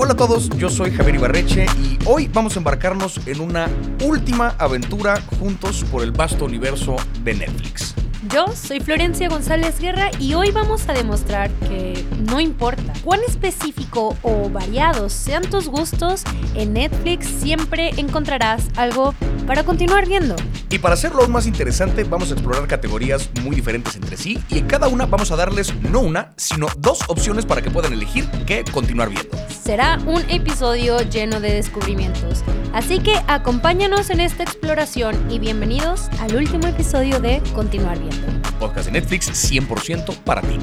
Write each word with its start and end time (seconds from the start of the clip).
Hola 0.00 0.12
a 0.12 0.16
todos, 0.16 0.48
yo 0.50 0.70
soy 0.70 0.92
Javier 0.92 1.16
Ibarreche 1.16 1.66
y 1.76 1.98
hoy 2.06 2.30
vamos 2.32 2.54
a 2.54 2.60
embarcarnos 2.60 3.20
en 3.26 3.40
una 3.40 3.68
última 4.04 4.54
aventura 4.56 5.20
juntos 5.40 5.84
por 5.90 6.04
el 6.04 6.12
vasto 6.12 6.44
universo 6.44 6.94
de 7.24 7.34
Netflix. 7.34 7.96
Yo 8.32 8.46
soy 8.54 8.78
Florencia 8.78 9.28
González 9.28 9.80
Guerra 9.80 10.12
y 10.20 10.34
hoy 10.34 10.52
vamos 10.52 10.88
a 10.88 10.92
demostrar 10.92 11.50
que 11.50 12.04
no 12.30 12.38
importa 12.38 12.92
cuán 13.02 13.22
específico 13.26 14.16
o 14.22 14.48
variados 14.48 15.12
sean 15.12 15.42
tus 15.42 15.66
gustos, 15.66 16.22
en 16.54 16.74
Netflix 16.74 17.26
siempre 17.26 17.90
encontrarás 17.96 18.68
algo 18.76 19.16
para 19.48 19.64
continuar 19.64 20.06
viendo. 20.06 20.36
Y 20.70 20.78
para 20.78 20.92
hacerlo 20.92 21.22
aún 21.22 21.32
más 21.32 21.46
interesante, 21.46 22.04
vamos 22.04 22.30
a 22.30 22.34
explorar 22.34 22.68
categorías 22.68 23.30
muy 23.42 23.56
diferentes 23.56 23.96
entre 23.96 24.18
sí 24.18 24.38
y 24.50 24.58
en 24.58 24.66
cada 24.66 24.88
una 24.88 25.06
vamos 25.06 25.30
a 25.32 25.36
darles 25.36 25.74
no 25.90 26.00
una, 26.00 26.34
sino 26.36 26.66
dos 26.76 27.00
opciones 27.08 27.46
para 27.46 27.62
que 27.62 27.70
puedan 27.70 27.94
elegir 27.94 28.28
qué 28.46 28.62
continuar 28.70 29.08
viendo. 29.08 29.30
Será 29.48 29.98
un 30.06 30.20
episodio 30.28 31.00
lleno 31.00 31.40
de 31.40 31.54
descubrimientos, 31.54 32.44
así 32.74 33.00
que 33.00 33.14
acompáñanos 33.26 34.10
en 34.10 34.20
esta 34.20 34.42
exploración 34.42 35.16
y 35.30 35.38
bienvenidos 35.38 36.10
al 36.20 36.36
último 36.36 36.66
episodio 36.66 37.18
de 37.18 37.42
Continuar 37.54 37.98
viendo. 37.98 38.26
Podcast 38.60 38.86
de 38.86 38.92
Netflix 38.92 39.30
100% 39.50 40.14
para 40.24 40.42
ti. 40.42 40.58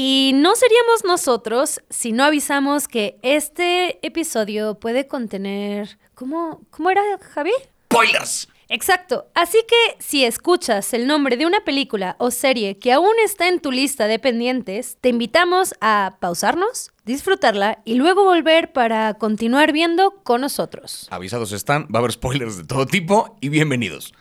Y 0.00 0.30
no 0.32 0.54
seríamos 0.54 1.02
nosotros 1.04 1.80
si 1.90 2.12
no 2.12 2.22
avisamos 2.22 2.86
que 2.86 3.18
este 3.22 3.98
episodio 4.06 4.78
puede 4.78 5.08
contener... 5.08 5.98
¿Cómo, 6.14 6.60
cómo 6.70 6.90
era, 6.90 7.02
Javi? 7.34 7.50
¡Spoilers! 7.92 8.46
Exacto. 8.68 9.26
Así 9.34 9.58
que 9.66 9.96
si 9.98 10.24
escuchas 10.24 10.94
el 10.94 11.08
nombre 11.08 11.36
de 11.36 11.46
una 11.46 11.64
película 11.64 12.14
o 12.20 12.30
serie 12.30 12.78
que 12.78 12.92
aún 12.92 13.10
está 13.24 13.48
en 13.48 13.58
tu 13.58 13.72
lista 13.72 14.06
de 14.06 14.20
pendientes, 14.20 14.98
te 15.00 15.08
invitamos 15.08 15.74
a 15.80 16.18
pausarnos, 16.20 16.92
disfrutarla 17.04 17.82
y 17.84 17.94
luego 17.94 18.22
volver 18.22 18.72
para 18.72 19.14
continuar 19.14 19.72
viendo 19.72 20.12
con 20.22 20.42
nosotros. 20.42 21.08
Avisados 21.10 21.50
están, 21.50 21.88
va 21.92 21.98
a 21.98 21.98
haber 21.98 22.12
spoilers 22.12 22.56
de 22.56 22.62
todo 22.62 22.86
tipo 22.86 23.36
y 23.40 23.48
bienvenidos. 23.48 24.14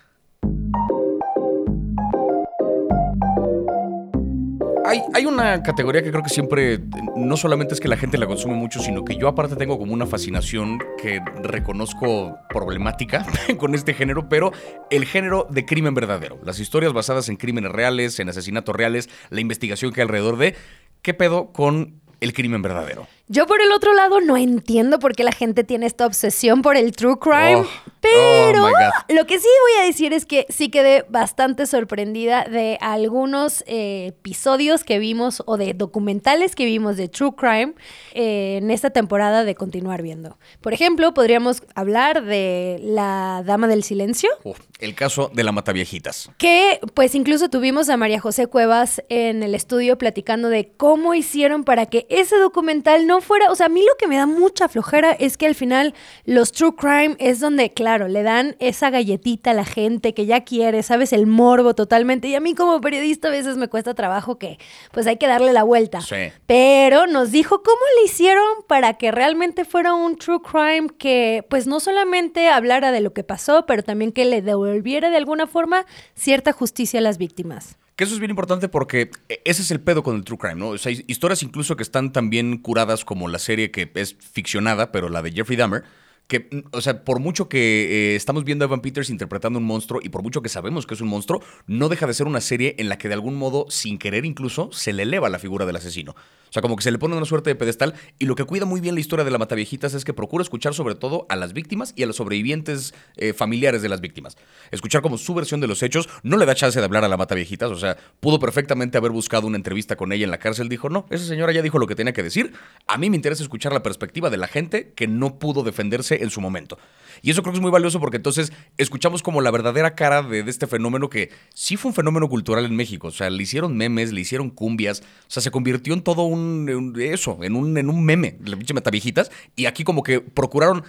Hay, 4.87 5.25
una 5.25 5.63
categoría 5.63 6.01
que 6.01 6.11
creo 6.11 6.23
que 6.23 6.29
siempre, 6.29 6.79
no 7.17 7.35
solamente 7.35 7.73
es 7.73 7.81
que 7.81 7.89
la 7.89 7.97
gente 7.97 8.17
la 8.17 8.25
consume 8.25 8.55
mucho, 8.55 8.79
sino 8.79 9.03
que 9.03 9.17
yo 9.17 9.27
aparte 9.27 9.57
tengo 9.57 9.77
como 9.77 9.93
una 9.93 10.05
fascinación 10.05 10.79
que 11.01 11.19
reconozco 11.43 12.37
problemática 12.47 13.25
con 13.57 13.75
este 13.75 13.93
género, 13.93 14.29
pero 14.29 14.53
el 14.89 15.05
género 15.05 15.45
de 15.49 15.65
crimen 15.65 15.93
verdadero. 15.93 16.39
Las 16.43 16.59
historias 16.59 16.93
basadas 16.93 17.27
en 17.27 17.35
crímenes 17.35 17.71
reales, 17.71 18.17
en 18.21 18.29
asesinatos 18.29 18.73
reales, 18.73 19.09
la 19.29 19.41
investigación 19.41 19.91
que 19.91 20.01
hay 20.01 20.05
alrededor 20.05 20.37
de... 20.37 20.55
¿Qué 21.01 21.13
pedo 21.13 21.51
con 21.51 21.99
el 22.21 22.33
crimen 22.33 22.61
verdadero? 22.61 23.07
Yo 23.29 23.45
por 23.45 23.61
el 23.61 23.71
otro 23.71 23.93
lado 23.93 24.21
no 24.21 24.37
entiendo 24.37 24.99
por 24.99 25.13
qué 25.15 25.23
la 25.23 25.31
gente 25.33 25.63
tiene 25.63 25.85
esta 25.85 26.05
obsesión 26.05 26.61
por 26.61 26.77
el 26.77 26.93
true 26.93 27.17
crime, 27.19 27.57
Oh, 27.57 27.67
pero 27.99 28.65
oh 28.67 28.69
God. 28.69 29.15
lo 29.15 29.25
que 29.25 29.37
sí 29.39 29.47
voy 29.63 29.83
a 29.83 29.85
decir 29.87 30.13
es 30.13 30.25
que 30.25 30.45
sí 30.49 30.69
quedé 30.69 31.03
bastante 31.09 31.65
sorprendida 31.65 32.45
de 32.45 32.77
algunos 32.79 33.63
eh, 33.67 34.07
episodios 34.07 34.83
que 34.85 34.97
vimos 34.99 35.43
o 35.45 35.57
de 35.57 35.73
documentales 35.73 36.55
que 36.55 36.63
vimos 36.65 36.95
de 36.95 37.09
true 37.09 37.33
crime 37.35 37.73
eh, 38.13 38.59
en 38.61 38.71
esta 38.71 38.91
temporada 38.91 39.43
de 39.43 39.55
continuar 39.55 40.01
viendo. 40.03 40.37
Por 40.61 40.73
ejemplo, 40.73 41.13
podríamos 41.13 41.63
hablar 41.75 42.23
de 42.23 42.79
La 42.81 43.43
Dama 43.45 43.67
del 43.67 43.83
Silencio. 43.83 44.29
Uf, 44.43 44.59
el 44.79 44.95
caso 44.95 45.29
de 45.33 45.43
la 45.43 45.51
Mataviejitas. 45.51 46.29
Que 46.37 46.79
pues 46.93 47.13
incluso 47.15 47.49
tuvimos 47.49 47.89
a 47.89 47.97
María 47.97 48.21
José 48.21 48.47
Cuevas 48.47 49.01
en 49.09 49.43
el 49.43 49.53
estudio 49.55 49.97
platicando 49.97 50.49
de 50.49 50.71
cómo 50.77 51.13
hicieron 51.13 51.63
para 51.65 51.87
que 51.87 52.05
ese 52.09 52.37
documental 52.37 53.05
no 53.07 53.16
fuera, 53.21 53.51
o 53.51 53.55
sea, 53.55 53.67
a 53.67 53.69
mí 53.69 53.81
lo 53.81 53.95
que 53.97 54.07
me 54.07 54.17
da 54.17 54.25
mucha 54.25 54.67
flojera 54.67 55.11
es 55.11 55.37
que 55.37 55.47
al 55.47 55.55
final 55.55 55.93
los 56.25 56.51
true 56.51 56.75
crime 56.75 57.15
es 57.19 57.39
donde, 57.39 57.73
claro, 57.73 58.07
le 58.07 58.23
dan 58.23 58.55
esa 58.59 58.89
galletita 58.89 59.51
a 59.51 59.53
la 59.53 59.65
gente 59.65 60.13
que 60.13 60.25
ya 60.25 60.43
quiere, 60.43 60.83
sabes, 60.83 61.13
el 61.13 61.27
morbo 61.27 61.75
totalmente. 61.75 62.27
Y 62.27 62.35
a 62.35 62.39
mí 62.39 62.55
como 62.55 62.81
periodista 62.81 63.27
a 63.27 63.31
veces 63.31 63.57
me 63.57 63.67
cuesta 63.67 63.93
trabajo 63.93 64.37
que 64.37 64.57
pues 64.91 65.07
hay 65.07 65.17
que 65.17 65.27
darle 65.27 65.53
la 65.53 65.63
vuelta. 65.63 66.01
Sí. 66.01 66.31
Pero 66.45 67.07
nos 67.07 67.31
dijo 67.31 67.63
cómo 67.63 67.81
le 67.97 68.05
hicieron 68.05 68.45
para 68.67 68.93
que 68.95 69.11
realmente 69.11 69.65
fuera 69.65 69.93
un 69.93 70.17
true 70.17 70.41
crime 70.41 70.89
que 70.97 71.45
pues 71.49 71.67
no 71.67 71.79
solamente 71.79 72.49
hablara 72.49 72.91
de 72.91 73.01
lo 73.01 73.13
que 73.13 73.23
pasó, 73.23 73.65
pero 73.65 73.83
también 73.83 74.11
que 74.11 74.25
le 74.25 74.41
devolviera 74.41 75.09
de 75.09 75.17
alguna 75.17 75.47
forma 75.47 75.85
cierta 76.15 76.51
justicia 76.51 76.99
a 76.99 77.03
las 77.03 77.17
víctimas. 77.17 77.77
Que 77.97 78.03
eso 78.03 78.13
es 78.13 78.19
bien 78.19 78.29
importante 78.29 78.69
porque 78.69 79.09
ese 79.43 79.63
es 79.63 79.71
el 79.71 79.81
pedo 79.81 80.03
con 80.03 80.15
el 80.15 80.23
true 80.23 80.37
crime, 80.37 80.55
¿no? 80.55 80.69
O 80.69 80.77
sea, 80.77 80.91
historias 81.07 81.41
incluso 81.41 81.75
que 81.75 81.81
están 81.81 82.13
tan 82.13 82.29
bien 82.29 82.59
curadas 82.59 83.03
como 83.03 83.27
la 83.27 83.39
serie 83.39 83.71
que 83.71 83.91
es 83.95 84.15
ficcionada, 84.19 84.91
pero 84.91 85.09
la 85.09 85.23
de 85.23 85.31
Jeffrey 85.31 85.57
Dahmer, 85.57 85.83
que, 86.27 86.47
mm, 86.51 86.59
o 86.71 86.81
sea, 86.81 87.03
por 87.03 87.19
mucho 87.19 87.49
que 87.49 88.13
eh, 88.13 88.15
estamos 88.15 88.43
viendo 88.43 88.65
a 88.65 88.67
Evan 88.67 88.81
Peters 88.81 89.09
interpretando 89.09 89.59
un 89.59 89.65
monstruo 89.65 89.99
y 90.03 90.09
por 90.09 90.23
mucho 90.23 90.41
que 90.41 90.49
sabemos 90.49 90.85
que 90.85 90.93
es 90.93 91.01
un 91.01 91.07
monstruo, 91.07 91.41
no 91.65 91.89
deja 91.89 92.07
de 92.07 92.13
ser 92.13 92.27
una 92.27 92.41
serie 92.41 92.75
en 92.77 92.89
la 92.89 92.97
que 92.97 93.07
de 93.07 93.13
algún 93.13 93.35
modo, 93.35 93.65
sin 93.69 93.97
querer 93.97 94.25
incluso, 94.25 94.69
se 94.71 94.93
le 94.93 95.03
eleva 95.03 95.29
la 95.29 95.39
figura 95.39 95.65
del 95.65 95.77
asesino. 95.77 96.15
O 96.49 96.53
sea, 96.53 96.61
como 96.61 96.75
que 96.75 96.83
se 96.83 96.91
le 96.91 96.97
pone 96.97 97.15
una 97.15 97.25
suerte 97.25 97.49
de 97.49 97.55
pedestal 97.55 97.93
y 98.19 98.25
lo 98.25 98.35
que 98.35 98.45
cuida 98.45 98.65
muy 98.65 98.79
bien 98.79 98.95
la 98.95 99.01
historia 99.01 99.25
de 99.25 99.31
la 99.31 99.37
Mataviejitas 99.37 99.93
es 99.93 100.05
que 100.05 100.13
procura 100.13 100.41
escuchar 100.41 100.73
sobre 100.73 100.95
todo 100.95 101.25
a 101.29 101.35
las 101.35 101.53
víctimas 101.53 101.93
y 101.95 102.03
a 102.03 102.07
los 102.07 102.17
sobrevivientes 102.17 102.93
eh, 103.17 103.33
familiares 103.33 103.81
de 103.81 103.89
las 103.89 104.01
víctimas. 104.01 104.37
Escuchar 104.71 105.01
como 105.01 105.17
su 105.17 105.33
versión 105.33 105.59
de 105.59 105.67
los 105.67 105.83
hechos, 105.83 106.07
no 106.23 106.37
le 106.37 106.45
da 106.45 106.55
chance 106.55 106.79
de 106.79 106.85
hablar 106.85 107.03
a 107.03 107.09
la 107.09 107.17
Mataviejitas, 107.17 107.71
o 107.71 107.75
sea, 107.75 107.97
pudo 108.19 108.39
perfectamente 108.39 108.97
haber 108.97 109.11
buscado 109.11 109.47
una 109.47 109.57
entrevista 109.57 109.95
con 109.95 110.11
ella 110.11 110.23
en 110.23 110.31
la 110.31 110.39
cárcel, 110.39 110.69
dijo, 110.69 110.89
no, 110.89 111.05
esa 111.09 111.25
señora 111.25 111.51
ya 111.51 111.61
dijo 111.61 111.79
lo 111.79 111.87
que 111.87 111.95
tenía 111.95 112.13
que 112.13 112.23
decir, 112.23 112.53
a 112.87 112.97
mí 112.97 113.09
me 113.09 113.17
interesa 113.17 113.43
escuchar 113.43 113.73
la 113.73 113.83
perspectiva 113.83 114.29
de 114.29 114.37
la 114.37 114.47
gente 114.47 114.93
que 114.95 115.07
no 115.07 115.39
pudo 115.39 115.63
defenderse 115.63 116.16
en 116.21 116.29
su 116.29 116.41
momento. 116.41 116.77
Y 117.21 117.31
eso 117.31 117.41
creo 117.41 117.53
que 117.53 117.57
es 117.57 117.61
muy 117.61 117.71
valioso 117.71 117.99
porque 117.99 118.17
entonces 118.17 118.51
escuchamos 118.77 119.23
como 119.23 119.41
la 119.41 119.51
verdadera 119.51 119.95
cara 119.95 120.23
de, 120.23 120.39
este 120.47 120.67
fenómeno 120.67 121.09
que 121.09 121.31
sí 121.53 121.77
fue 121.77 121.89
un 121.89 121.95
fenómeno 121.95 122.29
cultural 122.29 122.65
en 122.65 122.75
México. 122.75 123.07
O 123.07 123.11
sea, 123.11 123.29
le 123.29 123.43
hicieron 123.43 123.75
memes, 123.75 124.11
le 124.11 124.21
hicieron 124.21 124.49
cumbias. 124.49 125.01
O 125.01 125.29
sea, 125.29 125.41
se 125.41 125.51
convirtió 125.51 125.93
en 125.93 126.01
todo 126.01 126.23
un, 126.23 126.95
eso, 126.99 127.39
en 127.41 127.55
un, 127.55 127.77
en 127.77 127.89
un 127.89 128.03
meme, 128.03 128.37
la 128.45 128.57
pinche 128.57 128.73
metaviejitas. 128.73 129.31
Y 129.55 129.65
aquí 129.65 129.83
como 129.83 130.03
que 130.03 130.19
procuraron 130.19 130.83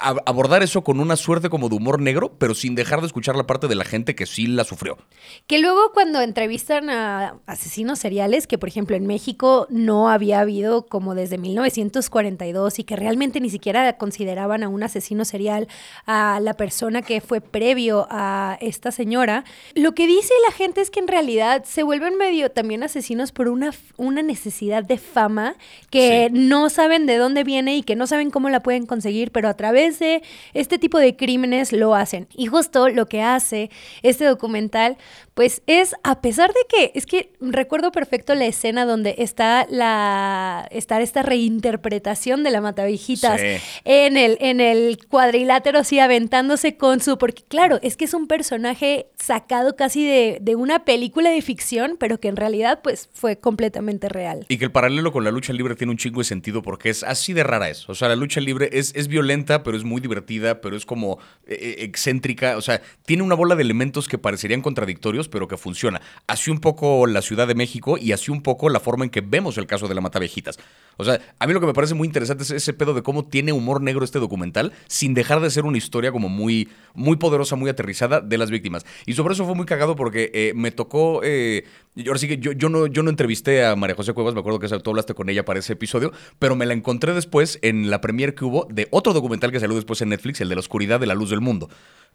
abordar 0.00 0.62
eso 0.62 0.82
con 0.82 1.00
una 1.00 1.16
suerte 1.16 1.48
como 1.48 1.68
de 1.68 1.76
humor 1.76 2.00
negro, 2.00 2.34
pero 2.38 2.54
sin 2.54 2.74
dejar 2.74 3.00
de 3.00 3.06
escuchar 3.06 3.36
la 3.36 3.46
parte 3.46 3.68
de 3.68 3.74
la 3.74 3.84
gente 3.84 4.14
que 4.14 4.26
sí 4.26 4.46
la 4.46 4.64
sufrió. 4.64 4.98
Que 5.46 5.58
luego 5.58 5.92
cuando 5.92 6.20
entrevistan 6.20 6.90
a 6.90 7.36
asesinos 7.46 7.98
seriales, 7.98 8.46
que 8.46 8.58
por 8.58 8.68
ejemplo 8.68 8.96
en 8.96 9.06
México 9.06 9.66
no 9.70 10.08
había 10.08 10.40
habido 10.40 10.86
como 10.86 11.14
desde 11.14 11.38
1942 11.38 12.78
y 12.78 12.84
que 12.84 12.96
realmente 12.96 13.40
ni 13.40 13.50
siquiera 13.50 13.96
consideraban 13.96 14.62
a 14.62 14.68
un 14.68 14.82
asesino 14.82 15.24
serial 15.24 15.68
a 16.06 16.40
la 16.40 16.54
persona 16.54 17.02
que 17.02 17.20
fue 17.20 17.40
previo 17.40 18.06
a 18.10 18.58
esta 18.60 18.90
señora, 18.90 19.44
lo 19.74 19.92
que 19.92 20.06
dice 20.06 20.32
la 20.48 20.54
gente 20.54 20.80
es 20.80 20.90
que 20.90 21.00
en 21.00 21.08
realidad 21.08 21.64
se 21.64 21.82
vuelven 21.82 22.16
medio 22.16 22.50
también 22.50 22.82
asesinos 22.82 23.32
por 23.32 23.48
una, 23.48 23.72
una 23.96 24.22
necesidad 24.22 24.84
de 24.84 24.98
fama 24.98 25.56
que 25.90 26.28
sí. 26.30 26.38
no 26.38 26.70
saben 26.70 27.06
de 27.06 27.16
dónde 27.16 27.44
viene 27.44 27.76
y 27.76 27.82
que 27.82 27.96
no 27.96 28.06
saben 28.06 28.30
cómo 28.30 28.50
la 28.50 28.60
pueden 28.60 28.86
conseguir, 28.86 29.30
pero 29.30 29.48
a 29.48 29.54
través 29.54 29.98
de 29.98 30.22
este 30.54 30.78
tipo 30.78 30.98
de 30.98 31.16
crímenes 31.16 31.72
lo 31.72 31.94
hacen. 31.94 32.26
Y 32.34 32.46
justo 32.46 32.88
lo 32.88 33.06
que 33.06 33.22
hace 33.22 33.70
este 34.02 34.24
documental, 34.24 34.96
pues 35.34 35.62
es, 35.66 35.94
a 36.02 36.20
pesar 36.20 36.50
de 36.52 36.60
que, 36.68 36.92
es 36.94 37.06
que 37.06 37.32
recuerdo 37.40 37.90
perfecto 37.92 38.34
la 38.34 38.46
escena 38.46 38.84
donde 38.84 39.14
está 39.18 39.66
la, 39.70 40.68
está 40.70 41.00
esta 41.00 41.22
reinterpretación 41.22 42.42
de 42.42 42.50
la 42.50 42.60
Matavijitas 42.60 43.40
Sí. 43.40 43.46
en, 43.84 44.16
el, 44.16 44.36
en 44.40 44.60
el 44.60 44.98
cuadrilátero 45.08 45.78
así 45.78 45.98
aventándose 45.98 46.76
con 46.76 47.00
su, 47.00 47.16
porque 47.18 47.42
claro, 47.48 47.78
es 47.82 47.96
que 47.96 48.04
es 48.04 48.14
un 48.14 48.26
personaje 48.26 49.06
sacado 49.18 49.74
casi 49.76 50.06
de, 50.06 50.38
de 50.40 50.54
una 50.56 50.84
película 50.84 51.30
de 51.30 51.40
ficción, 51.40 51.96
pero 51.98 52.20
que 52.20 52.28
en 52.28 52.36
realidad 52.36 52.80
pues 52.82 53.08
fue 53.12 53.38
completamente 53.38 54.08
real. 54.08 54.44
Y 54.48 54.58
que 54.58 54.64
el 54.66 54.72
paralelo 54.72 55.12
con 55.12 55.24
la 55.24 55.30
lucha 55.30 55.52
libre 55.52 55.74
tiene 55.76 55.92
un 55.92 55.96
chingo 55.96 56.20
de 56.20 56.24
sentido 56.24 56.62
porque 56.62 56.90
es 56.90 57.02
así 57.04 57.32
de 57.32 57.42
rara 57.42 57.70
es. 57.70 57.88
O 57.88 57.94
sea, 57.94 58.08
la 58.08 58.16
lucha 58.16 58.40
libre 58.40 58.68
es, 58.72 58.92
es 58.94 59.08
violenta, 59.08 59.62
pero 59.62 59.76
es 59.76 59.84
muy 59.84 60.00
divertida, 60.00 60.60
pero 60.60 60.76
es 60.76 60.84
como 60.84 61.18
eh, 61.46 61.76
excéntrica. 61.78 62.56
O 62.56 62.60
sea, 62.60 62.82
tiene 63.06 63.22
una 63.22 63.34
bola 63.34 63.54
de 63.54 63.62
elementos 63.62 64.08
que 64.08 64.18
parecerían 64.18 64.60
contradictorios, 64.62 65.21
pero 65.28 65.48
que 65.48 65.56
funciona. 65.56 66.00
Así 66.26 66.50
un 66.50 66.60
poco 66.60 67.06
la 67.06 67.22
Ciudad 67.22 67.46
de 67.46 67.54
México 67.54 67.98
y 67.98 68.12
así 68.12 68.30
un 68.30 68.42
poco 68.42 68.68
la 68.68 68.80
forma 68.80 69.04
en 69.04 69.10
que 69.10 69.20
vemos 69.20 69.58
el 69.58 69.66
caso 69.66 69.88
de 69.88 69.94
la 69.94 70.00
Matavejitas. 70.00 70.58
O 70.96 71.04
sea, 71.04 71.20
a 71.38 71.46
mí 71.46 71.52
lo 71.52 71.60
que 71.60 71.66
me 71.66 71.72
parece 71.72 71.94
muy 71.94 72.06
interesante 72.06 72.42
es 72.44 72.50
ese 72.50 72.72
pedo 72.72 72.94
de 72.94 73.02
cómo 73.02 73.24
tiene 73.24 73.52
humor 73.52 73.80
negro 73.80 74.04
este 74.04 74.18
documental, 74.18 74.72
sin 74.86 75.14
dejar 75.14 75.40
de 75.40 75.50
ser 75.50 75.64
una 75.64 75.78
historia 75.78 76.12
como 76.12 76.28
muy, 76.28 76.68
muy 76.94 77.16
poderosa, 77.16 77.56
muy 77.56 77.70
aterrizada 77.70 78.20
de 78.20 78.38
las 78.38 78.50
víctimas. 78.50 78.84
Y 79.06 79.14
sobre 79.14 79.34
eso 79.34 79.44
fue 79.46 79.54
muy 79.54 79.66
cagado 79.66 79.96
porque 79.96 80.30
eh, 80.34 80.52
me 80.54 80.70
tocó. 80.70 81.20
Eh, 81.24 81.64
ahora 82.06 82.18
sí 82.18 82.28
que 82.28 82.38
yo, 82.38 82.52
yo, 82.52 82.68
no, 82.68 82.86
yo 82.86 83.02
no 83.02 83.10
entrevisté 83.10 83.64
a 83.64 83.76
María 83.76 83.94
José 83.94 84.12
Cuevas, 84.12 84.34
me 84.34 84.40
acuerdo 84.40 84.58
que 84.58 84.68
tú 84.68 84.90
hablaste 84.90 85.14
con 85.14 85.28
ella 85.28 85.44
para 85.44 85.58
ese 85.58 85.74
episodio, 85.74 86.12
pero 86.38 86.56
me 86.56 86.66
la 86.66 86.74
encontré 86.74 87.12
después 87.14 87.58
en 87.62 87.90
la 87.90 88.00
premiere 88.00 88.34
que 88.34 88.44
hubo 88.44 88.66
de 88.70 88.88
otro 88.90 89.12
documental 89.12 89.52
que 89.52 89.60
salió 89.60 89.76
después 89.76 90.00
en 90.02 90.10
Netflix, 90.10 90.40
el 90.40 90.48
de 90.48 90.54
la 90.54 90.60
oscuridad 90.60 91.00
de 91.00 91.06
la 91.06 91.14
luz 91.14 91.30
del 91.30 91.40
mundo 91.40 91.68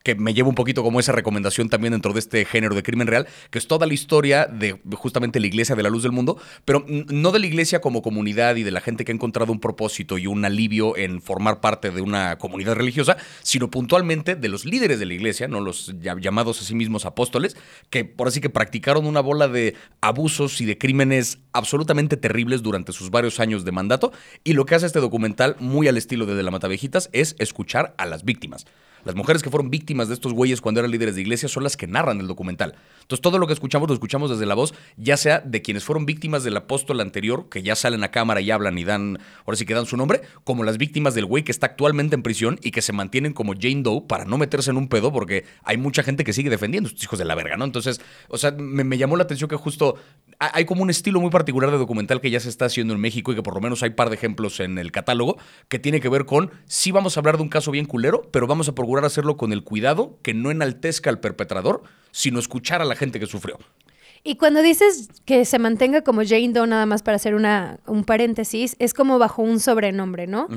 que 0.03 0.15
me 0.15 0.33
lleva 0.33 0.47
un 0.47 0.56
poquito 0.56 0.83
como 0.83 1.00
esa 1.00 1.12
recomendación 1.12 1.69
también 1.69 1.91
dentro 1.91 2.13
de 2.13 2.19
este 2.19 2.45
género 2.45 2.75
de 2.75 2.83
crimen 2.83 3.07
real, 3.07 3.27
que 3.50 3.57
es 3.57 3.68
toda 3.68 3.85
la 3.88 3.94
historia 3.94 4.45
de 4.45 4.79
justamente 4.94 5.39
la 5.39 5.47
iglesia 5.47 5.75
de 5.75 5.83
la 5.83 5.89
luz 5.89 6.03
del 6.03 6.12
mundo, 6.12 6.38
pero 6.65 6.85
no 6.88 7.31
de 7.31 7.39
la 7.39 7.45
iglesia 7.45 7.81
como 7.81 8.01
comunidad 8.01 8.56
y 8.56 8.63
de 8.63 8.71
la 8.71 8.79
gente 8.79 9.03
que 9.03 9.12
ha 9.12 9.15
encontrado 9.15 9.51
un 9.51 9.59
propósito 9.59 10.18
y 10.18 10.27
un 10.27 10.45
alivio 10.45 10.95
en 10.95 11.21
formar 11.21 11.59
parte 11.59 11.91
de 11.91 12.01
una 12.01 12.38
comunidad 12.38 12.75
religiosa, 12.75 13.18
sino 13.41 13.69
puntualmente 13.69 14.35
de 14.35 14.50
los 14.50 14.65
líderes 14.65 15.00
de 15.00 15.06
la 15.06 15.13
iglesia, 15.13 15.47
no 15.47 15.59
los 15.59 15.94
llamados 16.01 16.62
a 16.62 16.63
sí 16.63 16.75
mismos 16.75 17.06
apóstoles, 17.06 17.57
que 17.89 18.06
por 18.06 18.27
así 18.27 18.39
que 18.39 18.50
practicaron 18.50 19.06
una 19.06 19.19
bola 19.19 19.47
de 19.47 19.67
abusos 20.02 20.62
y 20.62 20.66
de 20.66 20.78
crímenes 20.78 21.40
absolutamente 21.52 22.18
terribles 22.18 22.62
durante 22.62 22.94
sus 22.94 23.10
varios 23.10 23.40
años 23.40 23.66
de 23.66 23.72
mandato, 23.72 24.12
y 24.44 24.54
lo 24.54 24.66
que 24.66 24.75
hace 24.75 24.86
este 24.86 25.00
documental, 25.00 25.56
muy 25.60 25.88
al 25.88 25.98
estilo 25.98 26.25
de 26.25 26.36
De 26.36 26.44
la 26.44 26.52
Matavejitas, 26.52 27.10
es 27.14 27.36
escuchar 27.40 27.96
a 27.98 28.06
las 28.06 28.24
víctimas. 28.24 28.66
Las 29.07 29.15
mujeres 29.15 29.42
que 29.42 29.50
fueron 29.50 29.69
víctimas 29.69 30.09
de 30.09 30.15
estos 30.15 30.33
güeyes 30.33 30.59
cuando 30.59 30.81
eran 30.81 30.92
líderes 30.92 31.15
de 31.15 31.21
iglesia 31.21 31.48
son 31.48 31.63
las 31.63 31.77
que 31.77 31.88
narran 31.88 32.19
el 32.19 32.27
documental. 32.27 32.75
Entonces 33.04 33.21
todo 33.21 33.39
lo 33.39 33.48
que 33.48 33.54
escuchamos 33.54 33.88
lo 33.88 33.94
escuchamos 33.94 34.30
desde 34.30 34.45
la 34.45 34.54
voz, 34.54 34.74
ya 34.98 35.15
sea 35.15 35.39
de 35.39 35.62
quienes 35.62 35.86
fueron 35.86 36.06
víctimas 36.06 36.44
del 36.44 36.57
apóstol 36.57 37.00
anterior, 37.00 37.48
que 37.48 37.63
ya 37.63 37.77
salen 37.77 38.04
a 38.04 38.12
cámara 38.12 38.42
y 38.42 38.51
hablan 38.51 38.77
y 38.77 38.83
dan, 38.83 39.18
ahora 39.45 39.56
sí 39.56 39.65
que 39.65 39.74
dan 39.74 39.86
su 39.86 39.95
nombre, 39.95 40.24
como 40.44 40.65
las 40.65 40.77
víctimas 40.77 41.15
del 41.15 41.25
güey 41.25 41.45
que 41.45 41.54
está 41.54 41.68
actualmente 41.68 42.15
en 42.15 42.21
prisión 42.21 42.59
y 42.62 42.71
que 42.71 42.81
se 42.81 42.92
mantienen 42.92 43.31
como 43.31 43.54
Jane 43.54 43.81
Doe 43.81 44.01
para 44.09 44.25
no 44.25 44.38
meterse 44.38 44.71
en 44.71 44.77
un 44.77 44.89
pedo 44.89 45.13
porque 45.13 45.45
hay 45.63 45.77
mucha 45.77 46.03
gente 46.03 46.25
que 46.25 46.33
sigue 46.33 46.50
defendiendo 46.50 46.89
estos 46.89 47.06
hijos 47.06 47.18
de 47.18 47.24
la 47.24 47.33
verga, 47.33 47.56
¿no? 47.56 47.63
Entonces, 47.63 48.01
o 48.27 48.38
sea, 48.38 48.51
me, 48.51 48.98
llamó 48.98 49.15
la 49.15 49.24
atención 49.24 49.50
que 49.50 49.56
justo 49.56 49.95
hay 50.38 50.65
como 50.65 50.83
un 50.83 50.89
estilo 50.89 51.21
muy 51.21 51.30
particular 51.30 51.71
de 51.71 51.77
documental 51.77 52.19
que 52.19 52.30
ya 52.30 52.42
se 52.42 52.50
está 52.50 52.65
haciendo 52.65 52.94
en 52.94 53.00
México 53.00 53.31
y 53.31 53.36
que 53.36 53.42
por 53.42 53.53
lo 53.53 53.62
menos 53.62 53.83
hay 53.83 53.92
par 53.92 54.10
de 54.10 54.15
ejemplos 54.15 54.60
en 54.60 54.77
el 54.77 54.92
catálogo 54.92 55.38
que 55.69 55.80
tiene 55.80 56.01
que 56.01 56.10
ver 56.10 56.25
con, 56.25 56.51
sí 56.65 56.92
vamos 56.92 57.15
a 57.15 57.21
hablar 57.21 57.38
de 57.38 57.44
un 57.44 57.50
caso 57.50 57.71
bien 57.71 57.86
culero, 57.86 58.27
pero 58.33 58.48
vamos 58.48 58.68
a 58.68 58.75
procurar 58.75 58.97
hacerlo 59.06 59.38
con 59.38 59.54
el 59.54 59.64
cuidado 59.64 60.18
que 60.22 60.34
no 60.34 60.52
enaltezca 60.52 61.10
al 61.10 61.20
perpetrador, 61.20 61.84
sino 62.12 62.40
escuchar 62.40 62.82
a 62.82 62.86
la 62.86 62.96
gente 62.96 63.20
que 63.20 63.28
sufrió. 63.28 63.58
Y 64.24 64.36
cuando 64.36 64.62
dices 64.62 65.10
que 65.26 65.46
se 65.46 65.58
mantenga 65.58 66.02
como 66.02 66.22
Jane 66.26 66.50
Doe, 66.50 66.68
nada 66.68 66.86
más 66.86 67.02
para 67.02 67.16
hacer 67.16 67.34
una, 67.34 67.80
un 67.86 68.04
paréntesis, 68.04 68.76
es 68.78 68.94
como 68.94 69.20
bajo 69.20 69.42
un 69.42 69.62
sobrenombre, 69.62 70.28
¿no? 70.28 70.48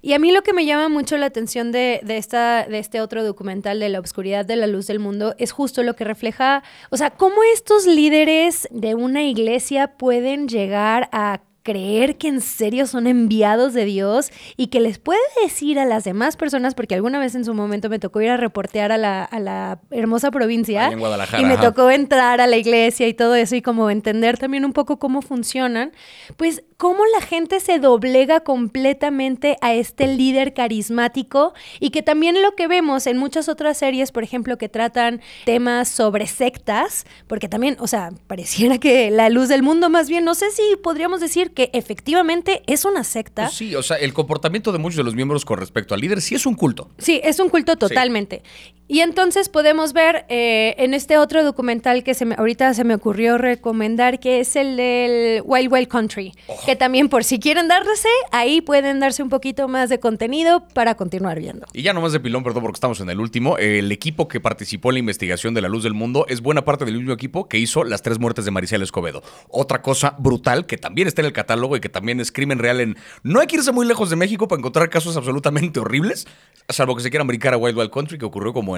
Y 0.00 0.14
a 0.14 0.18
mí 0.18 0.32
lo 0.32 0.42
que 0.42 0.54
me 0.54 0.64
llama 0.64 0.88
mucho 0.88 1.18
la 1.18 1.26
atención 1.26 1.70
de, 1.70 2.00
de, 2.04 2.16
esta, 2.16 2.66
de 2.66 2.78
este 2.78 3.02
otro 3.02 3.22
documental 3.24 3.80
de 3.80 3.90
la 3.90 3.98
obscuridad 3.98 4.46
de 4.46 4.56
la 4.56 4.66
luz 4.66 4.86
del 4.86 4.98
mundo 4.98 5.34
es 5.38 5.52
justo 5.52 5.82
lo 5.82 5.94
que 5.94 6.04
refleja, 6.04 6.62
o 6.88 6.96
sea, 6.96 7.10
cómo 7.10 7.42
estos 7.52 7.86
líderes 7.86 8.66
de 8.70 8.94
una 8.94 9.22
iglesia 9.22 9.98
pueden 9.98 10.48
llegar 10.48 11.10
a 11.12 11.42
creer 11.68 12.16
que 12.16 12.28
en 12.28 12.40
serio 12.40 12.86
son 12.86 13.06
enviados 13.06 13.74
de 13.74 13.84
Dios 13.84 14.30
y 14.56 14.68
que 14.68 14.80
les 14.80 14.98
puede 14.98 15.20
decir 15.42 15.78
a 15.78 15.84
las 15.84 16.02
demás 16.02 16.34
personas, 16.34 16.74
porque 16.74 16.94
alguna 16.94 17.18
vez 17.18 17.34
en 17.34 17.44
su 17.44 17.52
momento 17.52 17.90
me 17.90 17.98
tocó 17.98 18.22
ir 18.22 18.30
a 18.30 18.38
reportear 18.38 18.90
a 18.90 18.96
la, 18.96 19.78
hermosa 19.90 20.30
provincia 20.30 20.90
y 20.90 21.44
me 21.44 21.58
tocó 21.58 21.90
entrar 21.90 22.40
a 22.40 22.46
la 22.46 22.56
iglesia 22.56 23.06
y 23.06 23.12
todo 23.12 23.34
eso 23.34 23.54
y 23.54 23.60
como 23.60 23.90
entender 23.90 24.38
también 24.38 24.64
un 24.64 24.72
poco 24.72 24.98
cómo 24.98 25.20
funcionan, 25.20 25.92
pues 26.38 26.62
cómo 26.78 27.04
la 27.12 27.20
gente 27.20 27.60
se 27.60 27.78
doblega 27.78 28.40
completamente 28.40 29.58
a 29.60 29.74
este 29.74 30.06
líder 30.06 30.54
carismático 30.54 31.52
y 31.80 31.90
que 31.90 32.02
también 32.02 32.40
lo 32.40 32.54
que 32.54 32.66
vemos 32.66 33.06
en 33.06 33.18
muchas 33.18 33.50
otras 33.50 33.76
series, 33.76 34.10
por 34.10 34.22
ejemplo, 34.22 34.56
que 34.56 34.70
tratan 34.70 35.20
temas 35.44 35.88
sobre 35.88 36.26
sectas, 36.28 37.04
porque 37.26 37.48
también, 37.48 37.76
o 37.80 37.88
sea, 37.88 38.12
pareciera 38.26 38.78
que 38.78 39.10
la 39.10 39.28
luz 39.28 39.48
del 39.48 39.62
mundo 39.62 39.90
más 39.90 40.08
bien, 40.08 40.24
no 40.24 40.34
sé 40.34 40.50
si 40.50 40.62
podríamos 40.82 41.20
decir 41.20 41.50
que 41.58 41.70
efectivamente 41.72 42.62
es 42.68 42.84
una 42.84 43.02
secta. 43.02 43.46
Pues 43.46 43.56
sí, 43.56 43.74
o 43.74 43.82
sea, 43.82 43.96
el 43.96 44.14
comportamiento 44.14 44.70
de 44.70 44.78
muchos 44.78 44.98
de 44.98 45.02
los 45.02 45.16
miembros 45.16 45.44
con 45.44 45.58
respecto 45.58 45.92
al 45.92 46.00
líder 46.00 46.22
sí 46.22 46.36
es 46.36 46.46
un 46.46 46.54
culto. 46.54 46.88
Sí, 46.98 47.20
es 47.24 47.40
un 47.40 47.48
culto 47.48 47.74
totalmente. 47.74 48.44
Y 48.90 49.00
entonces 49.00 49.50
podemos 49.50 49.92
ver 49.92 50.24
eh, 50.30 50.74
en 50.78 50.94
este 50.94 51.18
otro 51.18 51.44
documental 51.44 52.02
que 52.02 52.14
se 52.14 52.24
me, 52.24 52.34
ahorita 52.36 52.72
se 52.72 52.84
me 52.84 52.94
ocurrió 52.94 53.36
recomendar, 53.36 54.18
que 54.18 54.40
es 54.40 54.56
el 54.56 54.78
del 54.78 55.42
Wild 55.44 55.70
Wild 55.70 55.88
Country, 55.88 56.32
oh. 56.46 56.56
que 56.64 56.74
también 56.74 57.10
por 57.10 57.22
si 57.22 57.38
quieren 57.38 57.68
darse, 57.68 58.08
ahí 58.32 58.62
pueden 58.62 58.98
darse 58.98 59.22
un 59.22 59.28
poquito 59.28 59.68
más 59.68 59.90
de 59.90 60.00
contenido 60.00 60.66
para 60.72 60.94
continuar 60.94 61.38
viendo. 61.38 61.66
Y 61.74 61.82
ya 61.82 61.92
nomás 61.92 62.12
de 62.12 62.20
pilón, 62.20 62.42
perdón 62.42 62.62
porque 62.62 62.76
estamos 62.76 62.98
en 63.00 63.10
el 63.10 63.20
último, 63.20 63.58
el 63.58 63.92
equipo 63.92 64.26
que 64.26 64.40
participó 64.40 64.88
en 64.88 64.94
la 64.94 65.00
investigación 65.00 65.52
de 65.52 65.60
la 65.60 65.68
luz 65.68 65.82
del 65.82 65.92
mundo 65.92 66.24
es 66.26 66.40
buena 66.40 66.64
parte 66.64 66.86
del 66.86 66.96
mismo 66.96 67.12
equipo 67.12 67.46
que 67.46 67.58
hizo 67.58 67.84
las 67.84 68.00
tres 68.00 68.18
muertes 68.18 68.46
de 68.46 68.52
Maricel 68.52 68.80
Escobedo. 68.80 69.22
Otra 69.50 69.82
cosa 69.82 70.16
brutal 70.18 70.64
que 70.64 70.78
también 70.78 71.08
está 71.08 71.20
en 71.20 71.26
el 71.26 71.34
catálogo 71.34 71.76
y 71.76 71.80
que 71.80 71.90
también 71.90 72.20
es 72.20 72.32
crimen 72.32 72.58
real 72.58 72.80
en... 72.80 72.96
No 73.22 73.40
hay 73.40 73.48
que 73.48 73.56
irse 73.56 73.70
muy 73.70 73.86
lejos 73.86 74.08
de 74.08 74.16
México 74.16 74.48
para 74.48 74.60
encontrar 74.60 74.88
casos 74.88 75.14
absolutamente 75.18 75.78
horribles, 75.78 76.26
salvo 76.70 76.96
que 76.96 77.02
se 77.02 77.10
quieran 77.10 77.26
brincar 77.26 77.52
a 77.52 77.58
Wild 77.58 77.76
Wild 77.76 77.90
Country, 77.90 78.16
que 78.16 78.24
ocurrió 78.24 78.54
como 78.54 78.77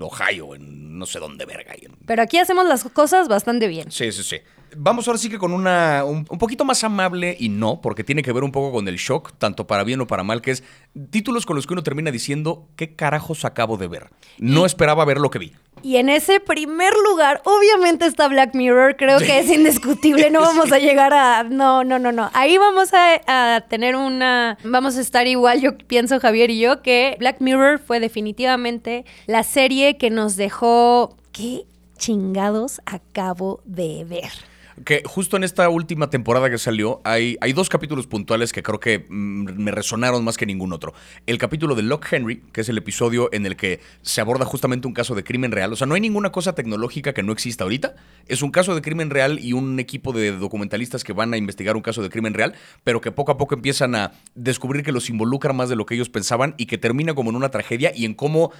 Ohio, 0.00 0.54
en 0.54 0.98
no 0.98 1.06
sé 1.06 1.18
dónde 1.18 1.44
verga. 1.44 1.74
Pero 2.06 2.22
aquí 2.22 2.38
hacemos 2.38 2.66
las 2.66 2.84
cosas 2.84 3.28
bastante 3.28 3.66
bien. 3.66 3.90
Sí, 3.90 4.12
sí, 4.12 4.22
sí. 4.22 4.36
Vamos 4.76 5.06
ahora 5.06 5.18
sí 5.18 5.28
que 5.28 5.38
con 5.38 5.52
una 5.52 6.04
un, 6.04 6.24
poquito 6.24 6.64
más 6.64 6.82
amable 6.84 7.36
y 7.38 7.48
no, 7.48 7.80
porque 7.80 8.04
tiene 8.04 8.22
que 8.22 8.32
ver 8.32 8.42
un 8.42 8.52
poco 8.52 8.72
con 8.72 8.88
el 8.88 8.96
shock, 8.96 9.32
tanto 9.36 9.66
para 9.66 9.84
bien 9.84 10.00
o 10.00 10.06
para 10.06 10.22
mal, 10.22 10.40
que 10.40 10.52
es 10.52 10.64
títulos 11.10 11.44
con 11.44 11.56
los 11.56 11.66
que 11.66 11.74
uno 11.74 11.82
termina 11.82 12.10
diciendo, 12.10 12.68
¿qué 12.76 12.94
carajos 12.94 13.44
acabo 13.44 13.76
de 13.76 13.88
ver? 13.88 14.10
No 14.38 14.64
esperaba 14.64 15.04
ver 15.04 15.18
lo 15.18 15.30
que 15.30 15.38
vi. 15.38 15.52
Y 15.82 15.96
en 15.96 16.08
ese 16.08 16.40
primer 16.40 16.92
lugar, 17.08 17.42
obviamente 17.44 18.06
está 18.06 18.28
Black 18.28 18.54
Mirror, 18.54 18.96
creo 18.96 19.18
que 19.18 19.40
es 19.40 19.50
indiscutible, 19.50 20.30
no 20.30 20.40
vamos 20.42 20.72
a 20.72 20.78
llegar 20.78 21.12
a... 21.12 21.42
No, 21.44 21.84
no, 21.84 21.98
no, 21.98 22.12
no. 22.12 22.30
Ahí 22.34 22.56
vamos 22.56 22.92
a, 22.94 23.20
a 23.26 23.60
tener 23.62 23.96
una... 23.96 24.58
Vamos 24.64 24.96
a 24.96 25.00
estar 25.00 25.26
igual, 25.26 25.60
yo 25.60 25.76
pienso 25.76 26.20
Javier 26.20 26.50
y 26.50 26.60
yo, 26.60 26.82
que 26.82 27.16
Black 27.18 27.40
Mirror 27.40 27.80
fue 27.80 28.00
definitivamente 28.00 29.04
la 29.26 29.42
serie 29.42 29.96
que 29.96 30.10
nos 30.10 30.36
dejó... 30.36 31.16
¿Qué 31.32 31.64
chingados 31.96 32.82
acabo 32.84 33.60
de 33.64 34.04
ver? 34.04 34.51
Que 34.84 35.02
justo 35.04 35.36
en 35.36 35.44
esta 35.44 35.68
última 35.68 36.10
temporada 36.10 36.50
que 36.50 36.58
salió 36.58 37.00
hay, 37.04 37.36
hay 37.40 37.52
dos 37.52 37.68
capítulos 37.68 38.06
puntuales 38.06 38.52
que 38.52 38.62
creo 38.62 38.80
que 38.80 39.06
mm, 39.08 39.62
me 39.62 39.70
resonaron 39.70 40.24
más 40.24 40.36
que 40.36 40.46
ningún 40.46 40.72
otro. 40.72 40.94
El 41.26 41.38
capítulo 41.38 41.74
de 41.74 41.82
Locke 41.82 42.12
Henry, 42.12 42.42
que 42.52 42.62
es 42.62 42.68
el 42.68 42.78
episodio 42.78 43.28
en 43.32 43.46
el 43.46 43.56
que 43.56 43.80
se 44.02 44.20
aborda 44.20 44.44
justamente 44.44 44.86
un 44.86 44.94
caso 44.94 45.14
de 45.14 45.24
crimen 45.24 45.52
real. 45.52 45.72
O 45.72 45.76
sea, 45.76 45.86
no 45.86 45.94
hay 45.94 46.00
ninguna 46.00 46.32
cosa 46.32 46.54
tecnológica 46.54 47.12
que 47.12 47.22
no 47.22 47.32
exista 47.32 47.64
ahorita. 47.64 47.94
Es 48.26 48.42
un 48.42 48.50
caso 48.50 48.74
de 48.74 48.82
crimen 48.82 49.10
real 49.10 49.38
y 49.38 49.52
un 49.52 49.78
equipo 49.78 50.12
de 50.12 50.32
documentalistas 50.32 51.04
que 51.04 51.12
van 51.12 51.34
a 51.34 51.36
investigar 51.36 51.76
un 51.76 51.82
caso 51.82 52.02
de 52.02 52.10
crimen 52.10 52.34
real, 52.34 52.54
pero 52.84 53.00
que 53.00 53.12
poco 53.12 53.32
a 53.32 53.38
poco 53.38 53.54
empiezan 53.54 53.94
a 53.94 54.12
descubrir 54.34 54.84
que 54.84 54.92
los 54.92 55.10
involucra 55.10 55.52
más 55.52 55.68
de 55.68 55.76
lo 55.76 55.86
que 55.86 55.94
ellos 55.94 56.08
pensaban 56.08 56.54
y 56.56 56.66
que 56.66 56.78
termina 56.78 57.14
como 57.14 57.30
en 57.30 57.36
una 57.36 57.50
tragedia 57.50 57.92
y 57.94 58.04
en 58.04 58.14
cómo 58.14 58.52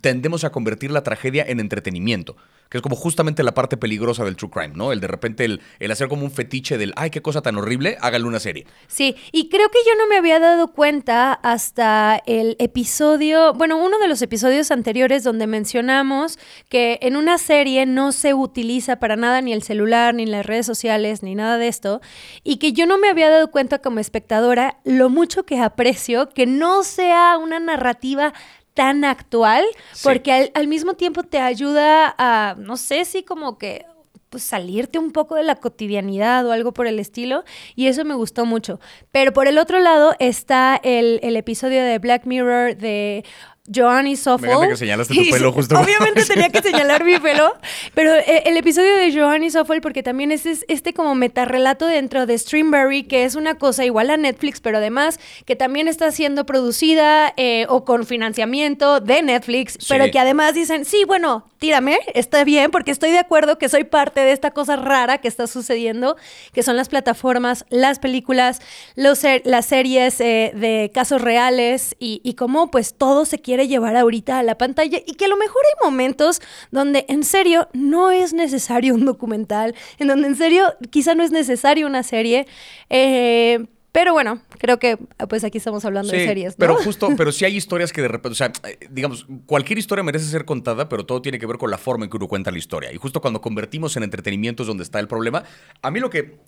tendemos 0.00 0.44
a 0.44 0.50
convertir 0.50 0.90
la 0.90 1.02
tragedia 1.02 1.44
en 1.46 1.60
entretenimiento 1.60 2.36
que 2.72 2.78
es 2.78 2.82
como 2.82 2.96
justamente 2.96 3.42
la 3.42 3.52
parte 3.52 3.76
peligrosa 3.76 4.24
del 4.24 4.34
true 4.34 4.50
crime, 4.50 4.72
¿no? 4.74 4.92
El 4.92 5.00
de 5.00 5.06
repente 5.06 5.44
el, 5.44 5.60
hacer 5.90 6.08
como 6.08 6.24
un 6.24 6.30
fetiche 6.30 6.78
del, 6.78 6.94
ay, 6.96 7.10
qué 7.10 7.20
cosa 7.20 7.42
tan 7.42 7.58
horrible, 7.58 7.98
hágale 8.00 8.24
una 8.24 8.40
serie. 8.40 8.66
Sí, 8.86 9.14
y 9.30 9.50
creo 9.50 9.68
que 9.68 9.78
yo 9.86 9.94
no 9.98 10.06
me 10.06 10.16
había 10.16 10.38
dado 10.38 10.72
cuenta 10.72 11.34
hasta 11.34 12.22
el 12.24 12.56
episodio, 12.58 13.52
bueno, 13.52 13.76
uno 13.76 13.98
de 13.98 14.08
los 14.08 14.22
episodios 14.22 14.70
anteriores 14.70 15.22
donde 15.22 15.46
mencionamos 15.46 16.38
que 16.70 16.98
en 17.02 17.16
una 17.16 17.36
serie 17.36 17.84
no 17.84 18.10
se 18.10 18.32
utiliza 18.32 18.96
para 18.96 19.16
nada 19.16 19.42
ni 19.42 19.52
el 19.52 19.62
celular, 19.62 20.14
ni 20.14 20.24
las 20.24 20.46
redes 20.46 20.64
sociales, 20.64 21.22
ni 21.22 21.34
nada 21.34 21.58
de 21.58 21.68
esto, 21.68 22.00
y 22.42 22.56
que 22.56 22.72
yo 22.72 22.86
no 22.86 22.96
me 22.96 23.10
había 23.10 23.28
dado 23.28 23.50
cuenta 23.50 23.80
como 23.80 23.98
espectadora 23.98 24.78
lo 24.84 25.10
mucho 25.10 25.44
que 25.44 25.60
aprecio 25.60 26.30
que 26.30 26.46
no 26.46 26.84
sea 26.84 27.36
una 27.36 27.60
narrativa 27.60 28.32
tan 28.74 29.04
actual, 29.04 29.64
porque 30.02 30.50
al, 30.54 30.66
mismo 30.68 30.94
tiempo 30.94 31.22
te 31.22 31.38
ayuda 31.38 32.14
a, 32.18 32.54
no 32.58 32.76
sé 32.76 33.04
si 33.04 33.22
como 33.22 33.58
que 33.58 33.84
pues 34.30 34.44
salirte 34.44 34.98
un 34.98 35.12
poco 35.12 35.34
de 35.34 35.42
la 35.42 35.56
cotidianidad 35.56 36.46
o 36.46 36.52
algo 36.52 36.72
por 36.72 36.86
el 36.86 36.98
estilo, 36.98 37.44
y 37.76 37.88
eso 37.88 38.02
me 38.06 38.14
gustó 38.14 38.46
mucho. 38.46 38.80
Pero 39.10 39.34
por 39.34 39.46
el 39.46 39.58
otro 39.58 39.78
lado 39.78 40.14
está 40.18 40.80
el, 40.82 41.20
el 41.22 41.36
episodio 41.36 41.84
de 41.84 41.98
Black 41.98 42.24
Mirror 42.24 42.76
de 42.78 43.26
Joanny 43.72 44.16
Soffel. 44.16 44.50
que 44.68 44.76
señalaste 44.76 45.14
tu 45.14 45.20
pelo 45.30 45.52
justo. 45.52 45.78
Obviamente 45.78 46.24
tenía 46.24 46.48
que 46.48 46.62
señalar 46.62 47.04
mi 47.04 47.18
pelo, 47.18 47.54
pero 47.94 48.14
eh, 48.14 48.42
el 48.46 48.56
episodio 48.56 48.96
de 48.96 49.12
Joanny 49.12 49.50
Soffel, 49.50 49.80
porque 49.80 50.02
también 50.02 50.32
es 50.32 50.46
este 50.46 50.92
como 50.94 51.14
metarrelato 51.14 51.86
dentro 51.86 52.26
de 52.26 52.36
Streamberry, 52.36 53.04
que 53.04 53.24
es 53.24 53.34
una 53.34 53.56
cosa 53.56 53.84
igual 53.84 54.10
a 54.10 54.16
Netflix, 54.16 54.60
pero 54.60 54.78
además 54.78 55.20
que 55.44 55.56
también 55.56 55.88
está 55.88 56.10
siendo 56.10 56.44
producida 56.44 57.32
eh, 57.36 57.66
o 57.68 57.84
con 57.84 58.04
financiamiento 58.06 59.00
de 59.00 59.22
Netflix, 59.22 59.78
pero 59.88 60.10
que 60.10 60.18
además 60.18 60.54
dicen, 60.54 60.84
sí, 60.84 61.04
bueno, 61.06 61.46
tírame, 61.62 62.00
está 62.14 62.42
bien, 62.42 62.72
porque 62.72 62.90
estoy 62.90 63.12
de 63.12 63.20
acuerdo 63.20 63.56
que 63.56 63.68
soy 63.68 63.84
parte 63.84 64.18
de 64.18 64.32
esta 64.32 64.50
cosa 64.50 64.74
rara 64.74 65.18
que 65.18 65.28
está 65.28 65.46
sucediendo, 65.46 66.16
que 66.52 66.64
son 66.64 66.76
las 66.76 66.88
plataformas, 66.88 67.64
las 67.70 68.00
películas, 68.00 68.58
los, 68.96 69.22
las 69.44 69.66
series 69.66 70.20
eh, 70.20 70.50
de 70.56 70.90
casos 70.92 71.22
reales 71.22 71.94
y, 72.00 72.34
cómo 72.34 72.72
pues 72.72 72.94
todo 72.94 73.26
se 73.26 73.38
quiere 73.38 73.52
quiere 73.52 73.68
llevar 73.68 73.96
ahorita 73.96 74.38
a 74.38 74.42
la 74.42 74.56
pantalla 74.56 74.98
y 75.06 75.12
que 75.12 75.26
a 75.26 75.28
lo 75.28 75.36
mejor 75.36 75.60
hay 75.66 75.84
momentos 75.84 76.40
donde 76.70 77.04
en 77.10 77.22
serio 77.22 77.68
no 77.74 78.10
es 78.10 78.32
necesario 78.32 78.94
un 78.94 79.04
documental, 79.04 79.74
en 79.98 80.08
donde 80.08 80.26
en 80.28 80.36
serio 80.36 80.74
quizá 80.88 81.14
no 81.14 81.22
es 81.22 81.32
necesario 81.32 81.86
una 81.86 82.02
serie. 82.02 82.46
Eh, 82.88 83.66
Pero 83.92 84.14
bueno, 84.14 84.40
creo 84.58 84.78
que 84.78 84.98
pues 85.28 85.44
aquí 85.44 85.58
estamos 85.58 85.84
hablando 85.84 86.10
de 86.10 86.26
series, 86.26 86.54
¿no? 86.54 86.56
Pero 86.58 86.76
justo, 86.76 87.10
pero 87.16 87.30
sí 87.30 87.44
hay 87.44 87.56
historias 87.62 87.92
que 87.92 88.00
de 88.00 88.08
repente, 88.08 88.32
o 88.32 88.34
sea, 88.34 88.50
eh, 88.66 88.78
digamos, 88.90 89.26
cualquier 89.44 89.78
historia 89.78 90.02
merece 90.02 90.24
ser 90.24 90.46
contada, 90.46 90.88
pero 90.88 91.04
todo 91.04 91.20
tiene 91.20 91.38
que 91.38 91.44
ver 91.44 91.58
con 91.58 91.70
la 91.70 91.76
forma 91.76 92.04
en 92.04 92.10
que 92.10 92.16
uno 92.16 92.26
cuenta 92.26 92.50
la 92.50 92.58
historia. 92.58 92.90
Y 92.90 92.96
justo 92.96 93.20
cuando 93.20 93.42
convertimos 93.42 93.94
en 93.98 94.02
entretenimiento 94.02 94.62
es 94.62 94.66
donde 94.66 94.82
está 94.82 94.98
el 94.98 95.08
problema. 95.08 95.44
A 95.82 95.90
mí 95.90 96.00
lo 96.00 96.08
que, 96.08 96.38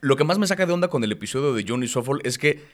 lo 0.00 0.16
que 0.16 0.24
más 0.24 0.38
me 0.38 0.46
saca 0.46 0.64
de 0.64 0.72
onda 0.72 0.88
con 0.88 1.04
el 1.04 1.12
episodio 1.12 1.52
de 1.52 1.64
Johnny 1.68 1.88
Soffol 1.88 2.20
es 2.24 2.38
que 2.38 2.64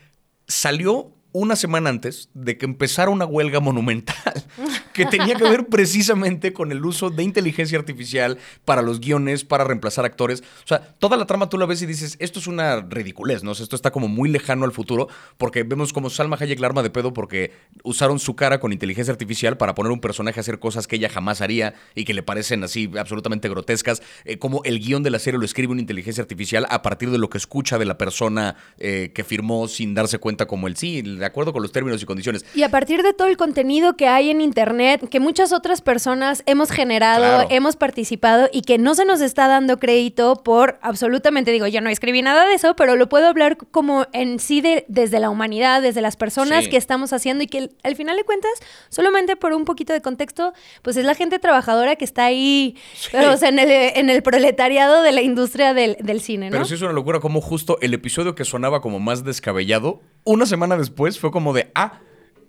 salió 0.46 1.12
una 1.32 1.56
semana 1.56 1.90
antes 1.90 2.28
de 2.34 2.58
que 2.58 2.66
empezara 2.66 3.10
una 3.10 3.24
huelga 3.24 3.60
monumental 3.60 4.44
que 4.92 5.06
tenía 5.06 5.36
que 5.36 5.44
ver 5.44 5.66
precisamente 5.66 6.52
con 6.52 6.72
el 6.72 6.84
uso 6.84 7.10
de 7.10 7.22
inteligencia 7.22 7.78
artificial 7.78 8.38
para 8.64 8.82
los 8.82 9.00
guiones, 9.00 9.44
para 9.44 9.64
reemplazar 9.64 10.04
actores. 10.04 10.42
O 10.64 10.66
sea, 10.66 10.80
toda 10.80 11.16
la 11.16 11.26
trama 11.26 11.48
tú 11.48 11.58
la 11.58 11.66
ves 11.66 11.82
y 11.82 11.86
dices, 11.86 12.16
esto 12.18 12.38
es 12.38 12.46
una 12.46 12.80
ridiculez, 12.80 13.44
¿no? 13.44 13.52
esto 13.52 13.76
está 13.76 13.90
como 13.90 14.08
muy 14.08 14.28
lejano 14.28 14.64
al 14.64 14.72
futuro 14.72 15.08
porque 15.38 15.62
vemos 15.62 15.92
como 15.92 16.10
Salma 16.10 16.36
Hayek 16.40 16.60
la 16.60 16.66
arma 16.66 16.82
de 16.82 16.90
pedo 16.90 17.12
porque 17.12 17.52
usaron 17.84 18.18
su 18.18 18.34
cara 18.36 18.60
con 18.60 18.72
inteligencia 18.72 19.12
artificial 19.12 19.56
para 19.56 19.74
poner 19.74 19.92
un 19.92 20.00
personaje 20.00 20.40
a 20.40 20.42
hacer 20.42 20.58
cosas 20.58 20.86
que 20.86 20.96
ella 20.96 21.08
jamás 21.08 21.40
haría 21.40 21.74
y 21.94 22.04
que 22.04 22.14
le 22.14 22.22
parecen 22.22 22.64
así 22.64 22.90
absolutamente 22.98 23.48
grotescas. 23.48 24.02
Eh, 24.24 24.38
como 24.38 24.62
el 24.64 24.80
guion 24.80 25.02
de 25.02 25.10
la 25.10 25.18
serie 25.18 25.38
lo 25.38 25.44
escribe 25.44 25.72
una 25.72 25.80
inteligencia 25.80 26.22
artificial 26.22 26.66
a 26.70 26.82
partir 26.82 27.10
de 27.10 27.18
lo 27.18 27.30
que 27.30 27.38
escucha 27.38 27.78
de 27.78 27.84
la 27.84 27.98
persona 27.98 28.56
eh, 28.78 29.12
que 29.14 29.24
firmó 29.24 29.68
sin 29.68 29.94
darse 29.94 30.18
cuenta 30.18 30.46
como 30.46 30.66
el 30.66 30.76
sí, 30.76 31.02
de 31.20 31.26
acuerdo 31.26 31.52
con 31.52 31.62
los 31.62 31.72
términos 31.72 32.02
y 32.02 32.06
condiciones. 32.06 32.44
Y 32.54 32.62
a 32.62 32.70
partir 32.70 33.02
de 33.02 33.12
todo 33.12 33.28
el 33.28 33.36
contenido 33.36 33.96
que 33.96 34.08
hay 34.08 34.30
en 34.30 34.40
Internet, 34.40 35.08
que 35.08 35.20
muchas 35.20 35.52
otras 35.52 35.82
personas 35.82 36.42
hemos 36.46 36.70
generado, 36.70 37.46
hemos 37.50 37.76
participado 37.76 38.48
y 38.52 38.62
que 38.62 38.78
no 38.78 38.94
se 38.94 39.04
nos 39.04 39.20
está 39.20 39.46
dando 39.48 39.78
crédito 39.78 40.42
por 40.42 40.78
absolutamente, 40.82 41.52
digo, 41.52 41.66
yo 41.66 41.80
no 41.80 41.90
escribí 41.90 42.22
nada 42.22 42.46
de 42.46 42.54
eso, 42.54 42.74
pero 42.74 42.96
lo 42.96 43.08
puedo 43.08 43.28
hablar 43.28 43.56
como 43.56 44.06
en 44.12 44.38
sí 44.40 44.60
de, 44.60 44.84
desde 44.88 45.20
la 45.20 45.30
humanidad, 45.30 45.82
desde 45.82 46.00
las 46.00 46.16
personas 46.16 46.68
que 46.68 46.76
estamos 46.76 47.12
haciendo 47.12 47.44
y 47.44 47.46
que 47.46 47.70
al 47.82 47.96
final 47.96 48.16
de 48.16 48.24
cuentas, 48.24 48.50
solamente 48.88 49.36
por 49.36 49.52
un 49.52 49.64
poquito 49.64 49.92
de 49.92 50.00
contexto, 50.00 50.52
pues 50.82 50.96
es 50.96 51.04
la 51.04 51.14
gente 51.14 51.38
trabajadora 51.38 51.96
que 51.96 52.04
está 52.04 52.24
ahí, 52.24 52.76
o 53.12 53.36
sea, 53.36 53.48
en 53.48 53.58
el, 53.58 53.70
en 53.70 54.10
el 54.10 54.22
proletariado 54.22 55.02
de 55.02 55.12
la 55.12 55.22
industria 55.22 55.74
del, 55.74 55.96
del 56.00 56.20
cine, 56.20 56.46
¿no? 56.46 56.52
Pero 56.52 56.64
sí 56.64 56.74
es 56.74 56.82
una 56.82 56.92
locura 56.92 57.20
como 57.20 57.40
justo 57.40 57.78
el 57.80 57.94
episodio 57.94 58.34
que 58.34 58.44
sonaba 58.44 58.80
como 58.80 59.00
más 59.00 59.24
descabellado, 59.24 60.00
una 60.24 60.46
semana 60.46 60.76
después 60.76 61.18
fue 61.18 61.30
como 61.30 61.52
de, 61.52 61.70
ah, 61.74 62.00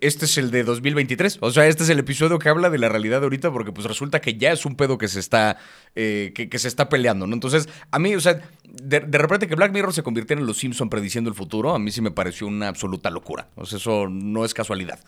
este 0.01 0.25
es 0.25 0.37
el 0.37 0.51
de 0.51 0.63
2023. 0.63 1.37
O 1.41 1.51
sea, 1.51 1.67
este 1.67 1.83
es 1.83 1.89
el 1.89 1.99
episodio 1.99 2.39
que 2.39 2.49
habla 2.49 2.69
de 2.69 2.79
la 2.79 2.89
realidad 2.89 3.19
de 3.19 3.25
ahorita, 3.25 3.51
porque 3.51 3.71
pues 3.71 3.87
resulta 3.87 4.19
que 4.19 4.35
ya 4.35 4.51
es 4.51 4.65
un 4.65 4.75
pedo 4.75 4.97
que 4.97 5.07
se 5.07 5.19
está, 5.19 5.57
eh, 5.95 6.33
que, 6.33 6.59
se 6.59 6.67
está 6.67 6.89
peleando, 6.89 7.27
¿no? 7.27 7.33
Entonces, 7.33 7.69
a 7.91 7.99
mí, 7.99 8.15
o 8.15 8.19
sea, 8.19 8.41
de, 8.63 8.99
repente 8.99 9.47
que 9.47 9.55
Black 9.55 9.71
Mirror 9.71 9.93
se 9.93 10.03
convirtiera 10.03 10.41
en 10.41 10.47
los 10.47 10.57
Simpson 10.57 10.89
prediciendo 10.89 11.29
el 11.29 11.35
futuro, 11.35 11.73
a 11.73 11.79
mí 11.79 11.91
sí 11.91 12.01
me 12.01 12.11
pareció 12.11 12.47
una 12.47 12.67
absoluta 12.67 13.09
locura. 13.09 13.49
O 13.55 13.65
sea, 13.65 13.77
eso 13.77 14.07
no 14.09 14.43
es 14.43 14.53
casualidad. 14.53 14.99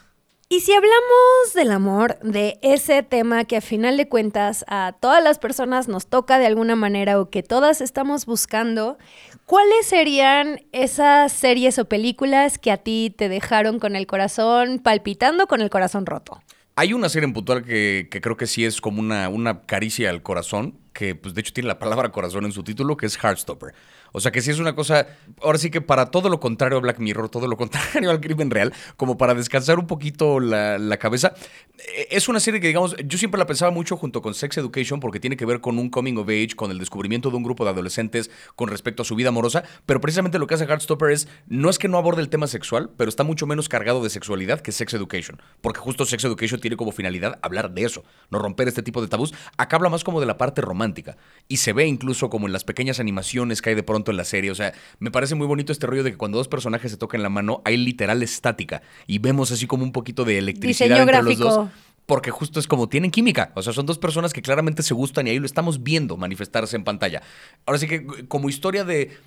Y 0.50 0.60
si 0.60 0.74
hablamos 0.74 1.54
del 1.56 1.72
amor, 1.72 2.20
de 2.20 2.60
ese 2.62 3.02
tema 3.02 3.46
que 3.46 3.58
a 3.58 3.62
final 3.62 3.98
de 3.98 4.08
cuentas 4.08 4.64
a 4.68 4.94
todas 5.00 5.24
las 5.24 5.40
personas 5.40 5.88
nos 5.88 6.08
toca 6.08 6.38
de 6.38 6.46
alguna 6.46 6.76
manera 6.76 7.20
o 7.20 7.30
que 7.30 7.42
todas 7.42 7.82
estamos 7.82 8.26
buscando, 8.26 8.98
¿cuáles 9.46 9.88
serían 9.88 10.62
esas 10.72 11.32
series 11.32 11.80
o 11.80 11.86
películas 11.86 12.58
que 12.60 12.72
a 12.72 12.78
ti 12.78 13.14
te 13.18 13.30
dejaron 13.30 13.80
con 13.80 13.96
el 13.96 14.06
corazón 14.06 14.80
palpitando, 14.80 15.48
con 15.48 15.62
el 15.62 15.70
corazón 15.70 16.06
roto? 16.06 16.42
Hay 16.76 16.94
una 16.94 17.08
serie 17.08 17.28
en 17.28 17.34
puntual 17.34 17.64
que, 17.64 18.08
creo 18.10 18.36
que 18.36 18.48
sí 18.48 18.66
es 18.66 18.82
como 18.82 19.00
una, 19.00 19.30
una 19.30 19.62
caricia 19.62 20.10
al 20.10 20.24
corazón, 20.24 20.78
que 20.92 21.16
pues 21.16 21.34
de 21.34 21.42
hecho 21.42 21.54
tiene 21.54 21.68
la 21.68 21.80
palabra 21.80 22.12
corazón 22.12 22.46
en 22.46 22.52
su 22.52 22.64
título, 22.64 22.98
que 22.98 23.06
es 23.06 23.18
Heartstopper. 23.18 23.74
O 24.14 24.20
sea 24.20 24.32
que 24.32 24.42
sí 24.42 24.52
es 24.52 24.60
una 24.60 24.76
cosa, 24.76 25.08
ahora 25.42 25.58
sí 25.58 25.72
que 25.72 25.82
para 25.82 26.12
todo 26.12 26.30
lo 26.30 26.40
contrario 26.40 26.78
a 26.78 26.82
Black 26.82 27.00
Mirror, 27.00 27.30
todo 27.30 27.48
lo 27.48 27.58
contrario 27.58 28.10
al 28.12 28.22
crimen 28.22 28.52
real, 28.52 28.72
como 28.96 29.18
para 29.18 29.34
descansar 29.34 29.80
un 29.80 29.88
poquito 29.88 30.40
la, 30.40 30.98
cabeza, 30.98 31.34
eh, 31.80 32.08
es 32.12 32.30
una 32.30 32.40
serie 32.40 32.62
que 32.62 32.68
digamos, 32.68 32.96
yo 33.04 33.18
siempre 33.18 33.40
la 33.40 33.48
pensaba 33.48 33.72
mucho 33.72 33.98
junto 33.98 34.22
con 34.22 34.36
Sex 34.36 34.58
Education 34.58 35.00
porque 35.00 35.20
tiene 35.20 35.36
que 35.36 35.46
ver 35.46 35.62
con 35.62 35.80
un 35.80 35.90
coming 35.90 36.16
of 36.18 36.30
age, 36.30 36.56
con 36.56 36.70
el 36.70 36.78
descubrimiento 36.78 37.32
de 37.32 37.38
un 37.38 37.44
grupo 37.44 37.64
de 37.64 37.72
adolescentes 37.72 38.30
con 38.56 38.70
respecto 38.70 39.02
a 39.02 39.06
su 39.06 39.16
vida 39.16 39.30
amorosa, 39.30 39.64
pero 39.88 40.00
precisamente 40.00 40.38
lo 40.38 40.46
que 40.46 40.54
hace 40.54 40.66
Heartstopper 40.66 41.10
es, 41.10 41.28
no 41.48 41.72
es 41.72 41.80
que 41.80 41.88
no 41.88 41.98
aborde 41.98 42.22
el 42.22 42.30
tema 42.30 42.46
sexual, 42.46 42.92
pero 42.96 43.10
está 43.10 43.24
mucho 43.24 43.48
menos 43.48 43.68
cargado 43.68 44.04
de 44.04 44.12
sexualidad 44.12 44.62
que 44.62 44.72
Sex 44.72 44.94
Education, 44.94 45.42
porque 45.62 45.80
justo 45.80 46.06
Sex 46.06 46.24
Education 46.24 46.62
tiene 46.62 46.78
como 46.78 46.92
finalidad 46.92 47.40
hablar 47.42 47.74
de 47.74 47.84
eso, 47.84 48.04
no 48.30 48.38
romper 48.38 48.68
este 48.68 48.84
tipo 48.84 49.02
de 49.02 49.08
tabús. 49.08 49.34
Acá 49.58 49.78
habla 49.78 49.90
más 49.90 50.04
como 50.04 50.20
de 50.20 50.28
la 50.28 50.38
parte 50.38 50.62
romántica 50.62 51.18
y 51.48 51.58
se 51.58 51.74
ve 51.74 51.88
incluso 51.88 52.30
como 52.30 52.46
en 52.46 52.54
las 52.54 52.64
pequeñas 52.64 53.00
animaciones 53.00 53.62
que 53.62 53.72
hay 53.72 53.76
de 53.76 53.82
pronto 53.82 54.03
en 54.12 54.18
la 54.18 54.26
serie. 54.26 54.52
O 54.52 54.56
sea, 54.56 54.74
me 55.00 55.12
parece 55.12 55.36
muy 55.36 55.48
bonito 55.48 55.72
este 55.72 55.88
rollo 55.88 56.04
de 56.04 56.12
que 56.12 56.18
cuando 56.18 56.38
dos 56.38 56.48
personajes 56.48 56.92
se 56.92 56.98
tocan 56.98 57.24
la 57.24 57.30
mano 57.30 57.62
hay 57.66 57.78
literal 57.78 58.22
estática. 58.24 58.82
Y 59.08 59.20
vemos 59.20 59.52
así 59.52 59.68
como 59.68 59.84
un 59.84 59.92
poquito 59.92 60.26
de 60.26 60.38
electricidad 60.38 61.02
entre 61.02 61.24
los 61.24 61.38
dos 61.38 61.70
porque 62.06 62.32
justo 62.32 62.60
es 62.60 62.68
como 62.68 62.90
tienen 62.90 63.12
química. 63.12 63.52
O 63.56 63.62
sea, 63.62 63.74
son 63.74 63.86
dos 63.86 63.98
personas 63.98 64.34
que 64.34 64.42
claramente 64.42 64.84
se 64.84 64.94
gustan 64.94 65.28
y 65.28 65.32
ahí 65.32 65.40
lo 65.40 65.46
estamos 65.46 65.84
viendo 65.84 66.18
manifestarse 66.18 66.76
en 66.76 66.84
pantalla. 66.84 67.22
Ahora 67.66 67.80
sí 67.80 67.88
que 67.88 68.28
como 68.28 68.50
historia 68.50 68.84
de... 68.84 69.18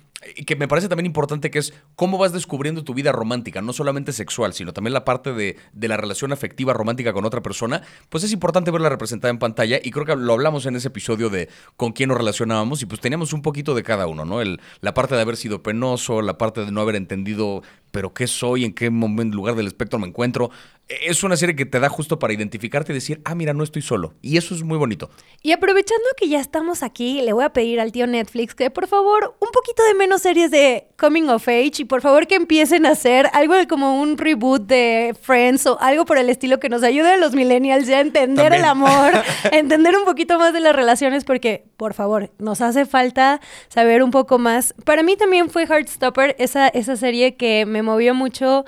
que 0.45 0.55
me 0.55 0.67
parece 0.67 0.87
también 0.87 1.05
importante 1.05 1.49
que 1.49 1.59
es 1.59 1.73
cómo 1.95 2.17
vas 2.17 2.33
descubriendo 2.33 2.83
tu 2.83 2.93
vida 2.93 3.11
romántica, 3.11 3.61
no 3.61 3.73
solamente 3.73 4.11
sexual, 4.13 4.53
sino 4.53 4.73
también 4.73 4.93
la 4.93 5.05
parte 5.05 5.33
de, 5.33 5.57
de 5.73 5.87
la 5.87 5.97
relación 5.97 6.31
afectiva 6.31 6.73
romántica 6.73 7.13
con 7.13 7.25
otra 7.25 7.41
persona, 7.41 7.81
pues 8.09 8.23
es 8.23 8.31
importante 8.31 8.71
verla 8.71 8.89
representada 8.89 9.31
en 9.31 9.39
pantalla 9.39 9.79
y 9.83 9.91
creo 9.91 10.05
que 10.05 10.15
lo 10.15 10.33
hablamos 10.33 10.65
en 10.65 10.75
ese 10.75 10.89
episodio 10.89 11.29
de 11.29 11.49
con 11.75 11.93
quién 11.93 12.09
nos 12.09 12.17
relacionábamos 12.17 12.81
y 12.81 12.85
pues 12.85 13.01
teníamos 13.01 13.33
un 13.33 13.41
poquito 13.41 13.73
de 13.73 13.83
cada 13.83 14.07
uno, 14.07 14.25
¿no? 14.25 14.41
El, 14.41 14.61
la 14.81 14.93
parte 14.93 15.15
de 15.15 15.21
haber 15.21 15.37
sido 15.37 15.63
penoso, 15.63 16.21
la 16.21 16.37
parte 16.37 16.63
de 16.63 16.71
no 16.71 16.81
haber 16.81 16.95
entendido 16.95 17.63
pero 17.91 18.13
qué 18.13 18.27
soy, 18.27 18.65
en 18.65 18.73
qué 18.73 18.89
momento, 18.89 19.35
lugar 19.35 19.55
del 19.55 19.67
espectro 19.67 19.97
me 19.97 20.07
encuentro. 20.07 20.51
Es 20.89 21.23
una 21.23 21.35
serie 21.35 21.55
que 21.55 21.65
te 21.65 21.81
da 21.81 21.89
justo 21.89 22.17
para 22.17 22.31
identificarte 22.31 22.93
y 22.93 22.95
decir, 22.95 23.19
ah, 23.25 23.35
mira, 23.35 23.53
no 23.53 23.63
estoy 23.63 23.81
solo. 23.81 24.13
Y 24.21 24.37
eso 24.37 24.55
es 24.55 24.63
muy 24.63 24.77
bonito. 24.77 25.09
Y 25.43 25.51
aprovechando 25.51 26.05
que 26.15 26.29
ya 26.29 26.39
estamos 26.39 26.81
aquí, 26.81 27.21
le 27.21 27.33
voy 27.33 27.43
a 27.43 27.51
pedir 27.51 27.81
al 27.81 27.91
tío 27.91 28.07
Netflix 28.07 28.55
que 28.55 28.69
por 28.71 28.87
favor 28.87 29.35
un 29.39 29.49
poquito 29.51 29.83
de 29.83 29.95
menos 29.95 30.21
series 30.21 30.49
de 30.49 30.87
Coming 30.97 31.27
of 31.29 31.45
Age 31.47 31.73
y 31.79 31.85
por 31.85 32.01
favor 32.01 32.25
que 32.25 32.35
empiecen 32.35 32.85
a 32.85 32.91
hacer 32.91 33.29
algo 33.33 33.55
como 33.67 33.99
un 33.99 34.17
reboot 34.17 34.65
de 34.65 35.13
Friends 35.21 35.65
o 35.65 35.77
algo 35.81 36.05
por 36.05 36.17
el 36.17 36.29
estilo 36.29 36.59
que 36.59 36.69
nos 36.69 36.83
ayude 36.83 37.13
a 37.13 37.17
los 37.17 37.33
millennials 37.33 37.87
ya 37.87 37.97
a 37.97 38.01
entender 38.01 38.53
el 38.53 38.63
amor, 38.63 39.11
a 39.51 39.57
entender 39.57 39.95
un 39.97 40.05
poquito 40.05 40.39
más 40.39 40.53
de 40.53 40.61
las 40.61 40.75
relaciones 40.75 41.25
porque, 41.25 41.65
por 41.75 41.93
favor, 41.95 42.31
nos 42.39 42.61
hace 42.61 42.85
falta 42.85 43.41
saber 43.67 44.03
un 44.03 44.11
poco 44.11 44.37
más. 44.37 44.73
Para 44.85 45.03
mí 45.03 45.17
también 45.17 45.49
fue 45.49 45.65
Heartstopper 45.65 46.35
esa, 46.39 46.69
esa 46.69 46.95
serie 46.95 47.35
que 47.35 47.65
me 47.65 47.81
movió 47.81 48.13
mucho 48.13 48.63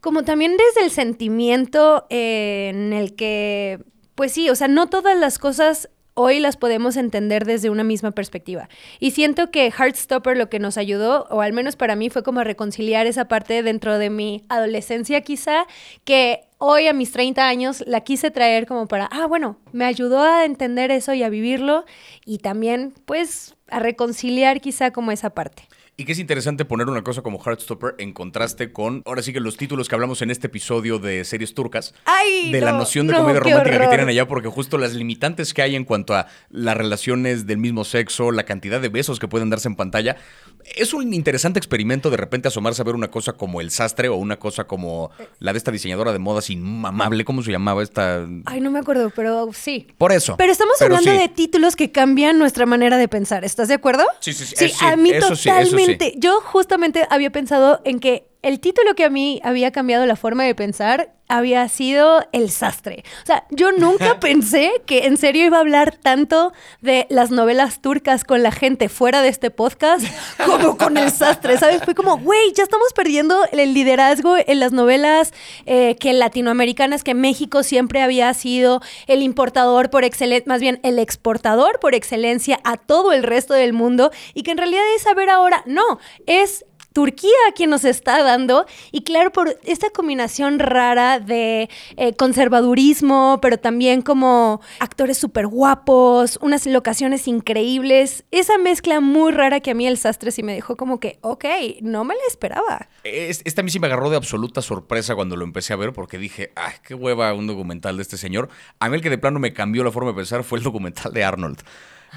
como 0.00 0.24
también 0.24 0.56
desde 0.56 0.84
el 0.84 0.90
sentimiento 0.90 2.06
eh, 2.10 2.70
en 2.74 2.92
el 2.92 3.14
que, 3.14 3.80
pues 4.14 4.32
sí, 4.32 4.50
o 4.50 4.54
sea, 4.54 4.68
no 4.68 4.88
todas 4.88 5.18
las 5.18 5.38
cosas 5.38 5.88
hoy 6.14 6.40
las 6.40 6.56
podemos 6.56 6.96
entender 6.96 7.44
desde 7.44 7.70
una 7.70 7.84
misma 7.84 8.10
perspectiva. 8.10 8.68
Y 8.98 9.12
siento 9.12 9.50
que 9.50 9.70
Heartstopper 9.70 10.36
lo 10.36 10.50
que 10.50 10.58
nos 10.58 10.76
ayudó, 10.76 11.26
o 11.30 11.40
al 11.40 11.52
menos 11.52 11.76
para 11.76 11.96
mí, 11.96 12.10
fue 12.10 12.22
como 12.22 12.44
reconciliar 12.44 13.06
esa 13.06 13.26
parte 13.26 13.62
dentro 13.62 13.98
de 13.98 14.10
mi 14.10 14.44
adolescencia 14.48 15.22
quizá, 15.22 15.66
que 16.04 16.42
hoy 16.58 16.88
a 16.88 16.92
mis 16.92 17.12
30 17.12 17.46
años 17.46 17.82
la 17.86 18.02
quise 18.02 18.30
traer 18.30 18.66
como 18.66 18.86
para, 18.86 19.06
ah, 19.06 19.26
bueno, 19.26 19.58
me 19.72 19.84
ayudó 19.84 20.22
a 20.22 20.44
entender 20.44 20.90
eso 20.90 21.14
y 21.14 21.22
a 21.22 21.30
vivirlo 21.30 21.84
y 22.24 22.38
también 22.38 22.92
pues 23.06 23.56
a 23.68 23.78
reconciliar 23.78 24.60
quizá 24.60 24.90
como 24.90 25.12
esa 25.12 25.30
parte. 25.30 25.68
Y 25.96 26.04
que 26.06 26.12
es 26.12 26.18
interesante 26.18 26.64
poner 26.64 26.88
una 26.88 27.02
cosa 27.02 27.20
como 27.20 27.38
Heartstopper 27.38 27.94
en 27.98 28.12
contraste 28.12 28.72
con, 28.72 29.02
ahora 29.04 29.22
sí 29.22 29.32
que 29.34 29.40
los 29.40 29.56
títulos 29.58 29.88
que 29.88 29.94
hablamos 29.94 30.22
en 30.22 30.30
este 30.30 30.46
episodio 30.46 30.98
de 30.98 31.24
series 31.24 31.54
turcas, 31.54 31.94
Ay, 32.06 32.50
de 32.50 32.60
la 32.62 32.72
noción 32.72 33.06
de 33.06 33.14
comedia 33.14 33.40
romántica 33.40 33.78
que 33.78 33.88
tienen 33.88 34.08
allá, 34.08 34.26
porque 34.26 34.48
justo 34.48 34.78
las 34.78 34.94
limitantes 34.94 35.52
que 35.52 35.60
hay 35.60 35.76
en 35.76 35.84
cuanto 35.84 36.14
a 36.14 36.26
las 36.48 36.76
relaciones 36.76 37.46
del 37.46 37.58
mismo 37.58 37.84
sexo, 37.84 38.30
la 38.30 38.44
cantidad 38.44 38.80
de 38.80 38.88
besos 38.88 39.18
que 39.18 39.28
pueden 39.28 39.50
darse 39.50 39.68
en 39.68 39.76
pantalla, 39.76 40.16
es 40.64 40.94
un 40.94 41.12
interesante 41.12 41.58
experimento 41.58 42.10
de 42.10 42.16
repente 42.16 42.48
asomarse 42.48 42.82
a 42.82 42.84
ver 42.84 42.94
una 42.94 43.10
cosa 43.10 43.32
como 43.34 43.60
El 43.60 43.70
Sastre 43.70 44.08
o 44.08 44.16
una 44.16 44.38
cosa 44.38 44.64
como 44.64 45.10
la 45.38 45.52
de 45.52 45.58
esta 45.58 45.70
diseñadora 45.70 46.12
de 46.12 46.18
modas 46.18 46.50
inmamable, 46.50 47.24
¿cómo 47.24 47.42
se 47.42 47.50
llamaba 47.50 47.82
esta? 47.82 48.26
Ay, 48.46 48.60
no 48.60 48.70
me 48.70 48.78
acuerdo, 48.78 49.10
pero 49.14 49.50
sí. 49.52 49.88
Por 49.98 50.12
eso. 50.12 50.36
Pero 50.36 50.52
estamos 50.52 50.80
hablando 50.80 51.10
de 51.10 51.28
títulos 51.28 51.76
que 51.76 51.90
cambian 51.92 52.38
nuestra 52.38 52.66
manera 52.66 52.98
de 52.98 53.08
pensar, 53.08 53.44
¿estás 53.44 53.68
de 53.68 53.74
acuerdo? 53.74 54.04
Sí, 54.20 54.32
sí, 54.32 54.44
sí. 54.44 54.68
Sí, 54.68 54.84
a 54.84 54.96
mí 54.96 55.12
totalmente 55.18 56.14
yo 56.16 56.40
justamente 56.40 57.06
había 57.10 57.30
pensado 57.30 57.80
en 57.84 58.00
que 58.00 58.29
el 58.42 58.60
título 58.60 58.94
que 58.94 59.04
a 59.04 59.10
mí 59.10 59.40
había 59.44 59.70
cambiado 59.70 60.06
la 60.06 60.16
forma 60.16 60.44
de 60.44 60.54
pensar 60.54 61.12
había 61.30 61.68
sido 61.68 62.26
El 62.32 62.50
Sastre. 62.50 63.04
O 63.22 63.26
sea, 63.26 63.44
yo 63.50 63.70
nunca 63.70 64.18
pensé 64.20 64.72
que 64.84 65.06
en 65.06 65.16
serio 65.16 65.46
iba 65.46 65.58
a 65.58 65.60
hablar 65.60 65.96
tanto 65.96 66.52
de 66.80 67.06
las 67.08 67.30
novelas 67.30 67.80
turcas 67.80 68.24
con 68.24 68.42
la 68.42 68.50
gente 68.50 68.88
fuera 68.88 69.22
de 69.22 69.28
este 69.28 69.50
podcast 69.50 70.04
como 70.44 70.76
con 70.76 70.96
El 70.96 71.10
Sastre, 71.10 71.56
¿sabes? 71.56 71.82
Fue 71.84 71.94
como, 71.94 72.18
güey, 72.18 72.52
ya 72.54 72.64
estamos 72.64 72.92
perdiendo 72.94 73.36
el 73.52 73.74
liderazgo 73.74 74.36
en 74.44 74.58
las 74.58 74.72
novelas 74.72 75.32
eh, 75.66 75.96
que 76.00 76.12
latinoamericanas, 76.12 77.04
que 77.04 77.14
México 77.14 77.62
siempre 77.62 78.02
había 78.02 78.34
sido 78.34 78.82
el 79.06 79.22
importador 79.22 79.90
por 79.90 80.02
excelencia, 80.02 80.48
más 80.48 80.60
bien 80.60 80.80
el 80.82 80.98
exportador 80.98 81.78
por 81.78 81.94
excelencia 81.94 82.58
a 82.64 82.76
todo 82.76 83.12
el 83.12 83.22
resto 83.22 83.54
del 83.54 83.72
mundo 83.72 84.10
y 84.34 84.42
que 84.42 84.50
en 84.50 84.58
realidad 84.58 84.82
es 84.96 85.02
saber 85.02 85.30
ahora, 85.30 85.62
no, 85.66 86.00
es 86.26 86.64
Turquía 86.92 87.30
quien 87.54 87.70
nos 87.70 87.84
está 87.84 88.22
dando. 88.22 88.66
Y 88.92 89.02
claro, 89.02 89.32
por 89.32 89.56
esta 89.64 89.90
combinación 89.90 90.58
rara 90.58 91.20
de 91.20 91.68
eh, 91.96 92.14
conservadurismo, 92.14 93.38
pero 93.40 93.58
también 93.58 94.02
como 94.02 94.60
actores 94.80 95.18
súper 95.18 95.46
guapos, 95.46 96.38
unas 96.42 96.66
locaciones 96.66 97.28
increíbles. 97.28 98.24
Esa 98.30 98.58
mezcla 98.58 99.00
muy 99.00 99.32
rara 99.32 99.60
que 99.60 99.70
a 99.70 99.74
mí 99.74 99.86
el 99.86 99.98
sastre 99.98 100.30
sí 100.30 100.42
me 100.42 100.54
dejó 100.54 100.76
como 100.76 100.98
que, 100.98 101.18
ok, 101.20 101.44
no 101.82 102.04
me 102.04 102.14
la 102.14 102.22
esperaba. 102.28 102.88
Esta 103.04 103.60
a 103.60 103.64
mí 103.64 103.70
sí 103.70 103.78
me 103.78 103.86
agarró 103.86 104.10
de 104.10 104.16
absoluta 104.16 104.62
sorpresa 104.62 105.14
cuando 105.14 105.36
lo 105.36 105.44
empecé 105.44 105.72
a 105.72 105.76
ver 105.76 105.92
porque 105.92 106.18
dije, 106.18 106.52
ay, 106.56 106.74
qué 106.86 106.94
hueva 106.94 107.32
un 107.34 107.46
documental 107.46 107.96
de 107.96 108.02
este 108.02 108.16
señor. 108.16 108.48
A 108.78 108.88
mí 108.88 108.96
el 108.96 109.02
que 109.02 109.10
de 109.10 109.18
plano 109.18 109.38
me 109.38 109.52
cambió 109.52 109.84
la 109.84 109.92
forma 109.92 110.10
de 110.10 110.16
pensar 110.16 110.44
fue 110.44 110.58
el 110.58 110.64
documental 110.64 111.12
de 111.12 111.24
Arnold. 111.24 111.58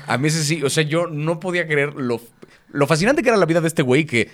A 0.07 0.17
mí 0.17 0.27
ese 0.27 0.43
sí, 0.43 0.63
o 0.63 0.69
sea, 0.69 0.83
yo 0.83 1.07
no 1.07 1.39
podía 1.39 1.67
creer 1.67 1.93
lo, 1.93 2.19
lo 2.69 2.87
fascinante 2.87 3.21
que 3.21 3.29
era 3.29 3.37
la 3.37 3.45
vida 3.45 3.61
de 3.61 3.67
este 3.67 3.83
güey 3.83 4.05
que 4.05 4.31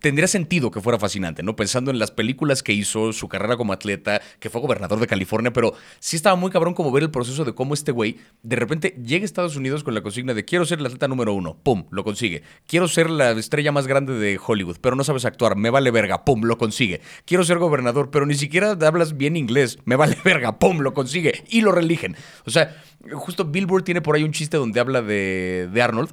tendría 0.00 0.26
sentido 0.28 0.70
que 0.70 0.80
fuera 0.80 0.98
fascinante, 0.98 1.42
¿no? 1.42 1.56
Pensando 1.56 1.90
en 1.90 1.98
las 1.98 2.10
películas 2.10 2.62
que 2.62 2.72
hizo, 2.72 3.12
su 3.12 3.28
carrera 3.28 3.56
como 3.56 3.72
atleta, 3.72 4.20
que 4.38 4.50
fue 4.50 4.60
gobernador 4.60 5.00
de 5.00 5.06
California, 5.06 5.52
pero 5.52 5.74
sí 5.98 6.16
estaba 6.16 6.36
muy 6.36 6.50
cabrón 6.50 6.74
como 6.74 6.92
ver 6.92 7.02
el 7.02 7.10
proceso 7.10 7.44
de 7.44 7.54
cómo 7.54 7.74
este 7.74 7.92
güey 7.92 8.18
de 8.42 8.56
repente 8.56 8.96
llega 9.04 9.22
a 9.22 9.26
Estados 9.26 9.56
Unidos 9.56 9.84
con 9.84 9.94
la 9.94 10.02
consigna 10.02 10.34
de 10.34 10.44
quiero 10.44 10.64
ser 10.64 10.80
el 10.80 10.86
atleta 10.86 11.08
número 11.08 11.32
uno, 11.32 11.56
pum, 11.62 11.84
lo 11.90 12.04
consigue. 12.04 12.42
Quiero 12.66 12.88
ser 12.88 13.10
la 13.10 13.32
estrella 13.32 13.72
más 13.72 13.86
grande 13.86 14.14
de 14.14 14.38
Hollywood, 14.44 14.78
pero 14.80 14.96
no 14.96 15.04
sabes 15.04 15.24
actuar, 15.24 15.56
me 15.56 15.70
vale 15.70 15.90
verga, 15.90 16.24
pum, 16.24 16.42
lo 16.44 16.58
consigue. 16.58 17.00
Quiero 17.24 17.44
ser 17.44 17.58
gobernador, 17.58 18.10
pero 18.10 18.26
ni 18.26 18.34
siquiera 18.34 18.72
hablas 18.80 19.16
bien 19.16 19.36
inglés, 19.36 19.78
me 19.84 19.96
vale 19.96 20.16
verga, 20.24 20.58
pum, 20.58 20.80
lo 20.80 20.94
consigue. 20.94 21.44
Y 21.48 21.62
lo 21.62 21.72
religen. 21.72 22.16
O 22.44 22.50
sea, 22.50 22.76
justo 23.12 23.44
Billboard 23.44 23.84
tiene 23.84 24.02
por 24.02 24.16
ahí 24.16 24.24
un 24.24 24.32
chiste 24.32 24.56
donde 24.56 24.80
habla 24.80 25.02
de, 25.02 25.68
de 25.72 25.82
Arnold, 25.82 26.10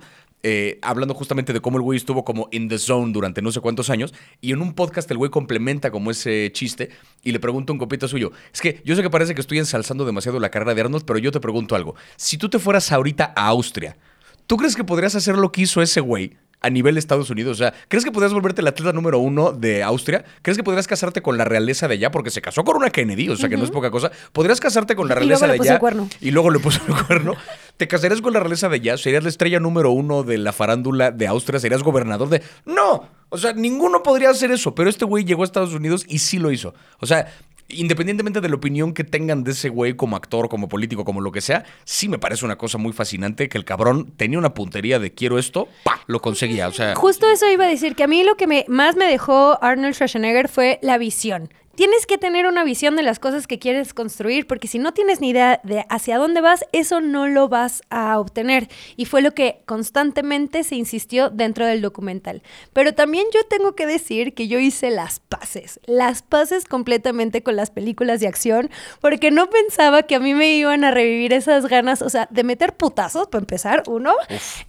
eh, 0.50 0.80
hablando 0.82 1.14
justamente 1.14 1.52
de 1.52 1.60
cómo 1.60 1.78
el 1.78 1.84
güey 1.84 1.98
estuvo 1.98 2.24
como 2.24 2.48
in 2.54 2.70
the 2.70 2.80
zone 2.80 3.12
durante 3.12 3.42
no 3.42 3.52
sé 3.52 3.60
cuántos 3.60 3.90
años. 3.90 4.14
Y 4.40 4.54
en 4.54 4.62
un 4.62 4.72
podcast 4.72 5.12
el 5.12 5.18
güey 5.18 5.30
complementa 5.30 5.92
como 5.92 6.10
ese 6.10 6.52
chiste 6.54 6.90
y 7.22 7.34
le 7.34 7.42
pregunta 7.42 7.74
un 7.74 7.80
copito 7.80 8.08
suyo. 8.08 8.32
Es 8.54 8.62
que 8.62 8.82
yo 8.86 8.96
sé 8.96 9.02
que 9.02 9.10
parece 9.10 9.36
que 9.36 9.42
estoy 9.42 9.58
ensalzando 9.58 10.06
demasiado 10.06 10.40
la 10.40 10.50
carrera 10.50 10.74
de 10.74 10.80
Arnold, 10.80 11.04
pero 11.04 11.20
yo 11.20 11.34
te 11.34 11.42
pregunto 11.42 11.76
algo. 11.76 11.96
Si 12.16 12.38
tú 12.38 12.48
te 12.48 12.60
fueras 12.60 12.94
ahorita 12.94 13.34
a 13.36 13.48
Austria, 13.48 13.98
¿tú 14.46 14.56
crees 14.56 14.78
que 14.78 14.86
podrías 14.86 15.16
hacer 15.16 15.38
lo 15.38 15.52
que 15.52 15.64
hizo 15.64 15.82
ese 15.82 16.00
güey? 16.00 16.38
A 16.62 16.70
nivel 16.70 16.96
de 16.96 17.00
Estados 17.00 17.30
Unidos? 17.30 17.58
O 17.58 17.60
sea, 17.60 17.74
¿crees 17.88 18.04
que 18.04 18.12
podrías 18.12 18.34
volverte 18.34 18.62
el 18.62 18.68
atleta 18.68 18.94
número 18.94 19.20
uno 19.20 19.52
de 19.52 19.84
Austria? 19.84 20.26
¿Crees 20.42 20.58
que 20.58 20.64
podrías 20.64 20.88
casarte 20.88 21.22
con 21.22 21.38
la 21.38 21.46
realeza 21.46 21.88
de 21.88 21.96
allá? 21.96 22.12
Porque 22.12 22.30
se 22.30 22.42
casó 22.42 22.64
con 22.64 22.78
una 22.78 22.90
Kennedy, 22.90 23.30
o 23.30 23.36
sea, 23.36 23.50
que 23.50 23.58
no 23.58 23.64
es 23.64 23.72
poca 23.72 23.92
cosa. 23.92 24.12
¿Podrías 24.32 24.60
casarte 24.60 24.96
con 24.96 25.08
la 25.08 25.16
realeza 25.16 25.48
de 25.48 25.54
allá? 25.54 25.80
Y 26.22 26.32
luego 26.32 26.50
le 26.50 26.60
puso 26.60 26.82
el 26.88 27.06
cuerno. 27.06 27.36
¿Te 27.78 27.88
casarías 27.88 28.22
con 28.22 28.34
la 28.34 28.40
realeza 28.40 28.70
de 28.70 28.76
allá? 28.76 28.98
¿Serías 28.98 29.24
la 29.24 29.30
estrella 29.30 29.60
número 29.60 29.92
uno 29.92 30.24
de 30.24 30.38
la 30.40 30.52
farándula 30.52 31.12
de 31.12 31.28
Austria? 31.28 31.60
¿Serías 31.60 31.84
gobernador 31.84 32.30
de...? 32.30 32.42
¡No! 32.66 33.08
O 33.30 33.38
sea, 33.38 33.54
ninguno 33.54 34.02
podría 34.02 34.30
hacer 34.30 34.52
eso, 34.52 34.74
pero 34.74 34.90
este 34.90 35.06
güey 35.06 35.26
llegó 35.26 35.44
a 35.44 35.46
Estados 35.46 35.74
Unidos 35.74 36.06
y 36.08 36.20
sí 36.20 36.40
lo 36.40 36.52
hizo. 36.52 36.74
O 37.00 37.06
sea, 37.06 37.28
independientemente 37.70 38.42
de 38.42 38.50
la 38.50 38.56
opinión 38.56 38.94
que 38.94 39.04
tengan 39.04 39.44
de 39.44 39.52
ese 39.52 39.70
güey 39.70 39.96
como 39.96 40.16
actor, 40.16 40.50
como 40.50 40.70
político, 40.70 41.06
como 41.06 41.22
lo 41.22 41.32
que 41.32 41.42
sea, 41.42 41.66
sí 41.84 42.08
me 42.08 42.20
parece 42.20 42.46
una 42.46 42.58
cosa 42.58 42.78
muy 42.78 42.94
fascinante 42.94 43.50
que 43.50 43.58
el 43.58 43.66
cabrón 43.66 44.12
tenía 44.16 44.40
una 44.40 44.54
puntería 44.54 45.00
de 45.00 45.14
quiero 45.14 45.38
esto, 45.38 45.68
pa, 45.84 46.02
lo 46.08 46.22
conseguía, 46.22 46.68
o 46.68 46.74
sea... 46.74 46.96
Justo 46.96 47.30
eso 47.30 47.50
iba 47.50 47.66
a 47.66 47.70
decir, 47.70 47.96
que 47.96 48.04
a 48.04 48.08
mí 48.08 48.24
lo 48.24 48.36
que 48.36 48.48
me, 48.48 48.66
más 48.68 48.96
me 48.96 49.06
dejó 49.06 49.62
Arnold 49.62 49.94
Schwarzenegger 49.94 50.48
fue 50.48 50.80
la 50.82 50.98
visión 50.98 51.50
tienes 51.78 52.08
que 52.08 52.18
tener 52.18 52.48
una 52.48 52.64
visión 52.64 52.96
de 52.96 53.04
las 53.04 53.20
cosas 53.20 53.46
que 53.46 53.60
quieres 53.60 53.94
construir, 53.94 54.48
porque 54.48 54.68
si 54.68 54.80
no 54.80 54.94
tienes 54.94 55.22
ni 55.22 55.30
idea 55.30 55.62
de 55.64 55.86
hacia 55.90 56.18
dónde 56.18 56.42
vas, 56.42 56.66
eso 56.72 57.02
no 57.02 57.28
lo 57.28 57.50
vas 57.50 57.84
a 57.92 58.20
obtener. 58.20 58.68
Y 58.96 59.06
fue 59.06 59.22
lo 59.22 59.36
que 59.36 59.62
constantemente 59.66 60.64
se 60.64 60.76
insistió 60.76 61.30
dentro 61.30 61.68
del 61.68 61.84
documental. 61.84 62.42
Pero 62.74 62.96
también 62.96 63.28
yo 63.32 63.44
tengo 63.44 63.76
que 63.76 63.86
decir 63.86 64.34
que 64.34 64.48
yo 64.48 64.58
hice 64.58 64.90
las 64.90 65.20
paces, 65.20 65.80
las 65.86 66.24
paces 66.24 66.66
completamente 66.66 67.44
con 67.44 67.56
las 67.56 67.70
películas 67.70 68.22
de 68.22 68.28
acción, 68.28 68.72
porque 69.00 69.30
no 69.30 69.48
pensaba 69.52 70.02
que 70.02 70.16
a 70.16 70.20
mí 70.20 70.34
me 70.34 70.56
iban 70.56 70.84
a 70.84 70.90
revivir 70.90 71.32
esas 71.32 71.68
ganas, 71.68 72.02
o 72.02 72.10
sea, 72.10 72.28
de 72.32 72.44
meter 72.44 72.76
putazos, 72.76 73.28
para 73.28 73.44
empezar, 73.44 73.84
uno. 73.86 74.16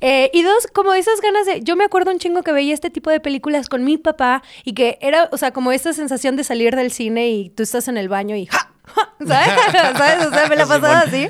Eh, 0.02 0.30
y 0.34 0.42
dos, 0.42 0.66
como 0.74 0.92
esas 0.92 1.22
ganas 1.22 1.46
de, 1.46 1.62
yo 1.62 1.74
me 1.74 1.84
acuerdo 1.84 2.10
un 2.10 2.18
chingo 2.18 2.42
que 2.42 2.52
veía 2.52 2.74
este 2.74 2.90
tipo 2.90 3.08
de 3.08 3.18
películas 3.18 3.70
con 3.70 3.82
mi 3.82 3.96
papá 3.96 4.42
y 4.62 4.74
que 4.74 4.98
era, 5.00 5.30
o 5.32 5.38
sea, 5.38 5.52
como 5.52 5.72
esta 5.72 5.94
sensación 5.94 6.36
de 6.36 6.44
salir 6.44 6.76
del 6.76 6.92
cine 6.98 7.30
y 7.30 7.50
tú 7.50 7.62
estás 7.62 7.88
en 7.88 7.96
el 7.96 8.08
baño 8.08 8.36
y 8.36 8.46
¡ja! 8.46 8.70
¿Sabes? 9.26 10.26
O 10.26 10.30
sea, 10.30 10.46
me 10.48 10.56
la 10.56 10.66
pasaba 10.66 11.00
así. 11.00 11.28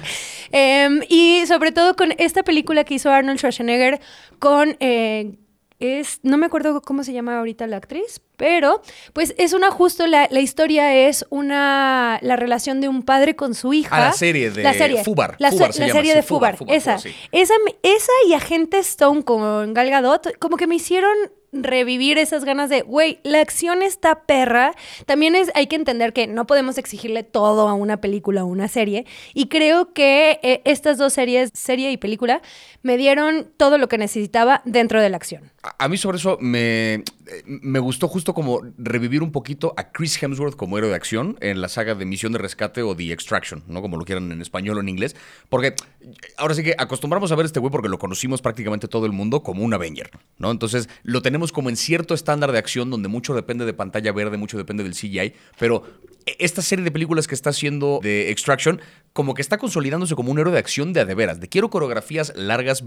Em, 0.51 1.03
y 1.09 1.45
sobre 1.47 1.73
todo 1.73 1.95
con 1.95 2.13
esta 2.19 2.43
película 2.43 2.85
que 2.85 2.95
hizo 2.95 3.11
Arnold 3.11 3.39
Schwarzenegger 3.39 4.01
con... 4.39 4.77
Eh, 4.81 5.39
es, 5.79 6.19
no 6.25 6.39
me 6.39 6.47
acuerdo 6.47 6.83
cómo 6.83 7.05
se 7.05 7.13
llama 7.13 7.39
ahorita 7.39 7.69
la 7.69 7.77
actriz, 7.77 8.21
pero 8.39 8.81
pues 9.13 9.35
es 9.37 9.53
una 9.53 9.71
justo, 9.71 10.07
la, 10.07 10.29
la, 10.31 10.41
historia 10.41 10.95
es 10.95 11.27
una, 11.29 12.19
la 12.23 12.37
relación 12.37 12.81
de 12.81 12.89
un 12.89 13.03
padre 13.03 13.37
con 13.37 13.55
su 13.55 13.75
hija. 13.75 13.97
Ah, 13.97 14.01
la 14.01 14.13
serie 14.13 14.51
de 14.51 14.63
la 14.63 14.73
serie, 14.73 15.05
Fubar. 15.05 15.35
La, 15.39 15.51
serie 15.51 16.15
de 16.15 16.23
Fubar, 16.23 16.57
esa, 16.69 16.95
esa, 16.95 17.55
esa 17.83 18.13
y 18.29 18.33
Agente 18.33 18.79
Stone 18.79 19.25
con 19.25 19.75
Gal 19.75 19.91
Gadot, 19.91 20.39
como 20.39 20.57
que 20.57 20.69
me 20.69 20.77
hicieron 20.77 21.13
revivir 21.53 22.19
esas 22.19 22.45
ganas 22.45 22.69
de, 22.69 22.83
güey, 22.83 23.21
la 23.23 23.41
acción 23.41 23.83
está 23.83 24.27
perra. 24.27 24.73
También 25.07 25.35
es, 25.35 25.51
hay 25.55 25.67
que 25.67 25.77
entender 25.77 26.13
que 26.13 26.27
no 26.27 26.47
podemos 26.47 26.79
exigirle 26.79 27.23
todo 27.23 27.69
a 27.69 27.75
una 27.75 28.01
película 28.01 28.45
o 28.45 28.47
una 28.47 28.69
serie. 28.69 29.07
Y 29.35 29.49
creo 29.49 29.93
que 29.93 30.41
eh, 30.43 30.63
estas 30.65 30.99
dos 30.99 31.13
series, 31.13 31.51
serie 31.55 31.91
y 31.91 31.97
película, 31.97 32.43
me 32.83 32.97
dieron 32.97 33.51
todo 33.57 33.79
lo 33.79 33.89
que 33.89 33.99
necesitaba 33.99 34.63
dentro 34.65 35.01
de 35.01 35.09
la 35.09 35.17
acción. 35.17 35.51
A, 35.79 35.89
mí 35.89 35.97
sobre 35.97 36.19
eso 36.19 36.39
me, 36.41 37.03
me 37.45 37.79
gustó 37.79 38.09
justo 38.09 38.35
como 38.35 38.61
revivir 38.79 39.23
un 39.23 39.33
poquito 39.33 39.75
a 39.77 39.91
Chris 39.91 40.23
Hemsworth 40.23 40.57
como 40.57 40.79
héroe 40.79 40.91
de 40.91 40.97
acción 40.97 41.37
en 41.41 41.61
la 41.61 41.69
saga 41.69 41.95
de 41.95 42.05
Misión 42.05 42.33
de 42.33 42.39
Rescate 42.39 42.83
o 42.83 42.97
The 42.97 43.13
Extraction, 43.13 43.65
¿no? 43.67 43.83
Como 43.83 43.97
lo 43.97 44.05
quieran 44.05 44.31
en 44.33 44.41
español 44.41 44.79
o 44.79 44.81
en 44.81 44.89
inglés. 44.89 45.17
Porque 45.49 45.75
ahora 46.37 46.55
sí 46.55 46.63
que 46.63 46.75
acostumbramos 46.79 47.33
a 47.33 47.37
ver 47.37 47.47
este 47.47 47.61
güey 47.61 47.71
porque 47.71 47.89
lo 47.89 47.99
conocimos 47.99 48.43
prácticamente 48.43 48.89
todo 48.89 49.07
el 49.07 49.13
mundo 49.13 49.43
como 49.43 49.63
un 49.63 49.75
Avenger, 49.75 50.11
¿no? 50.39 50.51
Entonces 50.51 50.89
lo 51.03 51.23
tenemos 51.23 51.53
como 51.53 51.69
en 51.69 51.77
cierto 51.77 52.15
estándar 52.15 52.53
de 52.53 52.59
acción 52.59 52.91
donde 52.91 53.09
mucho 53.09 53.35
depende 53.35 53.65
de 53.65 53.75
pantalla 53.75 54.13
verde, 54.13 54.37
mucho 54.37 54.57
depende 54.57 54.83
del 54.83 54.95
CGI, 54.95 55.35
pero 55.59 55.85
e, 56.27 56.37
esta 56.39 56.63
serie 56.63 56.85
de 56.85 56.91
películas 56.91 57.27
que 57.27 57.35
está 57.35 57.51
haciendo 57.51 58.01
de 58.03 58.31
Extraction 58.31 58.81
como 59.13 59.35
que 59.35 59.43
está 59.43 59.59
consolidándose 59.59 60.15
como 60.15 60.31
un 60.31 60.39
héroe 60.39 60.53
de 60.53 60.61
acción 60.61 60.93
de 60.93 61.01
adeveras. 61.01 61.41
De 61.41 61.49
quiero 61.49 61.71
coreografías 61.71 62.33
largas, 62.37 62.85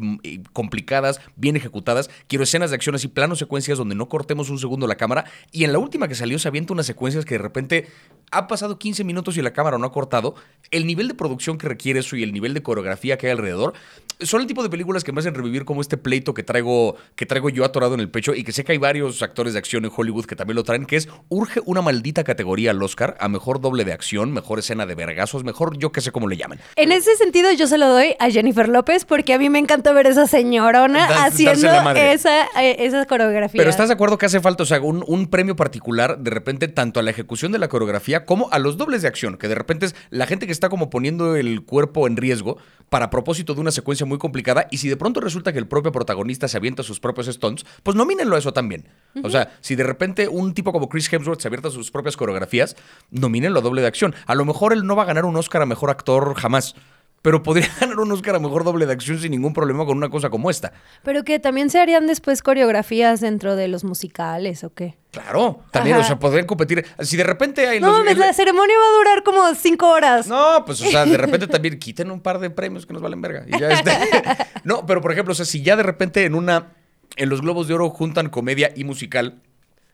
complicadas, 0.54 1.20
bien 1.36 1.58
ejecutadas. 1.58 2.10
Quiero 2.28 2.44
escenas 2.44 2.70
de 2.70 2.76
acción 2.76 2.96
así, 2.96 3.10
planos 3.10 3.40
secuencias 3.40 3.78
donde 3.78 3.96
no 3.96 4.08
un 4.40 4.60
segundo 4.60 4.88
la 4.88 4.96
cámara. 4.96 5.26
Y 5.52 5.64
en 5.64 5.74
la 5.74 5.80
última 5.80 6.08
que 6.08 6.16
salió 6.16 6.40
se 6.40 6.48
avienta 6.48 6.74
unas 6.74 6.86
secuencias 6.86 7.26
que 7.26 7.36
de 7.36 7.40
repente 7.40 7.88
ha 8.32 8.48
pasado 8.48 8.80
15 8.80 9.04
minutos 9.04 9.38
y 9.38 9.42
la 9.42 9.54
cámara 9.54 9.78
no 9.78 9.86
ha 9.86 9.92
cortado. 9.92 10.36
El 10.72 10.88
nivel 10.88 11.08
de 11.08 11.14
producción 11.14 11.58
que 11.58 11.68
requiere 11.68 12.00
eso 12.00 12.16
y 12.16 12.24
el 12.24 12.32
nivel 12.32 12.54
de 12.54 12.64
coreografía 12.64 13.18
que 13.18 13.28
hay 13.28 13.32
alrededor 13.32 13.74
son 14.20 14.42
el 14.42 14.48
tipo 14.48 14.64
de 14.64 14.70
películas 14.70 15.04
que 15.04 15.12
me 15.12 15.20
hacen 15.20 15.34
revivir 15.34 15.66
como 15.66 15.82
este 15.82 15.98
pleito 15.98 16.34
que 16.34 16.44
traigo, 16.44 16.96
que 17.16 17.26
traigo 17.26 17.50
yo 17.50 17.66
atorado 17.66 17.94
en 17.94 18.00
el 18.00 18.10
pecho 18.10 18.34
y 18.34 18.44
que 18.44 18.52
sé 18.52 18.64
que 18.64 18.74
hay 18.74 18.78
varios 18.78 19.22
actores 19.22 19.54
de 19.54 19.60
acción 19.60 19.84
en 19.86 19.92
Hollywood 19.96 20.26
que 20.26 20.36
también 20.36 20.56
lo 20.56 20.64
traen, 20.64 20.86
que 20.86 20.96
es 20.96 21.10
urge 21.30 21.60
una 21.66 21.82
maldita 21.82 22.24
categoría 22.24 22.72
al 22.72 22.82
Oscar 22.82 23.18
a 23.20 23.28
mejor 23.28 23.62
doble 23.62 23.84
de 23.84 23.94
acción, 23.94 24.32
mejor 24.32 24.60
escena 24.60 24.86
de 24.86 24.96
vergazos, 24.96 25.44
mejor 25.44 25.78
yo 25.78 25.92
que 25.92 26.02
sé 26.02 26.12
cómo 26.12 26.28
le 26.28 26.38
llaman. 26.38 26.60
En 26.76 26.92
ese 26.92 27.16
sentido, 27.16 27.52
yo 27.52 27.68
se 27.68 27.78
lo 27.78 27.88
doy 27.88 28.16
a 28.20 28.30
Jennifer 28.30 28.70
López 28.70 29.06
porque 29.06 29.34
a 29.34 29.40
mí 29.40 29.50
me 29.50 29.60
encantó 29.60 29.94
ver 29.94 30.08
esa 30.08 30.28
señorona 30.28 31.06
haciendo 31.26 31.68
esa, 31.96 32.46
eh, 32.62 32.78
esa 32.80 33.06
coreografía. 33.06 33.60
Pero 33.60 33.70
¿estás 33.70 33.90
de 33.90 33.94
acuerdo 33.94 34.18
que 34.22 34.28
hace 34.28 34.40
falta, 34.40 34.62
o 34.62 34.66
sea, 34.68 34.80
un, 34.80 35.04
un, 35.08 35.26
premio 35.26 35.56
particular 35.56 36.20
de 36.20 36.30
repente 36.30 36.68
tanto 36.68 37.00
a 37.00 37.04
la 37.04 37.10
ejecución 37.10 37.52
de 37.52 37.58
la 37.58 37.70
coreografía 37.70 38.24
como 38.24 38.50
a 38.52 38.60
los 38.60 38.78
dobles 38.78 39.02
de 39.02 39.08
acción? 39.08 39.36
Que 39.36 39.48
de 39.48 39.56
repente 39.56 39.88
es 39.88 39.96
la 40.12 40.28
gente 40.28 40.46
que 40.46 40.52
está 40.52 40.70
como 40.70 40.92
poniendo 40.92 41.36
el 41.36 41.66
cuerpo 41.66 42.06
en 42.06 42.18
riesgo 42.18 42.58
para 42.90 43.10
propósito 43.10 43.56
de 43.56 43.62
una 43.62 43.72
secuencia 43.72 44.06
muy 44.06 44.20
complicada 44.20 44.68
y 44.70 44.78
si 44.78 44.90
de 44.90 44.96
pronto 44.96 45.22
resulta 45.22 45.52
que 45.52 45.58
el 45.58 45.68
propio 45.68 45.92
protagonista 45.92 46.48
se 46.48 46.58
avienta 46.58 46.84
sus 46.84 47.00
propios 47.00 47.26
stunts, 47.26 47.66
pues 47.82 47.98
nomínenlo 47.98 48.36
a 48.36 48.40
eso 48.40 48.54
también. 48.54 48.88
O 49.24 49.32
sea, 49.32 49.58
si 49.60 49.74
de 49.76 49.84
repente 49.84 50.28
un 50.28 50.54
tipo 50.54 50.72
como 50.72 50.88
Chris 50.88 51.12
Hemsworth 51.12 51.42
se 51.42 51.48
avienta 51.48 51.72
sus 51.72 51.90
propias 51.90 52.16
coreografías, 52.16 52.76
nomínenlo 53.10 53.58
a 53.58 53.64
doble 53.64 53.82
de 53.82 53.88
acción. 53.88 54.14
A 54.28 54.36
lo 54.36 54.46
mejor 54.46 54.72
él 54.72 54.86
no 54.86 54.96
va 54.96 55.02
a 55.02 55.08
ganar 55.08 55.26
un 55.26 55.36
Oscar 55.36 55.64
a 55.64 55.66
Mejor 55.66 55.90
Actor 55.90 56.36
jamás 56.36 56.76
pero 57.22 57.44
podría 57.44 57.70
ganar 57.80 58.00
un 58.00 58.12
Oscar 58.12 58.36
a 58.36 58.40
mejor 58.40 58.64
doble 58.64 58.86
de 58.86 58.94
acción 58.94 59.20
sin 59.20 59.32
ningún 59.32 59.54
problema 59.54 59.86
con 59.86 59.98
una 59.98 60.10
cosa 60.10 60.30
como 60.30 60.50
esta. 60.50 60.74
Pero 61.04 61.24
que 61.24 61.40
también 61.40 61.70
se 61.70 61.80
harían 61.80 62.08
después 62.08 62.42
coreografías 62.42 63.22
dentro 63.22 63.56
de 63.56 63.68
los 63.68 63.84
musicales 63.84 64.64
o 64.64 64.74
qué. 64.74 64.98
Claro, 65.12 65.62
también, 65.72 65.98
o 65.98 66.04
sea, 66.04 66.18
podrían 66.18 66.46
competir. 66.46 66.86
Si 67.00 67.18
de 67.18 67.24
repente 67.24 67.68
hay. 67.68 67.80
No, 67.80 68.04
la 68.04 68.34
ceremonia 68.34 68.76
va 68.78 68.96
a 68.96 68.98
durar 68.98 69.24
como 69.24 69.56
cinco 69.56 69.90
horas. 69.90 70.28
No, 70.28 70.64
pues, 70.66 70.82
o 70.82 70.86
sea, 70.86 71.06
de 71.06 71.18
repente 71.18 71.48
también 71.50 71.78
quiten 71.80 72.10
un 72.12 72.22
par 72.22 72.40
de 72.40 72.50
premios 72.50 72.86
que 72.86 72.94
nos 72.94 73.02
valen 73.02 73.22
verga. 73.22 73.46
Y 73.46 73.60
ya 73.60 73.72
este... 73.72 73.92
no, 74.64 74.86
pero 74.86 75.02
por 75.02 75.12
ejemplo, 75.12 75.34
o 75.34 75.36
sea, 75.36 75.46
si 75.46 75.62
ya 75.62 75.76
de 75.76 75.84
repente 75.84 76.26
en 76.26 76.36
una. 76.36 76.74
En 77.18 77.28
los 77.28 77.42
Globos 77.42 77.68
de 77.68 77.74
Oro 77.74 77.90
juntan 77.90 78.30
comedia 78.30 78.72
y 78.74 78.86
musical 78.86 79.42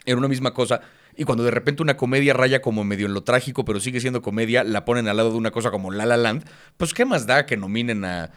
en 0.05 0.19
una 0.19 0.27
misma 0.27 0.53
cosa 0.53 0.81
y 1.17 1.23
cuando 1.23 1.43
de 1.43 1.51
repente 1.51 1.81
una 1.81 1.97
comedia 1.97 2.33
raya 2.33 2.61
como 2.61 2.83
medio 2.83 3.07
en 3.07 3.13
lo 3.13 3.23
trágico, 3.23 3.65
pero 3.65 3.79
sigue 3.79 3.99
siendo 3.99 4.21
comedia, 4.21 4.63
la 4.63 4.85
ponen 4.85 5.07
al 5.07 5.17
lado 5.17 5.31
de 5.31 5.37
una 5.37 5.51
cosa 5.51 5.71
como 5.71 5.91
La 5.91 6.05
La 6.05 6.15
Land, 6.15 6.45
pues 6.77 6.93
qué 6.93 7.05
más 7.05 7.25
da 7.25 7.45
que 7.45 7.57
nominen 7.57 8.05
a 8.05 8.31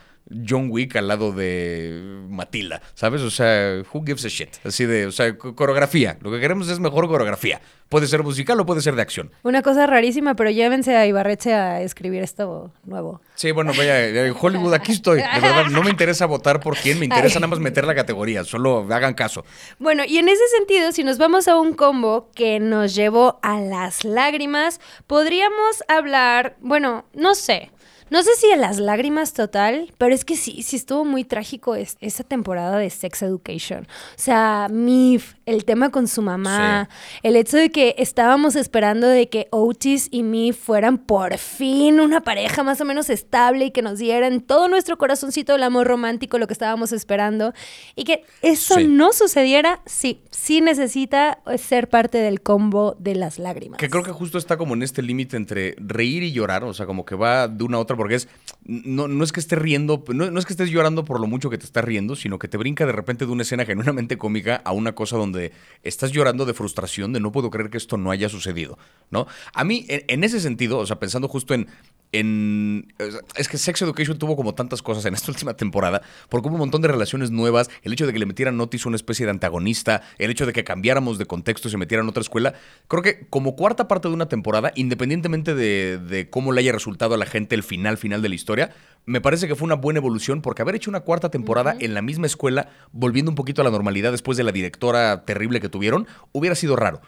John 0.49 0.69
Wick 0.71 0.97
al 0.97 1.09
lado 1.09 1.33
de 1.33 2.21
Matilda, 2.29 2.81
¿sabes? 2.95 3.23
O 3.23 3.31
sea, 3.31 3.83
who 3.93 4.05
gives 4.05 4.25
a 4.25 4.29
shit? 4.29 4.51
Así 4.65 4.87
de, 4.87 5.07
o 5.07 5.13
sea, 5.13 5.37
coreografía. 5.37 6.19
Lo 6.21 6.31
que 6.31 6.41
queremos 6.41 6.69
es 6.69 6.79
mejor 6.79 7.09
coreografía. 7.09 7.61
Puede 7.89 8.07
ser 8.07 8.23
musical 8.23 8.61
o 8.61 8.67
puede 8.67 8.83
ser 8.83 8.95
de 8.95 9.03
acción. 9.03 9.33
Una 9.43 9.63
cosa 9.63 9.85
rarísima, 9.85 10.37
pero 10.37 10.51
llévense 10.51 10.97
a 10.97 11.07
Ibarreche 11.07 11.53
a 11.53 11.83
escribir 11.83 12.23
esto 12.23 12.71
nuevo. 12.85 13.21
Sí, 13.35 13.51
bueno, 13.51 13.73
vaya, 13.77 14.07
en 14.07 14.35
Hollywood 14.41 14.75
aquí 14.75 14.93
estoy. 14.93 15.19
De 15.19 15.41
verdad, 15.41 15.67
no 15.67 15.83
me 15.83 15.91
interesa 15.91 16.27
votar 16.27 16.61
por 16.61 16.77
quién, 16.77 17.01
me 17.01 17.07
interesa 17.07 17.41
nada 17.41 17.49
más 17.49 17.59
meter 17.59 17.85
la 17.85 17.97
categoría, 17.97 18.45
solo 18.45 18.87
hagan 18.91 19.15
caso. 19.15 19.45
Bueno, 19.81 20.05
y 20.07 20.19
en 20.19 20.29
ese 20.29 20.47
sentido, 20.57 20.93
si 20.93 21.03
nos 21.03 21.19
vamos 21.19 21.49
a 21.49 21.59
un 21.59 21.73
combo 21.73 22.31
que 22.33 22.61
nos 22.61 22.95
llevó 22.95 23.41
a 23.43 23.61
las 23.61 24.05
lágrimas, 24.05 24.81
podríamos 25.09 25.83
hablar, 25.89 26.57
bueno, 26.61 27.07
no 27.13 27.35
sé. 27.35 27.73
No 28.11 28.25
sé 28.25 28.31
si 28.37 28.51
a 28.51 28.57
las 28.57 28.79
lágrimas 28.79 29.35
total, 29.35 29.93
pero 29.97 30.13
es 30.13 30.25
que 30.25 30.37
sí, 30.37 30.63
sí 30.63 30.75
estuvo 30.75 31.05
muy 31.05 31.23
trágico 31.23 31.77
esa 31.77 32.25
temporada 32.25 32.77
de 32.77 32.91
Sex 32.91 33.23
Education. 33.23 33.85
O 33.85 34.21
sea, 34.21 34.67
Mif, 34.69 35.35
el 35.47 35.65
tema 35.65 35.91
con 35.91 36.09
su 36.09 36.21
mamá, 36.21 36.89
el 37.23 37.37
hecho 37.37 37.57
de 37.57 37.71
que 37.71 37.95
estábamos 37.99 38.57
esperando 38.57 39.07
de 39.07 39.29
que 39.29 39.47
Otis 39.51 40.09
y 40.11 40.25
Mif 40.25 40.59
fueran 40.59 40.99
por 40.99 41.39
fin 41.39 42.01
una 42.01 42.21
pareja 42.21 42.65
más 42.65 42.81
o 42.81 42.85
menos 42.85 43.11
estable 43.11 43.67
y 43.67 43.71
que 43.71 43.81
nos 43.81 44.01
dieran 44.01 44.41
todo 44.41 44.67
nuestro 44.67 44.99
corazoncito 44.99 45.53
del 45.53 45.63
amor 45.63 45.87
romántico, 45.87 46.39
lo 46.39 46.49
que 46.49 46.53
estábamos 46.53 46.91
esperando, 46.91 47.53
y 47.95 48.03
que 48.03 48.25
eso 48.43 48.81
no 48.81 49.13
sucediera, 49.13 49.83
sí, 49.87 50.21
sí 50.31 50.61
necesita 50.61 51.39
ser 51.59 51.89
parte 51.89 52.19
del 52.19 52.41
combo 52.41 52.97
de 52.99 53.15
las 53.15 53.39
lágrimas. 53.39 53.79
Que 53.79 53.89
creo 53.89 54.03
que 54.03 54.11
justo 54.11 54.37
está 54.37 54.57
como 54.57 54.75
en 54.75 54.83
este 54.83 55.01
límite 55.01 55.37
entre 55.37 55.77
reír 55.79 56.25
y 56.25 56.33
llorar, 56.33 56.65
o 56.65 56.75
sea, 56.75 56.87
como 56.87 57.05
que 57.05 57.15
va 57.15 57.47
de 57.47 57.63
una 57.63 57.77
a 57.77 57.81
otra 57.81 58.00
porque 58.01 58.15
es, 58.15 58.29
no, 58.65 59.09
no 59.09 59.23
es 59.25 59.31
que 59.31 59.41
estés 59.41 59.59
riendo, 59.59 60.03
no, 60.09 60.39
es 60.39 60.47
que 60.47 60.55
estés 60.55 60.71
llorando 60.71 61.05
por 61.05 61.21
lo 61.21 61.27
mucho 61.27 61.51
que 61.51 61.59
te 61.59 61.67
estás 61.67 61.85
riendo, 61.85 62.17
sino 62.17 62.39
que 62.39 62.49
te 62.49 62.57
brinca 62.57 62.87
de 62.87 62.93
repente 62.93 63.27
de 63.27 63.31
una 63.31 63.43
escena 63.43 63.67
genuinamente 63.67 64.17
cómica 64.17 64.63
a 64.65 64.73
una 64.73 64.95
cosa 64.95 65.19
donde 65.19 65.53
estás 65.83 66.11
llorando 66.11 66.47
de 66.47 66.55
frustración, 66.55 67.13
de 67.13 67.21
no 67.21 67.31
puedo 67.31 67.51
creer 67.51 67.69
que 67.69 67.77
esto 67.77 67.99
no 67.99 68.11
haya 68.11 68.31
sucedido, 68.31 68.79
¿no? 69.11 69.27
A 69.53 69.65
mí, 69.65 69.85
en 69.89 70.25
ese 70.25 70.41
sentido, 70.41 70.79
o 70.79 70.87
sea, 70.87 70.99
pensando 70.99 71.29
justo 71.29 71.53
en 71.53 71.69
en, 72.13 72.93
es 73.37 73.49
que 73.49 73.59
Sex 73.59 73.83
Education 73.83 74.19
tuvo 74.19 74.37
como 74.37 74.55
tantas 74.55 74.83
cosas 74.83 75.05
en 75.07 75.15
esta 75.21 75.31
última 75.31 75.55
temporada, 75.55 76.03
porque 76.29 76.49
hubo 76.49 76.57
un 76.57 76.61
montón 76.61 76.83
de 76.83 76.89
relaciones 76.89 77.31
nuevas, 77.31 77.71
el 77.83 77.93
hecho 77.93 78.07
de 78.07 78.13
que 78.13 78.19
le 78.19 78.27
metieran 78.27 78.57
Notice 78.57 78.89
una 78.89 78.97
especie 78.97 79.27
de 79.27 79.31
antagonista, 79.31 80.03
el 80.19 80.31
hecho 80.31 80.47
de 80.47 80.53
que 80.53 80.65
cambiáramos 80.65 81.19
de 81.19 81.27
contexto 81.27 81.69
y 81.69 81.71
se 81.71 81.77
metieran 81.77 82.07
a 82.07 82.11
otra 82.11 82.23
escuela, 82.23 82.55
creo 82.89 83.03
que 83.03 83.27
como 83.31 83.57
cuarta 83.57 83.89
parte 83.89 84.09
de 84.09 84.15
una 84.15 84.29
temporada, 84.29 84.73
independientemente 84.75 85.55
de, 85.55 86.29
cómo 86.31 86.53
le 86.53 86.61
haya 86.61 86.73
resultado 86.73 87.15
a 87.15 87.19
la 87.19 87.27
gente 87.27 87.55
el 87.55 87.63
final 87.63 87.97
final 87.99 88.23
de 88.23 88.29
la 88.29 88.35
historia, 88.35 88.75
me 89.07 89.21
parece 89.21 89.49
que 89.49 89.55
fue 89.55 89.67
una 89.67 89.77
buena 89.77 89.99
evolución, 89.99 90.43
porque 90.43 90.63
haber 90.63 90.75
hecho 90.75 90.91
una 90.91 91.01
cuarta 91.01 91.31
temporada 91.31 91.75
en 91.79 91.95
la 91.95 92.03
misma 92.03 92.27
escuela, 92.27 92.69
volviendo 92.93 93.31
un 93.31 93.35
poquito 93.35 93.63
a 93.63 93.65
la 93.65 93.71
normalidad 93.71 94.13
después 94.13 94.37
de 94.37 94.45
la 94.45 94.53
directora 94.53 95.25
terrible 95.25 95.61
que 95.61 95.69
tuvieron, 95.69 96.07
hubiera 96.33 96.55
sido 96.55 96.77
raro. 96.77 97.01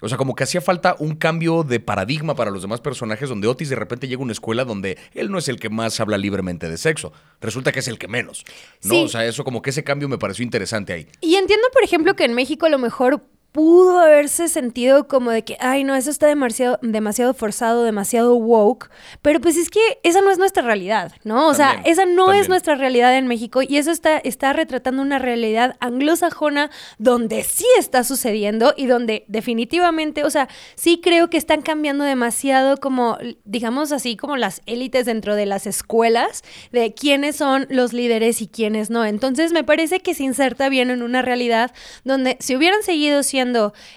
O 0.00 0.08
sea, 0.08 0.16
como 0.16 0.34
que 0.34 0.44
hacía 0.44 0.60
falta 0.60 0.94
un 0.98 1.16
cambio 1.16 1.64
de 1.64 1.80
paradigma 1.80 2.36
para 2.36 2.50
los 2.50 2.62
demás 2.62 2.80
personajes 2.80 3.28
donde 3.28 3.48
Otis 3.48 3.68
de 3.68 3.76
repente 3.76 4.06
llega 4.06 4.20
a 4.20 4.24
una 4.24 4.32
escuela 4.32 4.64
donde 4.64 4.96
él 5.12 5.30
no 5.30 5.38
es 5.38 5.48
el 5.48 5.58
que 5.58 5.70
más 5.70 5.98
habla 5.98 6.18
libremente 6.18 6.68
de 6.68 6.76
sexo. 6.76 7.12
Resulta 7.40 7.72
que 7.72 7.80
es 7.80 7.88
el 7.88 7.98
que 7.98 8.06
menos. 8.06 8.44
¿No? 8.84 9.02
O 9.02 9.08
sea, 9.08 9.26
eso 9.26 9.42
como 9.42 9.60
que 9.60 9.70
ese 9.70 9.82
cambio 9.82 10.08
me 10.08 10.18
pareció 10.18 10.44
interesante 10.44 10.92
ahí. 10.92 11.08
Y 11.20 11.34
entiendo, 11.34 11.66
por 11.72 11.82
ejemplo, 11.82 12.14
que 12.14 12.24
en 12.24 12.34
México 12.34 12.66
a 12.66 12.68
lo 12.68 12.78
mejor 12.78 13.24
pudo 13.58 13.98
haberse 13.98 14.46
sentido 14.46 15.08
como 15.08 15.32
de 15.32 15.42
que, 15.42 15.56
ay, 15.58 15.82
no, 15.82 15.96
eso 15.96 16.10
está 16.10 16.28
demasiado, 16.28 16.78
demasiado 16.80 17.34
forzado, 17.34 17.82
demasiado 17.82 18.36
woke, 18.36 18.88
pero 19.20 19.40
pues 19.40 19.56
es 19.56 19.68
que 19.68 19.80
esa 20.04 20.20
no 20.20 20.30
es 20.30 20.38
nuestra 20.38 20.62
realidad, 20.62 21.10
¿no? 21.24 21.48
O 21.48 21.54
sea, 21.54 21.82
esa 21.84 22.06
no 22.06 22.32
es 22.32 22.48
nuestra 22.48 22.76
realidad 22.76 23.16
en 23.16 23.26
México 23.26 23.60
y 23.60 23.78
eso 23.78 23.90
está, 23.90 24.18
está 24.18 24.52
retratando 24.52 25.02
una 25.02 25.18
realidad 25.18 25.74
anglosajona 25.80 26.70
donde 26.98 27.42
sí 27.42 27.66
está 27.76 28.04
sucediendo 28.04 28.74
y 28.76 28.86
donde 28.86 29.24
definitivamente, 29.26 30.22
o 30.22 30.30
sea, 30.30 30.48
sí 30.76 31.00
creo 31.02 31.28
que 31.28 31.36
están 31.36 31.60
cambiando 31.60 32.04
demasiado 32.04 32.76
como, 32.76 33.18
digamos 33.44 33.90
así, 33.90 34.16
como 34.16 34.36
las 34.36 34.62
élites 34.66 35.04
dentro 35.04 35.34
de 35.34 35.46
las 35.46 35.66
escuelas, 35.66 36.44
de 36.70 36.94
quiénes 36.94 37.34
son 37.34 37.66
los 37.70 37.92
líderes 37.92 38.40
y 38.40 38.46
quiénes 38.46 38.88
no. 38.88 39.04
Entonces 39.04 39.50
me 39.50 39.64
parece 39.64 39.98
que 39.98 40.14
se 40.14 40.22
inserta 40.22 40.68
bien 40.68 40.90
en 40.90 41.02
una 41.02 41.22
realidad 41.22 41.72
donde 42.04 42.36
si 42.38 42.54
hubieran 42.54 42.84
seguido 42.84 43.24
siendo 43.24 43.47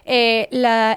eh, 0.05 0.47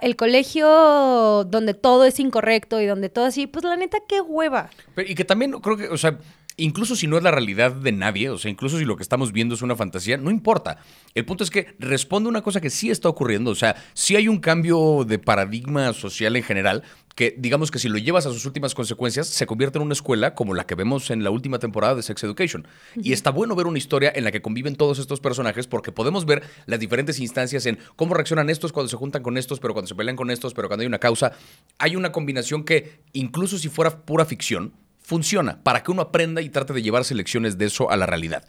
el 0.02 0.16
colegio 0.16 1.44
donde 1.44 1.74
todo 1.74 2.04
es 2.04 2.18
incorrecto 2.20 2.80
y 2.80 2.86
donde 2.86 3.08
todo 3.08 3.24
así, 3.26 3.46
pues 3.46 3.64
la 3.64 3.76
neta, 3.76 3.98
qué 4.08 4.20
hueva. 4.20 4.70
y 4.96 5.14
que 5.14 5.24
también 5.24 5.52
creo 5.52 5.76
que, 5.76 5.88
o 5.88 5.96
sea, 5.96 6.18
incluso 6.56 6.96
si 6.96 7.06
no 7.06 7.16
es 7.16 7.22
la 7.22 7.30
realidad 7.30 7.72
de 7.72 7.92
nadie, 7.92 8.30
o 8.30 8.38
sea, 8.38 8.50
incluso 8.50 8.78
si 8.78 8.84
lo 8.84 8.96
que 8.96 9.02
estamos 9.02 9.32
viendo 9.32 9.54
es 9.54 9.62
una 9.62 9.76
fantasía, 9.76 10.16
no 10.16 10.30
importa. 10.30 10.78
El 11.14 11.24
punto 11.24 11.44
es 11.44 11.50
que 11.50 11.74
responde 11.78 12.28
a 12.28 12.30
una 12.30 12.42
cosa 12.42 12.60
que 12.60 12.70
sí 12.70 12.90
está 12.90 13.08
ocurriendo, 13.08 13.50
o 13.50 13.54
sea, 13.54 13.76
sí 13.94 14.16
hay 14.16 14.28
un 14.28 14.38
cambio 14.38 15.04
de 15.06 15.18
paradigma 15.18 15.92
social 15.92 16.36
en 16.36 16.42
general, 16.42 16.82
que 17.14 17.34
digamos 17.38 17.70
que 17.70 17.78
si 17.78 17.88
lo 17.88 17.98
llevas 17.98 18.26
a 18.26 18.32
sus 18.32 18.44
últimas 18.44 18.74
consecuencias, 18.74 19.28
se 19.28 19.46
convierte 19.46 19.78
en 19.78 19.82
una 19.84 19.92
escuela 19.92 20.34
como 20.34 20.54
la 20.54 20.66
que 20.66 20.74
vemos 20.74 21.10
en 21.10 21.22
la 21.22 21.30
última 21.30 21.58
temporada 21.58 21.94
de 21.94 22.02
Sex 22.02 22.24
Education. 22.24 22.66
Y 22.96 23.12
está 23.12 23.30
bueno 23.30 23.54
ver 23.54 23.66
una 23.66 23.78
historia 23.78 24.12
en 24.14 24.24
la 24.24 24.32
que 24.32 24.42
conviven 24.42 24.74
todos 24.74 24.98
estos 24.98 25.20
personajes 25.20 25.66
porque 25.66 25.92
podemos 25.92 26.26
ver 26.26 26.42
las 26.66 26.80
diferentes 26.80 27.20
instancias 27.20 27.66
en 27.66 27.78
cómo 27.94 28.14
reaccionan 28.14 28.50
estos 28.50 28.72
cuando 28.72 28.88
se 28.88 28.96
juntan 28.96 29.22
con 29.22 29.38
estos, 29.38 29.60
pero 29.60 29.74
cuando 29.74 29.88
se 29.88 29.94
pelean 29.94 30.16
con 30.16 30.30
estos, 30.30 30.54
pero 30.54 30.68
cuando 30.68 30.82
hay 30.82 30.88
una 30.88 30.98
causa. 30.98 31.32
Hay 31.78 31.94
una 31.94 32.10
combinación 32.10 32.64
que, 32.64 33.00
incluso 33.12 33.58
si 33.58 33.68
fuera 33.68 34.04
pura 34.04 34.24
ficción, 34.24 34.72
funciona 35.04 35.62
para 35.62 35.82
que 35.82 35.92
uno 35.92 36.02
aprenda 36.02 36.42
y 36.42 36.48
trate 36.48 36.72
de 36.72 36.82
llevarse 36.82 37.14
lecciones 37.14 37.56
de 37.58 37.66
eso 37.66 37.90
a 37.90 37.96
la 37.96 38.06
realidad. 38.06 38.44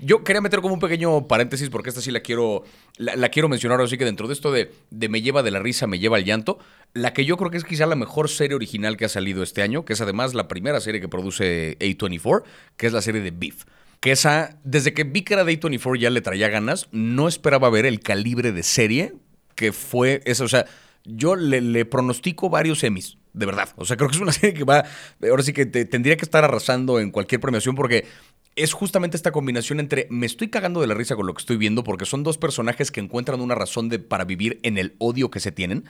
Yo 0.00 0.24
quería 0.24 0.40
meter 0.40 0.60
como 0.60 0.74
un 0.74 0.80
pequeño 0.80 1.28
paréntesis 1.28 1.70
porque 1.70 1.90
esta 1.90 2.00
sí 2.00 2.10
la 2.10 2.20
quiero, 2.20 2.64
la, 2.96 3.28
quiero 3.28 3.48
mencionar, 3.48 3.80
así 3.80 3.96
que 3.96 4.04
dentro 4.04 4.26
de 4.26 4.34
esto 4.34 4.50
de, 4.50 4.72
de, 4.90 5.08
me 5.08 5.22
lleva 5.22 5.44
de 5.44 5.52
la 5.52 5.60
risa, 5.60 5.86
me 5.86 6.00
lleva 6.00 6.16
al 6.16 6.24
llanto, 6.24 6.58
la 6.92 7.12
que 7.12 7.24
yo 7.24 7.36
creo 7.36 7.52
que 7.52 7.58
es 7.58 7.64
quizá 7.64 7.86
la 7.86 7.94
mejor 7.94 8.28
serie 8.28 8.56
original 8.56 8.96
que 8.96 9.04
ha 9.04 9.08
salido 9.08 9.44
este 9.44 9.62
año, 9.62 9.84
que 9.84 9.92
es 9.92 10.00
además 10.00 10.34
la 10.34 10.48
primera 10.48 10.80
serie 10.80 11.00
que 11.00 11.08
produce 11.08 11.78
A24, 11.78 12.42
que 12.76 12.88
es 12.88 12.92
la 12.92 13.00
serie 13.00 13.20
de 13.20 13.30
Beef. 13.30 13.64
Que 14.00 14.10
esa, 14.10 14.58
desde 14.64 14.92
que 14.92 15.04
vi 15.04 15.22
que 15.22 15.34
era 15.34 15.44
de 15.44 15.60
A24 15.60 15.96
ya 15.96 16.10
le 16.10 16.20
traía 16.20 16.48
ganas, 16.48 16.88
no 16.90 17.28
esperaba 17.28 17.70
ver 17.70 17.86
el 17.86 18.00
calibre 18.00 18.50
de 18.50 18.64
serie 18.64 19.14
que 19.54 19.72
fue 19.72 20.22
esa, 20.24 20.42
o 20.42 20.48
sea, 20.48 20.66
yo 21.04 21.36
le, 21.36 21.60
le 21.60 21.84
pronostico 21.84 22.50
varios 22.50 22.82
Emmys 22.82 23.18
de 23.32 23.46
verdad. 23.46 23.68
O 23.76 23.84
sea, 23.84 23.96
creo 23.96 24.08
que 24.08 24.16
es 24.16 24.22
una 24.22 24.32
serie 24.32 24.54
que 24.54 24.64
va, 24.64 24.84
ahora 25.22 25.42
sí 25.42 25.52
que 25.52 25.66
tendría 25.66 26.16
que 26.16 26.24
estar 26.24 26.44
arrasando 26.44 27.00
en 27.00 27.10
cualquier 27.10 27.40
premiación 27.40 27.74
porque 27.74 28.06
es 28.54 28.72
justamente 28.72 29.16
esta 29.16 29.32
combinación 29.32 29.80
entre 29.80 30.06
me 30.10 30.26
estoy 30.26 30.48
cagando 30.48 30.80
de 30.80 30.86
la 30.86 30.94
risa 30.94 31.16
con 31.16 31.26
lo 31.26 31.34
que 31.34 31.40
estoy 31.40 31.56
viendo 31.56 31.84
porque 31.84 32.04
son 32.04 32.22
dos 32.22 32.36
personajes 32.36 32.90
que 32.90 33.00
encuentran 33.00 33.40
una 33.40 33.54
razón 33.54 33.88
de, 33.88 33.98
para 33.98 34.24
vivir 34.24 34.60
en 34.62 34.76
el 34.76 34.94
odio 34.98 35.30
que 35.30 35.40
se 35.40 35.52
tienen 35.52 35.84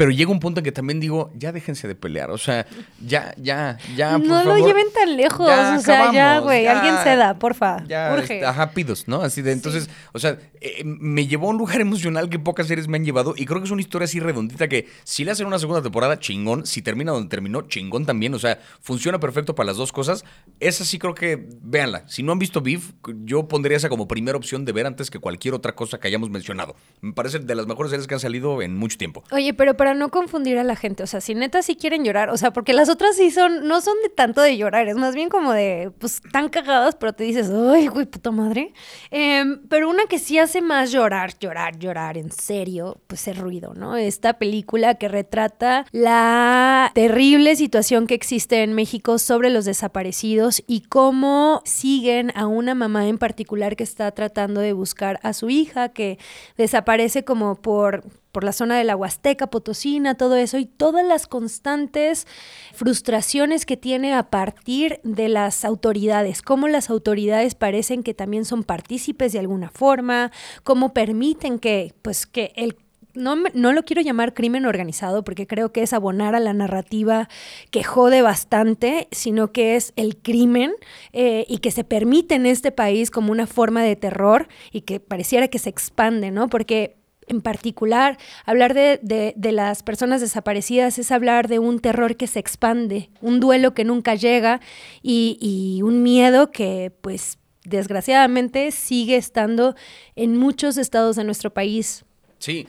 pero 0.00 0.12
llega 0.12 0.30
un 0.30 0.40
punto 0.40 0.60
en 0.60 0.64
que 0.64 0.72
también 0.72 0.98
digo, 0.98 1.30
ya 1.34 1.52
déjense 1.52 1.86
de 1.86 1.94
pelear. 1.94 2.30
O 2.30 2.38
sea, 2.38 2.66
ya, 3.06 3.34
ya, 3.36 3.76
ya. 3.94 4.12
Por 4.12 4.26
no 4.28 4.44
lo 4.44 4.56
lleven 4.56 4.86
tan 4.94 5.14
lejos. 5.14 5.46
o 5.46 5.80
sea, 5.80 6.10
ya, 6.10 6.38
güey, 6.38 6.66
alguien 6.66 6.94
ceda, 7.04 7.38
porfa. 7.38 7.84
Ya, 7.86 8.10
Urge. 8.14 8.36
Este, 8.36 8.46
ajá, 8.46 8.70
pidos, 8.70 9.08
¿no? 9.08 9.20
Así 9.20 9.42
de, 9.42 9.52
entonces, 9.52 9.90
o 10.14 10.18
sea, 10.18 10.38
eh, 10.62 10.84
me 10.84 11.26
llevó 11.26 11.48
a 11.48 11.50
un 11.50 11.58
lugar 11.58 11.80
emocional 11.82 12.30
que 12.30 12.38
pocas 12.38 12.66
series 12.66 12.88
me 12.88 12.96
han 12.96 13.04
llevado. 13.04 13.34
Y 13.36 13.44
creo 13.44 13.60
que 13.60 13.66
es 13.66 13.70
una 13.70 13.82
historia 13.82 14.06
así 14.06 14.20
redondita 14.20 14.68
que 14.68 14.88
si 15.04 15.22
le 15.22 15.32
hacen 15.32 15.46
una 15.46 15.58
segunda 15.58 15.82
temporada, 15.82 16.18
chingón. 16.18 16.64
Si 16.64 16.80
termina 16.80 17.12
donde 17.12 17.28
terminó, 17.28 17.68
chingón 17.68 18.06
también. 18.06 18.32
O 18.32 18.38
sea, 18.38 18.58
funciona 18.80 19.20
perfecto 19.20 19.54
para 19.54 19.66
las 19.66 19.76
dos 19.76 19.92
cosas. 19.92 20.24
Esa 20.60 20.86
sí 20.86 20.98
creo 20.98 21.14
que, 21.14 21.46
véanla. 21.60 22.08
Si 22.08 22.22
no 22.22 22.32
han 22.32 22.38
visto 22.38 22.62
Beef, 22.62 22.92
yo 23.24 23.48
pondría 23.48 23.76
esa 23.76 23.90
como 23.90 24.08
primera 24.08 24.38
opción 24.38 24.64
de 24.64 24.72
ver 24.72 24.86
antes 24.86 25.10
que 25.10 25.18
cualquier 25.18 25.52
otra 25.52 25.74
cosa 25.74 26.00
que 26.00 26.08
hayamos 26.08 26.30
mencionado. 26.30 26.74
Me 27.02 27.12
parece 27.12 27.40
de 27.40 27.54
las 27.54 27.66
mejores 27.66 27.90
series 27.90 28.06
que 28.06 28.14
han 28.14 28.20
salido 28.20 28.62
en 28.62 28.74
mucho 28.74 28.96
tiempo. 28.96 29.24
Oye, 29.30 29.52
pero 29.52 29.76
para 29.76 29.89
no 29.94 30.10
confundir 30.10 30.58
a 30.58 30.64
la 30.64 30.76
gente, 30.76 31.02
o 31.02 31.06
sea, 31.06 31.20
si 31.20 31.34
neta 31.34 31.62
sí 31.62 31.76
quieren 31.76 32.04
llorar, 32.04 32.30
o 32.30 32.36
sea, 32.36 32.52
porque 32.52 32.72
las 32.72 32.88
otras 32.88 33.16
sí 33.16 33.30
son, 33.30 33.66
no 33.66 33.80
son 33.80 33.94
de 34.02 34.08
tanto 34.08 34.40
de 34.40 34.56
llorar, 34.56 34.88
es 34.88 34.96
más 34.96 35.14
bien 35.14 35.28
como 35.28 35.52
de, 35.52 35.92
pues, 35.98 36.20
tan 36.32 36.48
cagadas, 36.48 36.96
pero 36.96 37.12
te 37.12 37.24
dices, 37.24 37.50
ay, 37.50 37.88
güey, 37.88 38.06
puta 38.06 38.30
madre. 38.30 38.72
Em, 39.10 39.60
pero 39.68 39.88
una 39.88 40.04
que 40.06 40.18
sí 40.18 40.38
hace 40.38 40.60
más 40.60 40.90
llorar, 40.92 41.38
llorar, 41.38 41.78
llorar, 41.78 42.16
en 42.16 42.30
serio, 42.30 43.00
pues 43.06 43.26
es 43.28 43.38
ruido, 43.38 43.74
¿no? 43.74 43.96
Esta 43.96 44.34
película 44.34 44.94
que 44.94 45.08
retrata 45.08 45.86
la 45.92 46.90
terrible 46.94 47.56
situación 47.56 48.06
que 48.06 48.14
existe 48.14 48.62
en 48.62 48.74
México 48.74 49.18
sobre 49.18 49.50
los 49.50 49.64
desaparecidos 49.64 50.62
y 50.66 50.82
cómo 50.82 51.62
siguen 51.64 52.32
a 52.34 52.46
una 52.46 52.74
mamá 52.74 53.08
en 53.08 53.18
particular 53.18 53.76
que 53.76 53.84
está 53.84 54.10
tratando 54.12 54.60
de 54.60 54.72
buscar 54.72 55.20
a 55.22 55.32
su 55.32 55.50
hija 55.50 55.90
que 55.90 56.18
desaparece 56.56 57.24
como 57.24 57.56
por 57.56 58.04
por 58.32 58.44
la 58.44 58.52
zona 58.52 58.78
de 58.78 58.84
la 58.84 58.96
Huasteca, 58.96 59.48
Potosina, 59.48 60.16
todo 60.16 60.36
eso, 60.36 60.58
y 60.58 60.66
todas 60.66 61.04
las 61.04 61.26
constantes 61.26 62.26
frustraciones 62.72 63.66
que 63.66 63.76
tiene 63.76 64.14
a 64.14 64.30
partir 64.30 65.00
de 65.02 65.28
las 65.28 65.64
autoridades, 65.64 66.42
cómo 66.42 66.68
las 66.68 66.90
autoridades 66.90 67.54
parecen 67.54 68.02
que 68.02 68.14
también 68.14 68.44
son 68.44 68.64
partícipes 68.64 69.32
de 69.32 69.38
alguna 69.38 69.70
forma, 69.70 70.30
cómo 70.62 70.92
permiten 70.92 71.58
que, 71.58 71.94
pues, 72.02 72.26
que 72.26 72.52
el 72.56 72.76
no, 73.14 73.36
no 73.54 73.72
lo 73.72 73.84
quiero 73.84 74.02
llamar 74.02 74.34
crimen 74.34 74.66
organizado 74.66 75.24
porque 75.24 75.46
creo 75.46 75.72
que 75.72 75.82
es 75.82 75.92
abonar 75.92 76.34
a 76.34 76.40
la 76.40 76.52
narrativa 76.52 77.28
que 77.70 77.82
jode 77.82 78.22
bastante, 78.22 79.08
sino 79.10 79.52
que 79.52 79.76
es 79.76 79.92
el 79.96 80.16
crimen 80.16 80.72
eh, 81.12 81.44
y 81.48 81.58
que 81.58 81.70
se 81.70 81.84
permite 81.84 82.34
en 82.34 82.46
este 82.46 82.72
país 82.72 83.10
como 83.10 83.32
una 83.32 83.46
forma 83.46 83.82
de 83.82 83.96
terror 83.96 84.48
y 84.72 84.82
que 84.82 85.00
pareciera 85.00 85.48
que 85.48 85.58
se 85.58 85.70
expande, 85.70 86.30
¿no? 86.30 86.48
Porque 86.48 86.99
en 87.30 87.40
particular, 87.40 88.18
hablar 88.44 88.74
de, 88.74 89.34
las 89.40 89.82
personas 89.82 90.20
desaparecidas 90.20 90.98
es 90.98 91.10
hablar 91.10 91.48
de 91.48 91.58
un 91.58 91.78
terror 91.78 92.16
que 92.16 92.26
se 92.26 92.40
expande, 92.40 93.10
un 93.20 93.40
duelo 93.40 93.72
que 93.72 93.84
nunca 93.84 94.14
llega 94.14 94.60
y, 95.02 95.38
y 95.40 95.82
un 95.82 96.02
miedo 96.02 96.50
que 96.50 96.92
pues 97.00 97.38
desgraciadamente 97.64 98.70
sigue 98.72 99.16
estando 99.16 99.76
en 100.16 100.36
muchos 100.36 100.76
estados 100.76 101.16
de 101.16 101.24
nuestro 101.24 101.52
país. 101.52 102.04
Sí, 102.38 102.66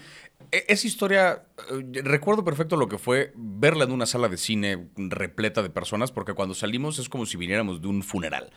e, 0.51 0.65
esa 0.67 0.87
historia, 0.87 1.43
eh, 1.71 2.01
recuerdo 2.03 2.43
perfecto 2.43 2.77
lo 2.77 2.87
que 2.87 2.97
fue 2.97 3.33
verla 3.35 3.85
en 3.85 3.91
una 3.91 4.05
sala 4.05 4.29
de 4.29 4.37
cine 4.37 4.89
repleta 4.95 5.63
de 5.63 5.69
personas, 5.69 6.11
porque 6.11 6.33
cuando 6.33 6.53
salimos 6.53 6.99
es 6.99 7.09
como 7.09 7.25
si 7.25 7.37
viniéramos 7.37 7.81
de 7.81 7.87
un 7.87 8.03
funeral. 8.03 8.51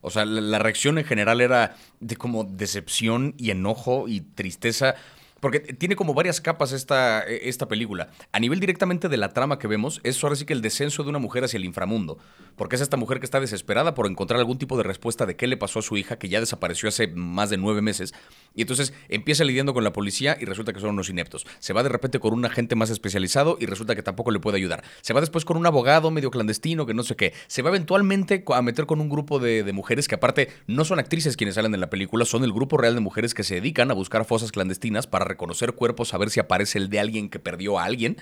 O 0.00 0.10
sea, 0.10 0.24
la, 0.24 0.58
reacción 0.60 0.98
en 0.98 1.04
general 1.04 1.40
era 1.40 1.76
de 1.98 2.16
como 2.16 2.44
decepción 2.44 3.34
y 3.36 3.50
enojo 3.50 4.06
y 4.06 4.20
tristeza 4.20 4.94
porque 5.40 5.60
tiene 5.60 5.96
como 5.96 6.14
varias 6.14 6.40
capas 6.40 6.72
esta, 6.72 7.22
e, 7.26 7.48
esta 7.48 7.68
película. 7.68 8.08
A 8.32 8.40
nivel 8.40 8.60
directamente 8.60 9.08
de 9.08 9.16
la 9.16 9.32
trama 9.32 9.58
que 9.58 9.68
vemos, 9.68 10.00
es 10.04 10.22
ahora 10.22 10.36
sí 10.36 10.44
que 10.44 10.52
el 10.52 10.62
descenso 10.62 11.02
de 11.02 11.10
una 11.10 11.18
mujer 11.18 11.44
hacia 11.44 11.58
el 11.58 11.64
inframundo. 11.64 12.18
Porque 12.56 12.76
es 12.76 12.82
esta 12.82 12.96
mujer 12.96 13.20
que 13.20 13.24
está 13.24 13.40
desesperada 13.40 13.94
por 13.94 14.06
encontrar 14.06 14.40
algún 14.40 14.58
tipo 14.58 14.76
de 14.76 14.82
respuesta 14.82 15.26
de 15.26 15.36
qué 15.36 15.46
le 15.46 15.56
pasó 15.56 15.78
a 15.78 15.82
su 15.82 15.96
hija, 15.96 16.18
que 16.18 16.28
ya 16.28 16.40
desapareció 16.40 16.88
hace 16.88 17.08
más 17.08 17.50
de 17.50 17.56
nueve 17.56 17.82
meses. 17.82 18.14
Y 18.54 18.62
entonces 18.62 18.92
empieza 19.08 19.44
lidiando 19.44 19.74
con 19.74 19.84
la 19.84 19.92
policía 19.92 20.36
y 20.40 20.44
resulta 20.44 20.72
que 20.72 20.80
son 20.80 20.90
unos 20.90 21.08
ineptos. 21.08 21.46
Se 21.60 21.72
va 21.72 21.82
de 21.82 21.88
repente 21.88 22.18
con 22.18 22.32
un 22.32 22.44
agente 22.44 22.74
más 22.74 22.90
especializado 22.90 23.56
y 23.60 23.66
resulta 23.66 23.94
que 23.94 24.02
tampoco 24.02 24.30
le 24.30 24.40
puede 24.40 24.56
ayudar. 24.56 24.82
Se 25.02 25.12
va 25.12 25.20
después 25.20 25.44
con 25.44 25.56
un 25.56 25.66
abogado 25.66 26.10
medio 26.10 26.30
clandestino 26.30 26.86
que 26.86 26.94
no 26.94 27.04
sé 27.04 27.14
qué. 27.14 27.32
Se 27.46 27.62
va 27.62 27.70
eventualmente 27.70 28.44
a 28.52 28.62
meter 28.62 28.86
con 28.86 29.00
un 29.00 29.08
grupo 29.08 29.38
de, 29.38 29.62
de 29.62 29.72
mujeres 29.72 30.08
que 30.08 30.16
aparte 30.16 30.48
no 30.66 30.84
son 30.84 30.98
actrices 30.98 31.36
quienes 31.36 31.54
salen 31.54 31.72
de 31.72 31.78
la 31.78 31.90
película, 31.90 32.24
son 32.24 32.44
el 32.44 32.52
grupo 32.52 32.76
real 32.76 32.94
de 32.94 33.00
mujeres 33.00 33.34
que 33.34 33.44
se 33.44 33.56
dedican 33.56 33.90
a 33.90 33.94
buscar 33.94 34.24
fosas 34.24 34.50
clandestinas 34.50 35.06
para 35.06 35.27
reconocer 35.28 35.74
cuerpos, 35.74 36.14
a 36.14 36.18
ver 36.18 36.30
si 36.30 36.40
aparece 36.40 36.78
el 36.78 36.88
de 36.88 37.00
alguien 37.00 37.28
que 37.28 37.38
perdió 37.38 37.78
a 37.78 37.84
alguien. 37.84 38.16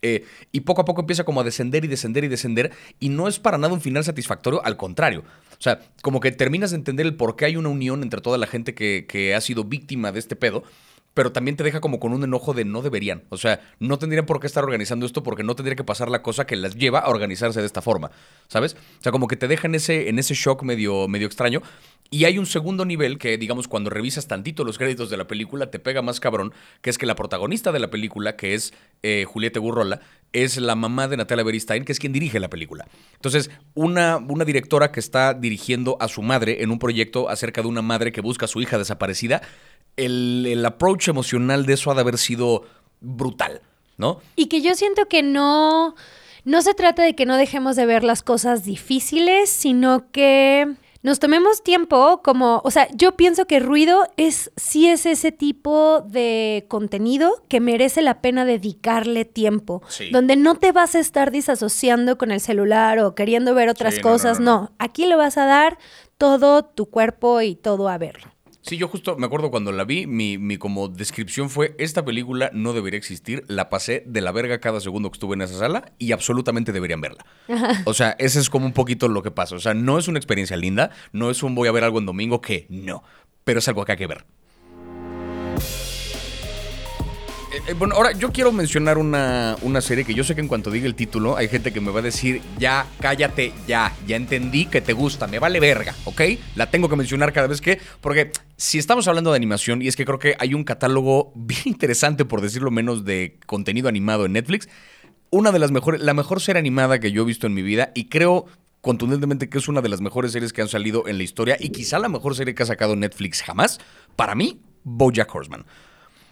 Eh, 0.00 0.24
y 0.52 0.60
poco 0.60 0.82
a 0.82 0.84
poco 0.84 1.00
empieza 1.00 1.24
como 1.24 1.40
a 1.40 1.44
descender 1.44 1.84
y 1.84 1.88
descender 1.88 2.24
y 2.24 2.28
descender. 2.28 2.72
Y 3.00 3.08
no 3.08 3.28
es 3.28 3.38
para 3.38 3.58
nada 3.58 3.72
un 3.74 3.80
final 3.80 4.04
satisfactorio, 4.04 4.64
al 4.64 4.76
contrario. 4.76 5.24
O 5.52 5.62
sea, 5.62 5.80
como 6.02 6.20
que 6.20 6.30
terminas 6.30 6.70
de 6.70 6.76
entender 6.76 7.06
el 7.06 7.16
por 7.16 7.34
qué 7.34 7.46
hay 7.46 7.56
una 7.56 7.68
unión 7.68 8.02
entre 8.02 8.20
toda 8.20 8.38
la 8.38 8.46
gente 8.46 8.74
que, 8.74 9.06
que 9.08 9.34
ha 9.34 9.40
sido 9.40 9.64
víctima 9.64 10.12
de 10.12 10.20
este 10.20 10.36
pedo 10.36 10.62
pero 11.18 11.32
también 11.32 11.56
te 11.56 11.64
deja 11.64 11.80
como 11.80 11.98
con 11.98 12.12
un 12.12 12.22
enojo 12.22 12.54
de 12.54 12.64
no 12.64 12.80
deberían. 12.80 13.24
O 13.30 13.38
sea, 13.38 13.60
no 13.80 13.98
tendrían 13.98 14.24
por 14.24 14.38
qué 14.38 14.46
estar 14.46 14.62
organizando 14.62 15.04
esto 15.04 15.24
porque 15.24 15.42
no 15.42 15.56
tendría 15.56 15.74
que 15.74 15.82
pasar 15.82 16.12
la 16.12 16.22
cosa 16.22 16.46
que 16.46 16.54
las 16.54 16.76
lleva 16.76 17.00
a 17.00 17.08
organizarse 17.08 17.58
de 17.58 17.66
esta 17.66 17.82
forma, 17.82 18.12
¿sabes? 18.46 18.74
O 19.00 19.02
sea, 19.02 19.10
como 19.10 19.26
que 19.26 19.34
te 19.34 19.48
deja 19.48 19.66
en 19.66 19.74
ese, 19.74 20.10
en 20.10 20.20
ese 20.20 20.34
shock 20.34 20.62
medio, 20.62 21.08
medio 21.08 21.26
extraño. 21.26 21.60
Y 22.08 22.24
hay 22.24 22.38
un 22.38 22.46
segundo 22.46 22.84
nivel 22.84 23.18
que, 23.18 23.36
digamos, 23.36 23.66
cuando 23.66 23.90
revisas 23.90 24.28
tantito 24.28 24.62
los 24.62 24.78
créditos 24.78 25.10
de 25.10 25.16
la 25.16 25.26
película, 25.26 25.72
te 25.72 25.80
pega 25.80 26.02
más 26.02 26.20
cabrón, 26.20 26.54
que 26.82 26.90
es 26.90 26.98
que 26.98 27.04
la 27.04 27.16
protagonista 27.16 27.72
de 27.72 27.80
la 27.80 27.90
película, 27.90 28.36
que 28.36 28.54
es 28.54 28.72
eh, 29.02 29.24
Juliette 29.26 29.58
Gurrola, 29.58 30.00
es 30.32 30.56
la 30.58 30.76
mamá 30.76 31.08
de 31.08 31.16
Natalia 31.16 31.44
Beristain, 31.44 31.84
que 31.84 31.90
es 31.90 31.98
quien 31.98 32.12
dirige 32.12 32.38
la 32.38 32.48
película. 32.48 32.86
Entonces, 33.14 33.50
una, 33.74 34.18
una 34.18 34.44
directora 34.44 34.92
que 34.92 35.00
está 35.00 35.34
dirigiendo 35.34 35.96
a 36.00 36.06
su 36.06 36.22
madre 36.22 36.62
en 36.62 36.70
un 36.70 36.78
proyecto 36.78 37.28
acerca 37.28 37.60
de 37.60 37.68
una 37.68 37.82
madre 37.82 38.12
que 38.12 38.20
busca 38.20 38.44
a 38.44 38.48
su 38.48 38.60
hija 38.60 38.78
desaparecida, 38.78 39.42
el, 39.98 40.64
approach 40.64 41.08
emocional 41.08 41.66
de 41.66 41.74
eso 41.74 41.90
ha 41.90 41.94
de 41.94 42.00
haber 42.00 42.18
sido 42.18 42.64
brutal, 43.00 43.60
¿no? 43.96 44.20
Y 44.36 44.46
que 44.46 44.62
yo 44.62 44.74
siento 44.74 45.06
que 45.06 45.22
no, 45.22 45.94
no 46.44 46.62
se 46.62 46.74
trata 46.74 47.02
de 47.02 47.14
que 47.14 47.26
no 47.26 47.36
dejemos 47.36 47.76
de 47.76 47.86
ver 47.86 48.04
las 48.04 48.22
cosas 48.22 48.64
difíciles, 48.64 49.50
sino 49.50 50.10
que 50.10 50.76
nos 51.02 51.20
tomemos 51.20 51.62
tiempo 51.62 52.22
como, 52.24 52.60
o 52.64 52.70
sea, 52.70 52.88
yo 52.92 53.16
pienso 53.16 53.46
que 53.46 53.60
ruido 53.60 54.08
es 54.16 54.50
sí 54.56 54.88
es 54.88 55.06
ese 55.06 55.30
tipo 55.30 56.00
de 56.00 56.66
contenido 56.68 57.44
que 57.48 57.60
merece 57.60 58.02
la 58.02 58.20
pena 58.20 58.44
dedicarle 58.44 59.24
tiempo, 59.24 59.82
donde 60.10 60.36
no 60.36 60.56
te 60.56 60.72
vas 60.72 60.96
a 60.96 60.98
estar 60.98 61.30
disasociando 61.30 62.18
con 62.18 62.32
el 62.32 62.40
celular 62.40 62.98
o 62.98 63.14
queriendo 63.14 63.54
ver 63.54 63.68
otras 63.68 64.00
cosas, 64.00 64.40
no, 64.40 64.72
aquí 64.78 65.06
le 65.06 65.14
vas 65.14 65.38
a 65.38 65.46
dar 65.46 65.78
todo 66.18 66.64
tu 66.64 66.86
cuerpo 66.86 67.42
y 67.42 67.54
todo 67.54 67.88
a 67.88 67.96
verlo. 67.96 68.32
Sí, 68.62 68.76
yo 68.76 68.88
justo 68.88 69.16
me 69.16 69.26
acuerdo 69.26 69.50
cuando 69.50 69.72
la 69.72 69.84
vi, 69.84 70.06
mi, 70.06 70.36
mi, 70.36 70.58
como 70.58 70.88
descripción 70.88 71.48
fue, 71.48 71.74
esta 71.78 72.04
película 72.04 72.50
no 72.52 72.72
debería 72.72 72.98
existir, 72.98 73.44
la 73.46 73.70
pasé 73.70 74.02
de 74.06 74.20
la 74.20 74.32
verga 74.32 74.60
cada 74.60 74.80
segundo 74.80 75.10
que 75.10 75.16
estuve 75.16 75.34
en 75.34 75.42
esa 75.42 75.58
sala 75.58 75.92
y 75.98 76.12
absolutamente 76.12 76.72
deberían 76.72 77.00
verla. 77.00 77.24
O 77.84 77.94
sea, 77.94 78.16
ese 78.18 78.40
es 78.40 78.50
como 78.50 78.66
un 78.66 78.72
poquito 78.72 79.08
lo 79.08 79.22
que 79.22 79.30
pasa. 79.30 79.56
O 79.56 79.60
sea, 79.60 79.74
no 79.74 79.98
es 79.98 80.08
una 80.08 80.18
experiencia 80.18 80.56
linda, 80.56 80.90
no 81.12 81.30
es 81.30 81.42
un 81.42 81.54
voy 81.54 81.68
a 81.68 81.72
ver 81.72 81.84
algo 81.84 81.98
en 81.98 82.06
domingo 82.06 82.40
que 82.40 82.66
no, 82.68 83.02
pero 83.44 83.60
es 83.60 83.68
algo 83.68 83.84
que 83.84 83.92
hay 83.92 83.98
que 83.98 84.06
ver. 84.06 84.26
Eh, 87.68 87.74
bueno, 87.74 87.96
ahora 87.96 88.12
yo 88.12 88.32
quiero 88.32 88.50
mencionar 88.50 88.96
una, 88.96 89.54
una, 89.60 89.82
serie 89.82 90.02
que 90.02 90.14
yo 90.14 90.24
sé 90.24 90.34
que 90.34 90.40
en 90.40 90.48
cuanto 90.48 90.70
diga 90.70 90.86
el 90.86 90.94
título 90.94 91.36
hay 91.36 91.48
gente 91.48 91.70
que 91.70 91.82
me 91.82 91.90
va 91.90 91.98
a 91.98 92.02
decir, 92.02 92.40
ya, 92.58 92.86
cállate, 92.98 93.52
ya, 93.66 93.94
ya 94.06 94.16
entendí 94.16 94.64
que 94.64 94.80
te 94.80 94.94
gusta, 94.94 95.26
me 95.26 95.38
vale 95.38 95.60
verga, 95.60 95.94
¿ok? 96.06 96.22
La 96.56 96.70
tengo 96.70 96.88
que 96.88 96.96
mencionar 96.96 97.30
cada 97.34 97.46
vez 97.46 97.60
que, 97.60 97.78
porque 98.00 98.32
si 98.56 98.78
estamos 98.78 99.06
hablando 99.06 99.32
de 99.32 99.36
animación, 99.36 99.82
y 99.82 99.88
es 99.88 99.96
que 99.96 100.06
creo 100.06 100.18
que 100.18 100.34
hay 100.38 100.54
un 100.54 100.64
catálogo 100.64 101.30
bien 101.34 101.60
interesante, 101.66 102.24
por 102.24 102.40
decirlo 102.40 102.70
menos, 102.70 103.04
de 103.04 103.38
contenido 103.44 103.90
animado 103.90 104.24
en 104.24 104.32
Netflix, 104.32 104.70
una 105.28 105.52
de 105.52 105.58
las 105.58 105.70
mejores, 105.70 106.00
la 106.00 106.14
mejor 106.14 106.40
serie 106.40 106.60
animada 106.60 107.00
que 107.00 107.12
yo 107.12 107.20
he 107.20 107.26
visto 107.26 107.46
en 107.46 107.52
mi 107.52 107.60
vida, 107.60 107.92
y 107.94 108.08
creo 108.08 108.46
contundentemente 108.80 109.50
que 109.50 109.58
es 109.58 109.68
una 109.68 109.82
de 109.82 109.90
las 109.90 110.00
mejores 110.00 110.32
series 110.32 110.54
que 110.54 110.62
han 110.62 110.68
salido 110.68 111.06
en 111.06 111.18
la 111.18 111.24
historia, 111.24 111.58
y 111.60 111.68
quizá 111.68 111.98
la 111.98 112.08
mejor 112.08 112.34
serie 112.34 112.54
que 112.54 112.62
ha 112.62 112.66
sacado 112.66 112.96
Netflix 112.96 113.42
jamás, 113.42 113.78
para 114.16 114.34
mí, 114.34 114.62
Bojack 114.84 115.34
Horseman. 115.34 115.66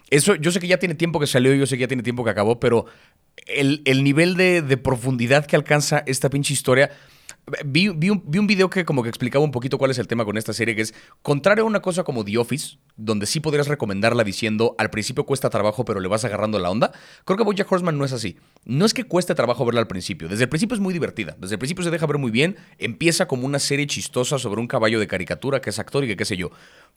Eso, 0.09 0.35
yo 0.35 0.51
sé 0.51 0.59
que 0.59 0.67
ya 0.67 0.77
tiene 0.77 0.95
tiempo 0.95 1.19
que 1.19 1.27
salió, 1.27 1.53
yo 1.53 1.65
sé 1.65 1.75
que 1.75 1.81
ya 1.81 1.87
tiene 1.87 2.03
tiempo 2.03 2.23
que 2.23 2.29
acabó, 2.29 2.59
pero 2.59 2.85
el, 3.47 4.03
nivel 4.03 4.35
de, 4.35 4.61
de, 4.61 4.77
profundidad 4.77 5.45
que 5.45 5.55
alcanza 5.55 6.03
esta 6.05 6.29
pinche 6.29 6.53
historia 6.53 6.91
Vi, 7.63 7.87
un, 7.87 7.97
vi, 8.25 8.39
video 8.39 8.69
que 8.69 8.83
como 8.83 9.03
que 9.03 9.09
explicaba 9.09 9.45
un 9.45 9.51
poquito 9.51 9.77
cuál 9.77 9.91
es 9.91 9.99
el 9.99 10.07
tema 10.07 10.25
con 10.25 10.37
esta 10.37 10.51
serie, 10.51 10.75
que 10.75 10.81
es 10.81 10.93
contrario 11.21 11.63
a 11.63 11.67
una 11.67 11.81
cosa 11.81 12.03
como 12.03 12.25
The 12.25 12.37
Office, 12.37 12.77
donde 12.97 13.25
sí 13.25 13.39
podrías 13.39 13.69
recomendarla 13.69 14.25
diciendo 14.25 14.75
al 14.77 14.89
principio 14.89 15.25
cuesta 15.25 15.49
trabajo, 15.49 15.85
pero 15.85 16.01
le 16.01 16.09
vas 16.09 16.25
agarrando 16.25 16.59
la 16.59 16.69
onda. 16.69 16.91
Creo 17.23 17.37
que 17.37 17.45
Bojack 17.45 17.71
Horseman 17.71 17.97
no 17.97 18.03
es 18.03 18.11
así. 18.11 18.35
No 18.65 18.85
es 18.85 18.93
que 18.93 19.05
cueste 19.05 19.33
trabajo 19.33 19.63
verla 19.63 19.79
al 19.79 19.87
principio. 19.87 20.27
Desde 20.27 20.43
el 20.43 20.49
principio 20.49 20.75
es 20.75 20.81
muy 20.81 20.93
divertida. 20.93 21.37
Desde 21.39 21.55
el 21.55 21.59
principio 21.59 21.85
se 21.85 21.89
deja 21.89 22.05
ver 22.05 22.17
muy 22.17 22.31
bien. 22.31 22.57
Empieza 22.79 23.29
como 23.29 23.45
una 23.45 23.59
serie 23.59 23.87
chistosa 23.87 24.37
sobre 24.39 24.59
un 24.59 24.67
caballo 24.67 24.99
de 24.99 25.07
caricatura 25.07 25.61
que 25.61 25.69
es 25.69 25.79
actor 25.79 26.03
y 26.03 26.07
que 26.07 26.17
qué 26.17 26.25
sé 26.25 26.35
yo. 26.35 26.51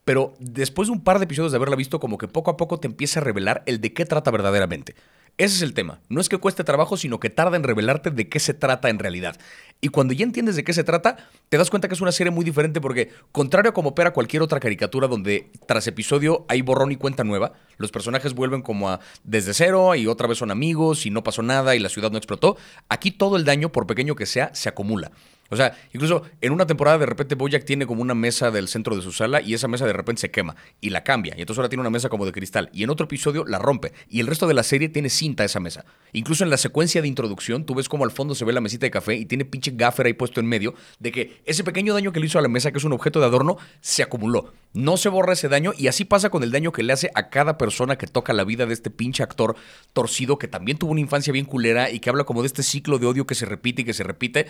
Pero 0.04 0.34
después 0.40 0.88
de 0.88 0.92
un 0.94 1.04
par 1.04 1.20
de 1.20 1.26
episodios 1.26 1.52
de 1.52 1.56
haberla 1.56 1.76
visto, 1.76 2.00
como 2.00 2.18
que 2.18 2.26
poco 2.26 2.50
a 2.50 2.56
poco 2.56 2.80
te 2.80 2.88
empieza 2.88 3.20
a 3.20 3.22
revelar 3.22 3.62
el 3.66 3.80
de 3.80 3.92
qué 3.92 4.04
trata 4.04 4.32
verdaderamente. 4.32 4.96
Ese 5.38 5.56
es 5.56 5.62
el 5.62 5.74
tema. 5.74 6.00
No 6.08 6.20
es 6.20 6.28
que 6.28 6.36
cueste 6.38 6.64
trabajo, 6.64 6.96
sino 6.96 7.18
que 7.18 7.30
tarda 7.30 7.56
en 7.56 7.62
revelarte 7.62 8.10
de 8.10 8.28
qué 8.28 8.38
se 8.40 8.54
trata 8.54 8.90
en 8.90 8.98
realidad. 8.98 9.36
Y 9.80 9.88
cuando 9.88 10.12
ya 10.12 10.24
entiendes 10.24 10.56
de 10.56 10.64
qué 10.64 10.72
se 10.74 10.84
trata, 10.84 11.16
te 11.48 11.56
das 11.56 11.70
cuenta 11.70 11.88
que 11.88 11.94
es 11.94 12.00
una 12.00 12.12
serie 12.12 12.30
muy 12.30 12.44
diferente 12.44 12.80
porque, 12.80 13.10
contrario 13.32 13.70
a 13.70 13.74
como 13.74 13.90
opera 13.90 14.12
cualquier 14.12 14.42
otra 14.42 14.60
caricatura 14.60 15.08
donde 15.08 15.50
tras 15.66 15.86
episodio 15.86 16.44
hay 16.48 16.60
borrón 16.60 16.92
y 16.92 16.96
cuenta 16.96 17.24
nueva, 17.24 17.52
los 17.78 17.90
personajes 17.90 18.34
vuelven 18.34 18.60
como 18.60 18.90
a 18.90 19.00
desde 19.24 19.54
cero 19.54 19.94
y 19.94 20.06
otra 20.06 20.26
vez 20.26 20.38
son 20.38 20.50
amigos 20.50 21.06
y 21.06 21.10
no 21.10 21.22
pasó 21.22 21.42
nada 21.42 21.74
y 21.74 21.78
la 21.78 21.88
ciudad 21.88 22.10
no 22.10 22.18
explotó, 22.18 22.58
aquí 22.90 23.10
todo 23.10 23.36
el 23.36 23.44
daño, 23.44 23.72
por 23.72 23.86
pequeño 23.86 24.16
que 24.16 24.26
sea, 24.26 24.54
se 24.54 24.68
acumula. 24.68 25.10
O 25.50 25.56
sea, 25.56 25.76
incluso 25.92 26.22
en 26.40 26.52
una 26.52 26.66
temporada 26.66 26.98
de 26.98 27.06
repente 27.06 27.34
Bojack 27.34 27.64
tiene 27.64 27.86
como 27.86 28.02
una 28.02 28.14
mesa 28.14 28.50
del 28.50 28.68
centro 28.68 28.96
de 28.96 29.02
su 29.02 29.12
sala 29.12 29.40
y 29.40 29.54
esa 29.54 29.68
mesa 29.68 29.86
de 29.86 29.92
repente 29.92 30.20
se 30.20 30.30
quema 30.30 30.56
y 30.80 30.90
la 30.90 31.04
cambia. 31.04 31.34
Y 31.36 31.40
entonces 31.40 31.58
ahora 31.58 31.68
tiene 31.68 31.80
una 31.80 31.90
mesa 31.90 32.08
como 32.08 32.24
de 32.24 32.32
cristal. 32.32 32.70
Y 32.72 32.84
en 32.84 32.90
otro 32.90 33.04
episodio 33.04 33.44
la 33.44 33.58
rompe. 33.58 33.92
Y 34.08 34.20
el 34.20 34.26
resto 34.26 34.46
de 34.46 34.54
la 34.54 34.62
serie 34.62 34.88
tiene 34.88 35.10
cinta 35.10 35.44
esa 35.44 35.60
mesa. 35.60 35.84
Incluso 36.12 36.44
en 36.44 36.50
la 36.50 36.56
secuencia 36.56 37.02
de 37.02 37.08
introducción, 37.08 37.64
tú 37.64 37.74
ves 37.74 37.88
como 37.88 38.04
al 38.04 38.10
fondo 38.10 38.34
se 38.34 38.44
ve 38.44 38.52
la 38.52 38.60
mesita 38.60 38.86
de 38.86 38.90
café 38.90 39.16
y 39.16 39.26
tiene 39.26 39.44
pinche 39.44 39.72
gaffer 39.74 40.06
ahí 40.06 40.12
puesto 40.12 40.40
en 40.40 40.46
medio 40.46 40.74
de 40.98 41.12
que 41.12 41.42
ese 41.44 41.64
pequeño 41.64 41.94
daño 41.94 42.12
que 42.12 42.20
le 42.20 42.26
hizo 42.26 42.38
a 42.38 42.42
la 42.42 42.48
mesa, 42.48 42.72
que 42.72 42.78
es 42.78 42.84
un 42.84 42.92
objeto 42.92 43.20
de 43.20 43.26
adorno, 43.26 43.58
se 43.80 44.02
acumuló. 44.02 44.52
No 44.72 44.96
se 44.96 45.08
borra 45.08 45.32
ese 45.32 45.48
daño 45.48 45.72
y 45.76 45.88
así 45.88 46.04
pasa 46.04 46.30
con 46.30 46.42
el 46.42 46.52
daño 46.52 46.72
que 46.72 46.82
le 46.82 46.92
hace 46.92 47.10
a 47.14 47.28
cada 47.28 47.58
persona 47.58 47.96
que 47.96 48.06
toca 48.06 48.32
la 48.32 48.44
vida 48.44 48.66
de 48.66 48.74
este 48.74 48.90
pinche 48.90 49.22
actor 49.22 49.56
torcido 49.92 50.38
que 50.38 50.48
también 50.48 50.78
tuvo 50.78 50.92
una 50.92 51.00
infancia 51.00 51.32
bien 51.32 51.44
culera 51.44 51.90
y 51.90 52.00
que 52.00 52.10
habla 52.10 52.24
como 52.24 52.42
de 52.42 52.46
este 52.46 52.62
ciclo 52.62 52.98
de 52.98 53.06
odio 53.06 53.26
que 53.26 53.34
se 53.34 53.46
repite 53.46 53.82
y 53.82 53.84
que 53.84 53.94
se 53.94 54.04
repite 54.04 54.46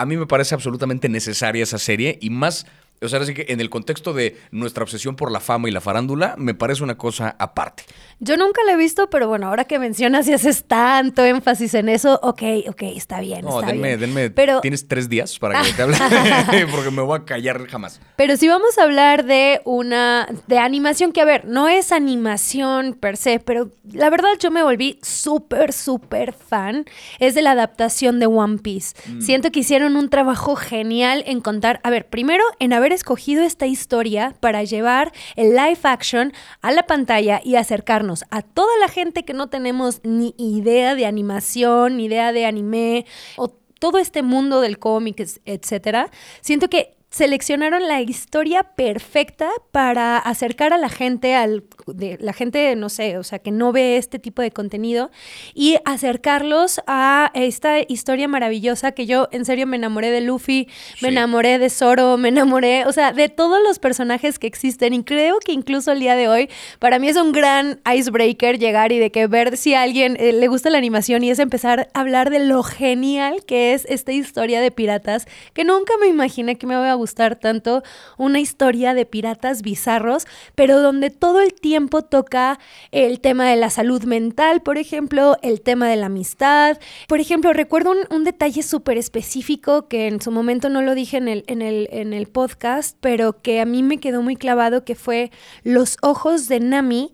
a 0.00 0.06
mí 0.06 0.16
me 0.16 0.26
parece 0.26 0.54
absolutamente 0.54 1.10
necesaria 1.10 1.62
esa 1.62 1.78
serie 1.78 2.18
y 2.22 2.30
más 2.30 2.66
O 3.02 3.08
sea, 3.08 3.20
así 3.20 3.32
que 3.34 3.46
en 3.48 3.60
el 3.60 3.70
contexto 3.70 4.12
de 4.12 4.36
nuestra 4.50 4.82
obsesión 4.82 5.16
por 5.16 5.32
la 5.32 5.40
fama 5.40 5.68
y 5.68 5.72
la 5.72 5.80
farándula, 5.80 6.34
me 6.36 6.54
parece 6.54 6.82
una 6.82 6.98
cosa 6.98 7.34
aparte. 7.38 7.84
Yo 8.18 8.36
nunca 8.36 8.62
la 8.66 8.72
he 8.72 8.76
visto, 8.76 9.08
pero 9.08 9.28
bueno, 9.28 9.46
ahora 9.48 9.64
que 9.64 9.78
mencionas 9.78 10.28
y 10.28 10.34
haces 10.34 10.64
tanto 10.64 11.24
énfasis 11.24 11.72
en 11.74 11.88
eso, 11.88 12.20
ok, 12.22 12.42
ok, 12.68 12.82
está 12.94 13.20
bien. 13.20 13.46
No, 13.46 13.60
está 13.60 13.72
denme, 13.72 13.88
bien. 13.96 14.00
denme. 14.00 14.30
Pero, 14.30 14.60
Tienes 14.60 14.86
tres 14.86 15.08
días 15.08 15.38
para 15.38 15.62
que 15.62 15.72
te 15.72 15.82
hable. 15.82 15.96
Porque 16.70 16.90
me 16.90 17.00
voy 17.02 17.18
a 17.18 17.24
callar 17.24 17.66
jamás. 17.68 18.00
pero 18.16 18.36
si 18.36 18.48
vamos 18.48 18.76
a 18.78 18.82
hablar 18.82 19.24
de 19.24 19.62
una, 19.64 20.28
de 20.46 20.58
animación, 20.58 21.12
que 21.12 21.22
a 21.22 21.24
ver, 21.24 21.46
no 21.46 21.68
es 21.68 21.92
animación 21.92 22.92
per 22.94 23.16
se, 23.16 23.40
pero 23.40 23.70
la 23.90 24.10
verdad 24.10 24.28
yo 24.38 24.50
me 24.50 24.62
volví 24.62 24.98
súper, 25.02 25.72
súper 25.72 26.32
fan, 26.34 26.84
es 27.18 27.34
de 27.34 27.40
la 27.42 27.52
adaptación 27.52 28.20
de 28.20 28.26
One 28.26 28.58
Piece. 28.58 28.94
Mm. 29.08 29.20
Siento 29.22 29.50
que 29.50 29.60
hicieron 29.60 29.96
un 29.96 30.10
trabajo 30.10 30.56
genial 30.56 31.24
en 31.26 31.40
contar, 31.40 31.80
a 31.82 31.90
ver, 31.90 32.06
primero 32.06 32.44
en 32.58 32.74
haber 32.74 32.89
escogido 32.92 33.42
esta 33.42 33.66
historia 33.66 34.34
para 34.40 34.64
llevar 34.64 35.12
el 35.36 35.50
live 35.50 35.80
action 35.82 36.32
a 36.62 36.72
la 36.72 36.86
pantalla 36.86 37.40
y 37.44 37.56
acercarnos 37.56 38.24
a 38.30 38.42
toda 38.42 38.76
la 38.78 38.88
gente 38.88 39.24
que 39.24 39.34
no 39.34 39.48
tenemos 39.48 40.00
ni 40.04 40.34
idea 40.38 40.94
de 40.94 41.06
animación, 41.06 41.96
ni 41.96 42.06
idea 42.06 42.32
de 42.32 42.46
anime 42.46 43.06
o 43.36 43.48
todo 43.48 43.98
este 43.98 44.22
mundo 44.22 44.60
del 44.60 44.78
cómic, 44.78 45.26
etcétera. 45.44 46.10
Siento 46.40 46.68
que 46.68 46.99
seleccionaron 47.10 47.88
la 47.88 48.00
historia 48.00 48.62
perfecta 48.62 49.50
para 49.72 50.16
acercar 50.16 50.72
a 50.72 50.78
la 50.78 50.88
gente 50.88 51.34
al 51.34 51.64
de 51.88 52.18
la 52.20 52.32
gente 52.32 52.76
no 52.76 52.88
sé, 52.88 53.18
o 53.18 53.24
sea, 53.24 53.40
que 53.40 53.50
no 53.50 53.72
ve 53.72 53.96
este 53.96 54.20
tipo 54.20 54.42
de 54.42 54.52
contenido 54.52 55.10
y 55.54 55.78
acercarlos 55.84 56.80
a 56.86 57.32
esta 57.34 57.80
historia 57.80 58.28
maravillosa 58.28 58.92
que 58.92 59.06
yo 59.06 59.28
en 59.32 59.44
serio 59.44 59.66
me 59.66 59.76
enamoré 59.76 60.12
de 60.12 60.20
Luffy, 60.20 60.68
me 61.02 61.08
Sí. 61.08 61.14
enamoré 61.14 61.58
de 61.58 61.68
Zoro, 61.68 62.16
me 62.16 62.28
enamoré, 62.28 62.86
o 62.86 62.92
sea, 62.92 63.12
de 63.12 63.28
todos 63.28 63.58
los 63.62 63.80
personajes 63.80 64.38
que 64.38 64.46
existen 64.46 64.94
y 64.94 65.02
creo 65.02 65.38
que 65.40 65.52
incluso 65.52 65.90
el 65.90 65.98
día 66.00 66.14
de 66.14 66.28
hoy 66.28 66.48
para 66.78 67.00
mí 67.00 67.08
es 67.08 67.16
un 67.16 67.32
gran 67.32 67.80
icebreaker 67.92 68.58
llegar 68.60 68.92
y 68.92 68.98
de 69.00 69.10
que 69.10 69.26
ver 69.26 69.56
si 69.56 69.74
a 69.74 69.82
alguien 69.82 70.16
eh, 70.20 70.32
le 70.32 70.46
gusta 70.46 70.70
la 70.70 70.78
animación 70.78 71.24
y 71.24 71.30
es 71.30 71.40
empezar 71.40 71.88
a 71.92 72.00
hablar 72.00 72.30
de 72.30 72.38
lo 72.38 72.62
genial 72.62 73.44
que 73.46 73.74
es 73.74 73.84
esta 73.88 74.12
historia 74.12 74.60
de 74.60 74.70
piratas, 74.70 75.26
que 75.54 75.64
nunca 75.64 75.94
me 76.00 76.06
imaginé 76.06 76.56
que 76.56 76.66
me 76.66 76.74
iba 76.74 76.90
a 76.90 76.94
gustar 77.00 77.36
tanto 77.36 77.82
una 78.16 78.40
historia 78.40 78.94
de 78.94 79.06
piratas 79.06 79.62
bizarros, 79.62 80.26
pero 80.54 80.80
donde 80.80 81.10
todo 81.10 81.40
el 81.40 81.52
tiempo 81.54 82.02
toca 82.02 82.58
el 82.92 83.20
tema 83.20 83.48
de 83.48 83.56
la 83.56 83.70
salud 83.70 84.04
mental, 84.04 84.62
por 84.62 84.78
ejemplo, 84.78 85.36
el 85.42 85.60
tema 85.60 85.88
de 85.88 85.96
la 85.96 86.06
amistad. 86.06 86.78
Por 87.08 87.20
ejemplo, 87.20 87.52
recuerdo 87.52 87.92
un, 88.10 88.24
detalle 88.24 88.62
súper 88.62 88.98
específico 88.98 89.88
que 89.88 90.06
en 90.06 90.20
su 90.20 90.30
momento 90.30 90.68
no 90.68 90.82
lo 90.82 90.94
dije 90.94 91.16
en 91.16 91.28
el, 91.28 91.44
en, 91.46 91.62
el, 91.62 91.88
en 91.90 92.12
el 92.12 92.26
podcast, 92.26 92.96
pero 93.00 93.40
que 93.40 93.60
a 93.60 93.64
mí 93.64 93.82
me 93.82 93.98
quedó 93.98 94.22
muy 94.22 94.36
clavado, 94.36 94.84
que 94.84 94.94
fue 94.94 95.30
los 95.64 95.96
ojos 96.02 96.48
de 96.48 96.60
Nami 96.60 97.12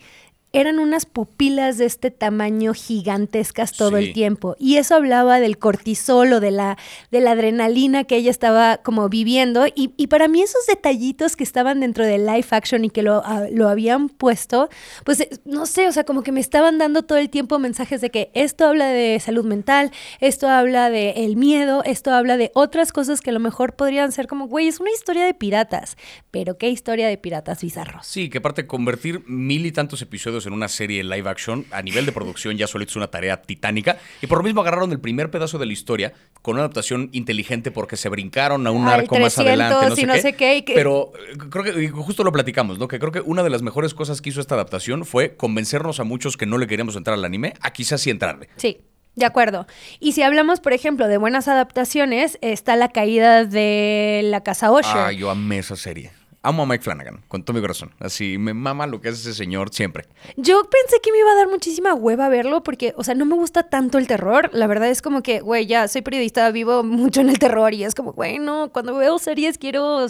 eran 0.58 0.78
unas 0.78 1.06
pupilas 1.06 1.78
de 1.78 1.84
este 1.84 2.10
tamaño 2.10 2.72
gigantescas 2.74 3.72
todo 3.72 3.96
Sí. 3.98 4.04
el 4.06 4.12
tiempo. 4.12 4.56
Y 4.58 4.76
eso 4.76 4.94
hablaba 4.94 5.38
del 5.40 5.58
cortisol 5.58 6.32
o 6.32 6.40
de 6.40 6.50
la, 6.50 6.78
de 7.10 7.20
la 7.20 7.32
adrenalina 7.32 8.04
que 8.04 8.16
ella 8.16 8.30
estaba 8.30 8.78
como 8.78 9.08
viviendo. 9.08 9.66
Y, 9.66 9.92
y 9.96 10.06
para 10.06 10.28
mí 10.28 10.42
esos 10.42 10.66
detallitos 10.66 11.36
que 11.36 11.44
estaban 11.44 11.80
dentro 11.80 12.04
del 12.06 12.26
live 12.26 12.46
action 12.50 12.84
y 12.84 12.90
que 12.90 13.02
lo, 13.02 13.22
ah, 13.24 13.44
lo 13.52 13.68
habían 13.68 14.08
puesto, 14.08 14.68
pues 15.04 15.20
eh, 15.20 15.30
no 15.44 15.66
sé, 15.66 15.88
o 15.88 15.92
sea, 15.92 16.04
como 16.04 16.22
que 16.22 16.32
me 16.32 16.40
estaban 16.40 16.78
dando 16.78 17.02
todo 17.02 17.18
el 17.18 17.28
tiempo 17.30 17.58
mensajes 17.58 18.00
de 18.00 18.10
que 18.10 18.30
esto 18.34 18.66
habla 18.66 18.86
de 18.88 19.20
salud 19.20 19.44
mental, 19.44 19.90
esto 20.20 20.48
habla 20.48 20.90
de 20.90 21.10
el 21.24 21.36
miedo, 21.36 21.82
esto 21.84 22.12
habla 22.12 22.36
de 22.36 22.50
otras 22.54 22.92
cosas 22.92 23.20
que 23.20 23.30
a 23.30 23.32
lo 23.34 23.40
mejor 23.40 23.74
podrían 23.76 24.10
ser 24.12 24.26
como, 24.26 24.48
güey, 24.48 24.68
es 24.68 24.80
una 24.80 24.90
historia 24.90 25.24
de 25.26 25.34
piratas. 25.34 25.96
Pero 26.30 26.56
qué 26.58 26.68
historia 26.70 27.08
de 27.08 27.18
piratas 27.18 27.60
bizarros. 27.62 28.06
Sí, 28.06 28.28
que 28.30 28.38
aparte 28.38 28.66
convertir 28.66 29.22
mil 29.26 29.66
y 29.66 29.72
tantos 29.72 30.00
episodios 30.02 30.45
en 30.46 30.52
una 30.52 30.68
serie 30.68 31.02
live 31.04 31.28
action 31.28 31.66
a 31.70 31.82
nivel 31.82 32.06
de 32.06 32.12
producción 32.12 32.56
ya 32.56 32.66
solito 32.66 32.90
es 32.90 32.96
una 32.96 33.08
tarea 33.08 33.42
titánica. 33.42 33.98
Y 34.22 34.26
por 34.26 34.38
lo 34.38 34.44
mismo 34.44 34.60
agarraron 34.60 34.92
el 34.92 35.00
primer 35.00 35.30
pedazo 35.30 35.58
de 35.58 35.66
la 35.66 35.72
historia 35.72 36.12
con 36.42 36.54
una 36.54 36.62
adaptación 36.62 37.10
inteligente 37.12 37.70
porque 37.70 37.96
se 37.96 38.08
brincaron 38.08 38.66
a 38.66 38.70
un 38.70 38.88
arco 38.88 39.18
más 39.18 39.34
300 39.34 39.38
adelante. 39.38 39.88
No 39.88 39.96
sé 39.96 40.06
no 40.06 40.14
qué. 40.14 40.22
sé 40.22 40.32
qué, 40.34 40.72
Pero 40.74 41.12
eh, 41.14 41.36
creo 41.50 41.64
que 41.64 41.88
justo 41.88 42.24
lo 42.24 42.32
platicamos, 42.32 42.78
¿no? 42.78 42.88
Que 42.88 42.98
creo 42.98 43.12
que 43.12 43.20
una 43.20 43.42
de 43.42 43.50
las 43.50 43.62
mejores 43.62 43.94
cosas 43.94 44.20
que 44.20 44.30
hizo 44.30 44.40
esta 44.40 44.54
adaptación 44.54 45.04
fue 45.04 45.36
convencernos 45.36 46.00
a 46.00 46.04
muchos 46.04 46.36
que 46.36 46.46
no 46.46 46.58
le 46.58 46.66
queríamos 46.66 46.96
entrar 46.96 47.14
al 47.14 47.24
anime 47.24 47.54
a 47.60 47.72
quizás 47.72 48.00
sí 48.00 48.10
entrarle. 48.10 48.48
Sí, 48.56 48.78
de 49.16 49.24
acuerdo. 49.24 49.66
Y 49.98 50.12
si 50.12 50.22
hablamos, 50.22 50.60
por 50.60 50.72
ejemplo, 50.72 51.08
de 51.08 51.16
buenas 51.16 51.48
adaptaciones, 51.48 52.38
está 52.42 52.76
la 52.76 52.88
caída 52.90 53.44
de 53.44 54.20
la 54.24 54.42
casa 54.42 54.70
Osher. 54.70 54.96
Ah, 54.96 55.12
yo 55.12 55.30
amé 55.30 55.58
esa 55.58 55.76
serie. 55.76 56.12
Amo 56.46 56.62
a 56.62 56.66
Mike 56.66 56.84
Flanagan, 56.84 57.24
con 57.26 57.42
todo 57.42 57.56
mi 57.56 57.60
corazón. 57.60 57.90
Así, 57.98 58.38
me 58.38 58.54
mama 58.54 58.86
lo 58.86 59.00
que 59.00 59.08
hace 59.08 59.18
ese 59.18 59.34
señor 59.34 59.74
siempre. 59.74 60.04
Yo 60.36 60.62
pensé 60.62 61.00
que 61.02 61.10
me 61.10 61.18
iba 61.18 61.32
a 61.32 61.34
dar 61.34 61.48
muchísima 61.48 61.92
hueva 61.92 62.28
verlo 62.28 62.62
porque, 62.62 62.94
o 62.96 63.02
sea, 63.02 63.16
no 63.16 63.24
me 63.24 63.34
gusta 63.34 63.64
tanto 63.64 63.98
el 63.98 64.06
terror. 64.06 64.50
La 64.52 64.68
verdad 64.68 64.88
es 64.88 65.02
como 65.02 65.24
que, 65.24 65.40
güey, 65.40 65.66
ya 65.66 65.88
soy 65.88 66.02
periodista, 66.02 66.48
vivo 66.52 66.84
mucho 66.84 67.20
en 67.20 67.30
el 67.30 67.40
terror 67.40 67.74
y 67.74 67.82
es 67.82 67.96
como, 67.96 68.12
güey, 68.12 68.38
no, 68.38 68.70
cuando 68.72 68.94
veo 68.94 69.18
series 69.18 69.58
quiero 69.58 70.06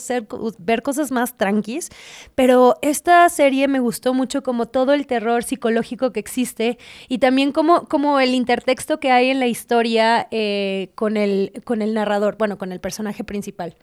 ver 0.58 0.82
cosas 0.82 1.10
más 1.10 1.38
tranquis. 1.38 1.88
Pero 2.34 2.76
esta 2.82 3.26
serie 3.30 3.66
me 3.66 3.80
gustó 3.80 4.12
mucho 4.12 4.42
como 4.42 4.66
todo 4.66 4.92
el 4.92 5.06
terror 5.06 5.42
psicológico 5.42 6.12
que 6.12 6.20
existe 6.20 6.76
y 7.08 7.16
también 7.16 7.50
como, 7.50 7.88
como 7.88 8.20
el 8.20 8.34
intertexto 8.34 9.00
que 9.00 9.10
hay 9.10 9.30
en 9.30 9.40
la 9.40 9.46
historia 9.46 10.28
eh, 10.30 10.90
con, 10.96 11.16
el, 11.16 11.62
con 11.64 11.80
el 11.80 11.94
narrador, 11.94 12.36
bueno, 12.36 12.58
con 12.58 12.72
el 12.72 12.80
personaje 12.80 13.24
principal. 13.24 13.74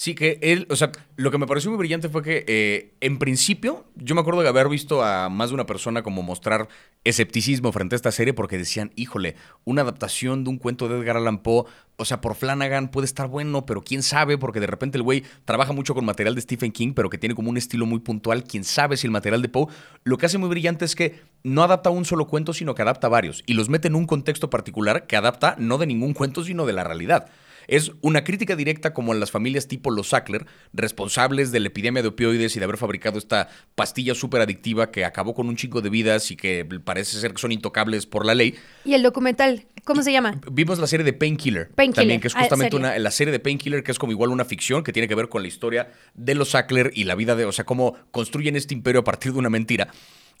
Sí, 0.00 0.14
que 0.14 0.38
él, 0.42 0.68
o 0.70 0.76
sea, 0.76 0.92
lo 1.16 1.32
que 1.32 1.38
me 1.38 1.48
pareció 1.48 1.72
muy 1.72 1.78
brillante 1.78 2.08
fue 2.08 2.22
que, 2.22 2.44
eh, 2.46 2.94
en 3.00 3.18
principio, 3.18 3.84
yo 3.96 4.14
me 4.14 4.20
acuerdo 4.20 4.42
de 4.42 4.48
haber 4.48 4.68
visto 4.68 5.02
a 5.02 5.28
más 5.28 5.50
de 5.50 5.54
una 5.54 5.66
persona 5.66 6.04
como 6.04 6.22
mostrar 6.22 6.68
escepticismo 7.02 7.72
frente 7.72 7.96
a 7.96 7.98
esta 7.98 8.12
serie 8.12 8.32
porque 8.32 8.58
decían, 8.58 8.92
híjole, 8.94 9.34
una 9.64 9.82
adaptación 9.82 10.44
de 10.44 10.50
un 10.50 10.58
cuento 10.58 10.86
de 10.86 11.00
Edgar 11.00 11.16
Allan 11.16 11.42
Poe, 11.42 11.64
o 11.96 12.04
sea, 12.04 12.20
por 12.20 12.36
Flanagan 12.36 12.92
puede 12.92 13.06
estar 13.06 13.26
bueno, 13.26 13.66
pero 13.66 13.82
quién 13.82 14.04
sabe, 14.04 14.38
porque 14.38 14.60
de 14.60 14.68
repente 14.68 14.98
el 14.98 15.02
güey 15.02 15.24
trabaja 15.44 15.72
mucho 15.72 15.96
con 15.96 16.04
material 16.04 16.36
de 16.36 16.42
Stephen 16.42 16.70
King, 16.70 16.92
pero 16.94 17.10
que 17.10 17.18
tiene 17.18 17.34
como 17.34 17.50
un 17.50 17.56
estilo 17.56 17.84
muy 17.84 17.98
puntual, 17.98 18.44
quién 18.44 18.62
sabe 18.62 18.96
si 18.96 19.08
el 19.08 19.10
material 19.10 19.42
de 19.42 19.48
Poe, 19.48 19.66
lo 20.04 20.16
que 20.16 20.26
hace 20.26 20.38
muy 20.38 20.48
brillante 20.48 20.84
es 20.84 20.94
que 20.94 21.22
no 21.42 21.64
adapta 21.64 21.90
un 21.90 22.04
solo 22.04 22.28
cuento, 22.28 22.52
sino 22.52 22.76
que 22.76 22.82
adapta 22.82 23.08
varios, 23.08 23.42
y 23.46 23.54
los 23.54 23.68
mete 23.68 23.88
en 23.88 23.96
un 23.96 24.06
contexto 24.06 24.48
particular 24.48 25.08
que 25.08 25.16
adapta 25.16 25.56
no 25.58 25.76
de 25.76 25.86
ningún 25.86 26.14
cuento, 26.14 26.44
sino 26.44 26.66
de 26.66 26.72
la 26.72 26.84
realidad. 26.84 27.28
Es 27.68 27.92
una 28.00 28.24
crítica 28.24 28.56
directa 28.56 28.94
como 28.94 29.12
a 29.12 29.14
las 29.14 29.30
familias 29.30 29.68
tipo 29.68 29.90
los 29.90 30.08
Sackler, 30.08 30.46
responsables 30.72 31.52
de 31.52 31.60
la 31.60 31.68
epidemia 31.68 32.02
de 32.02 32.08
opioides 32.08 32.56
y 32.56 32.58
de 32.58 32.64
haber 32.64 32.78
fabricado 32.78 33.18
esta 33.18 33.48
pastilla 33.74 34.14
súper 34.14 34.40
adictiva 34.40 34.90
que 34.90 35.04
acabó 35.04 35.34
con 35.34 35.48
un 35.48 35.56
chingo 35.56 35.82
de 35.82 35.90
vidas 35.90 36.30
y 36.30 36.36
que 36.36 36.64
parece 36.82 37.20
ser 37.20 37.32
que 37.32 37.38
son 37.38 37.52
intocables 37.52 38.06
por 38.06 38.24
la 38.24 38.34
ley. 38.34 38.54
Y 38.86 38.94
el 38.94 39.02
documental, 39.02 39.66
¿cómo 39.84 40.02
se 40.02 40.12
llama? 40.12 40.40
Vimos 40.50 40.78
la 40.78 40.86
serie 40.86 41.04
de 41.04 41.12
Painkiller. 41.12 41.68
Painkiller, 41.68 42.02
También, 42.02 42.20
que 42.22 42.28
es 42.28 42.34
ah, 42.34 42.40
justamente 42.40 42.74
una, 42.74 42.98
la 42.98 43.10
serie 43.10 43.32
de 43.32 43.38
Painkiller, 43.38 43.82
que 43.82 43.92
es 43.92 43.98
como 43.98 44.12
igual 44.12 44.30
una 44.30 44.46
ficción 44.46 44.82
que 44.82 44.92
tiene 44.92 45.06
que 45.06 45.14
ver 45.14 45.28
con 45.28 45.42
la 45.42 45.48
historia 45.48 45.92
de 46.14 46.34
los 46.34 46.50
Sackler 46.50 46.90
y 46.94 47.04
la 47.04 47.14
vida 47.14 47.36
de, 47.36 47.44
o 47.44 47.52
sea, 47.52 47.66
cómo 47.66 47.96
construyen 48.10 48.56
este 48.56 48.72
imperio 48.72 49.02
a 49.02 49.04
partir 49.04 49.34
de 49.34 49.38
una 49.38 49.50
mentira. 49.50 49.88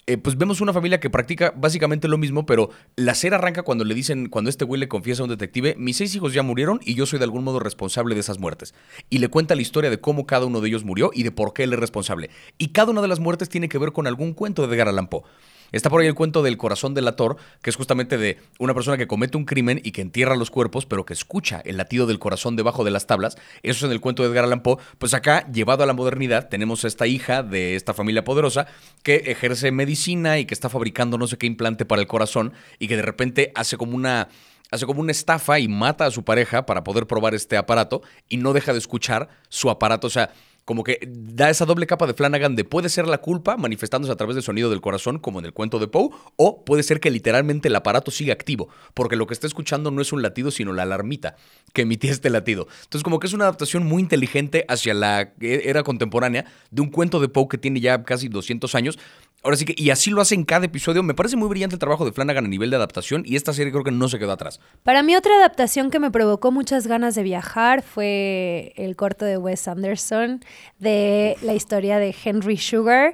Eh, 0.06 0.16
pues 0.16 0.38
vemos 0.38 0.62
una 0.62 0.72
familia 0.72 1.00
que 1.00 1.10
practica 1.10 1.52
básicamente 1.54 2.08
lo 2.08 2.16
mismo, 2.16 2.46
pero 2.46 2.70
la 2.96 3.14
serie 3.14 3.36
arranca 3.36 3.62
cuando 3.62 3.84
le 3.84 3.94
dicen, 3.94 4.28
cuando 4.30 4.48
este 4.48 4.64
güey 4.64 4.80
le 4.80 4.88
confiesa 4.88 5.22
a 5.22 5.24
un 5.24 5.30
detective, 5.30 5.74
mis 5.76 5.98
seis 5.98 6.14
hijos 6.14 6.32
ya 6.32 6.42
murieron 6.42 6.80
y 6.82 6.94
yo 6.94 7.04
soy 7.04 7.18
de 7.18 7.26
algún 7.26 7.44
modo 7.44 7.60
responsable 7.60 8.14
de 8.14 8.22
esas 8.22 8.38
muertes. 8.38 8.74
Y 9.10 9.18
le 9.18 9.28
cuenta 9.28 9.54
la 9.54 9.60
historia 9.60 9.90
de 9.90 10.00
cómo 10.00 10.26
cada 10.26 10.46
uno 10.46 10.60
de 10.62 10.68
ellos 10.68 10.84
murió 10.84 11.10
y 11.12 11.24
de 11.24 11.30
por 11.30 11.52
qué 11.52 11.64
él 11.64 11.74
es 11.74 11.78
responsable. 11.78 12.30
Y 12.56 12.68
cada 12.68 12.90
una 12.90 13.02
de 13.02 13.08
las 13.08 13.20
muertes 13.20 13.50
tiene 13.50 13.68
que 13.68 13.76
ver 13.76 13.92
con 13.92 14.06
algún 14.06 14.32
cuento 14.32 14.66
de 14.66 14.74
Edgar 14.74 14.88
Allan 14.88 15.08
Poe. 15.08 15.24
Está 15.72 15.90
por 15.90 16.00
ahí 16.00 16.06
el 16.06 16.14
cuento 16.14 16.42
del 16.42 16.56
corazón 16.56 16.94
delator, 16.94 17.36
que 17.62 17.70
es 17.70 17.76
justamente 17.76 18.16
de 18.16 18.38
una 18.58 18.74
persona 18.74 18.96
que 18.96 19.06
comete 19.06 19.36
un 19.36 19.44
crimen 19.44 19.80
y 19.84 19.92
que 19.92 20.00
entierra 20.00 20.36
los 20.36 20.50
cuerpos, 20.50 20.86
pero 20.86 21.04
que 21.04 21.12
escucha 21.12 21.60
el 21.64 21.76
latido 21.76 22.06
del 22.06 22.18
corazón 22.18 22.56
debajo 22.56 22.84
de 22.84 22.90
las 22.90 23.06
tablas. 23.06 23.36
Eso 23.62 23.78
es 23.78 23.82
en 23.84 23.92
el 23.92 24.00
cuento 24.00 24.22
de 24.22 24.30
Edgar 24.30 24.44
Allan 24.44 24.62
Poe. 24.62 24.78
Pues 24.98 25.14
acá, 25.14 25.46
llevado 25.52 25.82
a 25.82 25.86
la 25.86 25.92
modernidad, 25.92 26.48
tenemos 26.48 26.84
a 26.84 26.88
esta 26.88 27.06
hija 27.06 27.42
de 27.42 27.76
esta 27.76 27.92
familia 27.92 28.24
poderosa 28.24 28.66
que 29.02 29.16
ejerce 29.26 29.70
medicina 29.70 30.38
y 30.38 30.46
que 30.46 30.54
está 30.54 30.68
fabricando 30.68 31.18
no 31.18 31.26
sé 31.26 31.36
qué 31.36 31.46
implante 31.46 31.84
para 31.84 32.00
el 32.00 32.08
corazón 32.08 32.52
y 32.78 32.88
que 32.88 32.96
de 32.96 33.02
repente 33.02 33.52
hace 33.54 33.76
como 33.76 33.94
una 33.94 34.28
hace 34.70 34.86
como 34.86 35.00
una 35.00 35.12
estafa 35.12 35.58
y 35.58 35.68
mata 35.68 36.06
a 36.06 36.10
su 36.10 36.24
pareja 36.24 36.66
para 36.66 36.84
poder 36.84 37.06
probar 37.06 37.34
este 37.34 37.56
aparato 37.56 38.02
y 38.28 38.36
no 38.36 38.52
deja 38.52 38.72
de 38.72 38.78
escuchar 38.78 39.28
su 39.48 39.70
aparato. 39.70 40.06
O 40.06 40.10
sea, 40.10 40.30
como 40.68 40.84
que 40.84 41.00
da 41.08 41.48
esa 41.48 41.64
doble 41.64 41.86
capa 41.86 42.06
de 42.06 42.12
Flanagan 42.12 42.54
de 42.54 42.62
puede 42.62 42.90
ser 42.90 43.08
la 43.08 43.22
culpa 43.22 43.56
manifestándose 43.56 44.12
a 44.12 44.16
través 44.16 44.36
del 44.36 44.42
sonido 44.42 44.68
del 44.68 44.82
corazón, 44.82 45.18
como 45.18 45.38
en 45.38 45.46
el 45.46 45.54
cuento 45.54 45.78
de 45.78 45.88
Poe, 45.88 46.10
o 46.36 46.62
puede 46.62 46.82
ser 46.82 47.00
que 47.00 47.10
literalmente 47.10 47.68
el 47.68 47.74
aparato 47.74 48.10
siga 48.10 48.34
activo, 48.34 48.68
porque 48.92 49.16
lo 49.16 49.26
que 49.26 49.32
está 49.32 49.46
escuchando 49.46 49.90
no 49.90 50.02
es 50.02 50.12
un 50.12 50.20
latido, 50.20 50.50
sino 50.50 50.74
la 50.74 50.82
alarmita 50.82 51.36
que 51.72 51.82
emitía 51.82 52.10
este 52.10 52.28
latido. 52.28 52.68
Entonces, 52.82 53.02
como 53.02 53.18
que 53.18 53.28
es 53.28 53.32
una 53.32 53.44
adaptación 53.44 53.86
muy 53.86 54.02
inteligente 54.02 54.66
hacia 54.68 54.92
la 54.92 55.32
era 55.40 55.84
contemporánea 55.84 56.44
de 56.70 56.82
un 56.82 56.90
cuento 56.90 57.18
de 57.18 57.30
Poe 57.30 57.48
que 57.48 57.56
tiene 57.56 57.80
ya 57.80 58.02
casi 58.02 58.28
200 58.28 58.74
años 58.74 58.98
Ahora 59.44 59.56
sí 59.56 59.64
que, 59.64 59.74
y 59.76 59.90
así 59.90 60.10
lo 60.10 60.20
hace 60.20 60.34
en 60.34 60.44
cada 60.44 60.66
episodio. 60.66 61.02
Me 61.04 61.14
parece 61.14 61.36
muy 61.36 61.48
brillante 61.48 61.76
el 61.76 61.78
trabajo 61.78 62.04
de 62.04 62.10
Flanagan 62.10 62.46
a 62.46 62.48
nivel 62.48 62.70
de 62.70 62.76
adaptación 62.76 63.22
y 63.24 63.36
esta 63.36 63.52
serie 63.52 63.70
creo 63.70 63.84
que 63.84 63.92
no 63.92 64.08
se 64.08 64.18
quedó 64.18 64.32
atrás. 64.32 64.58
Para 64.82 65.04
mí 65.04 65.14
otra 65.14 65.36
adaptación 65.36 65.90
que 65.90 66.00
me 66.00 66.10
provocó 66.10 66.50
muchas 66.50 66.88
ganas 66.88 67.14
de 67.14 67.22
viajar 67.22 67.82
fue 67.82 68.72
el 68.76 68.96
corto 68.96 69.24
de 69.24 69.38
Wes 69.38 69.68
Anderson 69.68 70.40
de 70.78 71.36
la 71.42 71.54
historia 71.54 71.98
de 71.98 72.14
Henry 72.24 72.56
Sugar, 72.56 73.12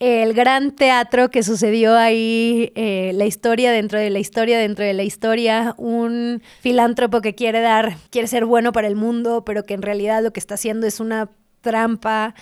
el 0.00 0.34
gran 0.34 0.74
teatro 0.74 1.30
que 1.30 1.42
sucedió 1.42 1.96
ahí, 1.96 2.72
eh, 2.74 3.12
la 3.14 3.24
historia 3.24 3.70
dentro 3.70 3.98
de 3.98 4.10
la 4.10 4.18
historia 4.18 4.58
dentro 4.58 4.84
de 4.84 4.94
la 4.94 5.04
historia, 5.04 5.74
un 5.78 6.42
filántropo 6.60 7.20
que 7.20 7.34
quiere 7.34 7.60
dar, 7.60 7.96
quiere 8.10 8.28
ser 8.28 8.44
bueno 8.44 8.72
para 8.72 8.88
el 8.88 8.96
mundo, 8.96 9.44
pero 9.44 9.64
que 9.64 9.74
en 9.74 9.82
realidad 9.82 10.22
lo 10.22 10.32
que 10.32 10.40
está 10.40 10.54
haciendo 10.54 10.86
es 10.86 11.00
una 11.00 11.30
trampa. 11.60 12.34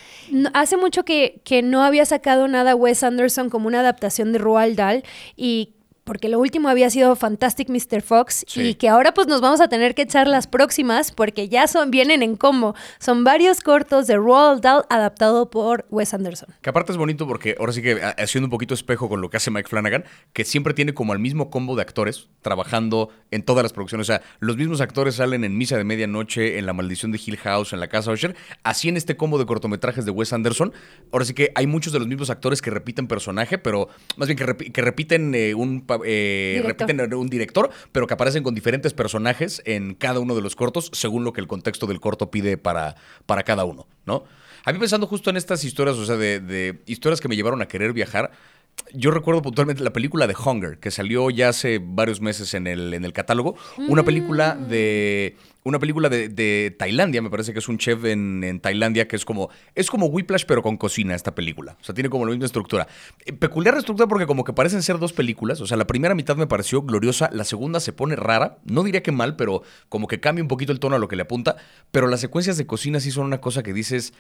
hace 0.53 0.77
mucho 0.77 1.05
que, 1.05 1.41
que 1.45 1.63
no 1.63 1.83
había 1.85 2.05
sacado 2.05 2.49
nada 2.49 2.75
Wes 2.75 3.03
Anderson 3.03 3.51
como 3.51 3.69
una 3.69 3.81
adaptación 3.81 4.33
de 4.33 4.39
Roald 4.39 4.77
Dahl 4.77 5.05
y 5.37 5.75
porque 6.05 6.29
lo 6.29 6.39
último 6.39 6.69
había 6.69 6.91
sido 6.91 7.15
Fantastic 7.15 7.69
Mr. 7.69 8.03
Fox 8.03 8.45
y 8.57 8.75
que 8.75 8.89
ahora 8.89 9.15
pues 9.15 9.29
nos 9.29 9.41
vamos 9.41 9.61
a 9.61 9.69
tener 9.69 9.95
que 9.95 10.03
echar 10.03 10.27
las 10.27 10.47
próximas 10.47 11.13
porque 11.13 11.49
ya 11.49 11.67
son 11.67 11.91
vienen 11.91 12.23
en 12.23 12.37
combo. 12.37 12.75
Son 12.99 13.25
varios 13.25 13.61
cortos 13.61 14.07
de 14.07 14.17
Roald 14.17 14.63
Dahl 14.63 14.85
adaptado 14.91 15.51
por 15.51 15.87
Wes 15.91 16.13
Anderson. 16.15 16.49
Que 16.61 16.71
aparte 16.71 16.93
es 16.93 16.99
bonito 16.99 17.27
porque 17.27 17.57
ahora 17.59 17.73
sí 17.73 17.83
que 17.83 18.01
haciendo 18.19 18.47
un 18.47 18.51
poquito 18.51 18.75
espejo 18.75 19.09
con 19.09 19.21
lo 19.21 19.31
que 19.31 19.37
hace 19.37 19.51
Mike 19.51 19.69
Flanagan, 19.69 20.05
que 20.33 20.45
siempre 20.45 20.75
tiene 20.75 20.95
como 20.95 21.13
al 21.13 21.19
mismo 21.19 21.51
combo 21.51 21.77
de 21.77 21.83
actores 21.83 22.29
trabajando 22.41 23.11
en 23.31 23.43
todas 23.43 23.63
las 23.63 23.73
producciones. 23.73 24.09
O 24.09 24.13
sea, 24.13 24.23
los 24.41 24.57
mismos 24.57 24.81
actores 24.81 25.17
salen 25.17 25.45
en 25.45 25.57
Misa 25.57 25.77
de 25.77 25.85
Medianoche, 25.85 26.59
en 26.59 26.67
La 26.67 26.73
Maldición 26.73 27.13
de 27.13 27.21
Hill 27.25 27.37
House, 27.37 27.73
en 27.73 27.81
La 27.81 27.89
Casa 27.89 28.11
Usher. 28.11 28.35
Así 28.65 28.89
en 28.89 28.97
este 28.97 29.17
combo 29.17 29.39
de 29.39 29.47
cortometrajes 29.47 30.05
de 30.05 30.11
Wes 30.11 30.33
Anderson. 30.33 30.73
Ahora 31.13 31.25
sí 31.25 31.35
que 31.35 31.53
hay 31.55 31.67
muchos 31.67 31.93
de 31.93 32.01
los 32.01 32.09
mismos 32.09 32.31
actores 32.31 32.61
que 32.61 32.71
repiten 32.71 33.07
personaje, 33.07 33.59
pero 33.59 33.89
más 34.17 34.29
bien 34.29 34.37
que, 34.37 34.73
que 34.73 34.83
repiten 34.83 35.35
eh, 35.35 35.55
un 35.55 35.87
eh, 36.05 36.63
repiten 36.65 37.15
un 37.15 37.29
director, 37.29 37.71
pero 37.93 38.07
que 38.07 38.15
aparecen 38.15 38.43
con 38.43 38.55
diferentes 38.55 38.95
personajes 38.95 39.63
en 39.65 39.95
cada 39.95 40.21
uno 40.21 40.35
de 40.35 40.43
los 40.43 40.57
cortos, 40.57 40.91
según 40.93 41.25
lo 41.25 41.33
que 41.33 41.41
el 41.41 41.47
contexto 41.47 41.87
del 41.87 42.01
corto 42.01 42.31
pide 42.31 42.57
para, 42.57 42.97
para 43.27 43.43
cada 43.43 43.65
uno, 43.65 43.87
¿no? 44.07 44.25
A 44.65 44.73
mí 44.73 44.79
pensando 44.79 45.07
justo 45.07 45.31
en 45.31 45.37
estas 45.37 45.65
historias, 45.65 45.97
o 45.97 46.07
sea, 46.07 46.17
de, 46.17 46.39
de 46.39 46.83
historias 46.87 47.21
que 47.21 47.29
me 47.29 47.35
llevaron 47.35 47.63
a 47.63 47.67
querer 47.67 47.93
viajar, 47.93 48.31
yo 48.95 49.11
recuerdo 49.11 49.43
puntualmente 49.43 49.83
la 49.83 49.93
película 49.93 50.27
de 50.27 50.35
Hunger, 50.35 50.79
que 50.79 50.91
salió 50.91 51.31
ya 51.31 51.49
hace 51.49 51.81
varios 51.83 52.21
meses 52.21 52.55
en 52.55 52.67
el, 52.67 52.93
en 52.95 53.05
el 53.05 53.13
catálogo. 53.13 53.57
Una 53.89 54.03
película 54.03 54.55
mm. 54.55 54.69
de. 54.69 55.37
Una 55.65 55.79
película 55.79 56.09
de, 56.09 56.75
Tailandia, 56.77 57.23
me 57.23 57.31
parece 57.31 57.53
que 57.53 57.61
es 57.61 57.69
un 57.69 57.79
chef 57.79 58.05
en, 58.05 58.61
Tailandia, 58.61 59.07
que 59.07 59.17
es 59.17 59.25
como. 59.25 59.49
Es 59.75 59.91
como 59.91 60.07
Whiplash, 60.07 60.45
pero 60.47 60.63
con 60.63 60.77
cocina, 60.77 61.15
esta 61.15 61.35
película. 61.35 61.77
O 61.81 61.85
sea, 61.85 61.95
tiene 61.95 62.11
como 62.11 62.25
la 62.25 62.33
misma 62.33 62.47
estructura. 62.47 62.89
Eh, 63.25 63.33
peculiar 63.33 63.77
estructura 63.77 64.09
porque 64.09 64.27
como 64.27 64.45
que 64.45 64.53
parecen 64.53 64.83
ser 64.83 64.99
dos 64.99 65.13
películas. 65.13 65.61
O 65.61 65.67
sea, 65.67 65.77
la 65.77 65.87
primera 65.87 66.15
mitad 66.15 66.37
me 66.37 66.47
pareció 66.47 66.83
gloriosa, 66.83 67.31
la 67.33 67.45
segunda 67.45 67.79
se 67.81 67.93
pone 67.93 68.17
rara. 68.17 68.59
No 68.65 68.83
diría 68.83 69.03
que 69.03 69.13
mal, 69.13 69.37
pero 69.37 69.63
como 69.89 70.09
que 70.09 70.21
cambia 70.21 70.43
un 70.43 70.49
poquito 70.49 70.73
el 70.73 70.81
tono 70.81 70.97
a 70.97 70.99
lo 70.99 71.09
que 71.09 71.17
le 71.17 71.23
apunta. 71.23 71.57
Pero 71.93 72.09
las 72.09 72.21
secuencias 72.21 72.57
de 72.57 72.67
cocina 72.67 72.99
sí 72.99 73.11
son 73.11 73.27
una 73.27 73.41
cosa 73.41 73.63
que 73.63 73.73
dices 73.73 74.13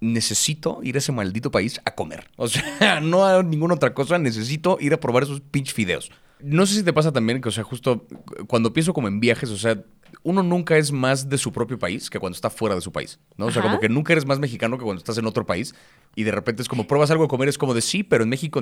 necesito 0.00 0.80
ir 0.82 0.96
a 0.96 0.98
ese 0.98 1.12
maldito 1.12 1.50
país 1.50 1.80
a 1.84 1.94
comer. 1.94 2.28
O 2.36 2.48
sea, 2.48 3.00
no 3.02 3.24
a 3.24 3.42
ninguna 3.42 3.74
otra 3.74 3.94
cosa, 3.94 4.18
necesito 4.18 4.78
ir 4.80 4.92
a 4.94 5.00
probar 5.00 5.22
esos 5.22 5.40
pinch 5.40 5.72
fideos. 5.72 6.10
No 6.42 6.66
sé 6.66 6.74
si 6.74 6.82
te 6.82 6.92
pasa 6.92 7.12
también 7.12 7.40
que, 7.40 7.48
o 7.48 7.52
sea, 7.52 7.64
justo 7.64 8.06
cuando 8.46 8.72
pienso 8.72 8.92
como 8.92 9.08
en 9.08 9.20
viajes, 9.20 9.50
o 9.50 9.56
sea, 9.56 9.82
uno 10.22 10.42
nunca 10.42 10.76
es 10.76 10.92
más 10.92 11.28
de 11.28 11.38
su 11.38 11.52
propio 11.52 11.78
país 11.78 12.10
que 12.10 12.18
cuando 12.18 12.34
está 12.34 12.50
fuera 12.50 12.74
de 12.74 12.80
su 12.80 12.92
país, 12.92 13.18
¿no? 13.36 13.46
O 13.46 13.50
sea, 13.50 13.62
como 13.62 13.80
que 13.80 13.88
nunca 13.88 14.12
eres 14.12 14.26
más 14.26 14.38
mexicano 14.38 14.76
que 14.76 14.84
cuando 14.84 14.98
estás 14.98 15.16
en 15.18 15.26
otro 15.26 15.46
país 15.46 15.74
y 16.14 16.24
de 16.24 16.32
repente 16.32 16.62
es 16.62 16.68
como 16.68 16.86
pruebas 16.86 17.10
algo 17.10 17.24
de 17.24 17.28
comer, 17.28 17.48
es 17.48 17.56
como 17.56 17.72
de 17.72 17.80
sí, 17.80 18.02
pero 18.02 18.24
en 18.24 18.30
México, 18.30 18.60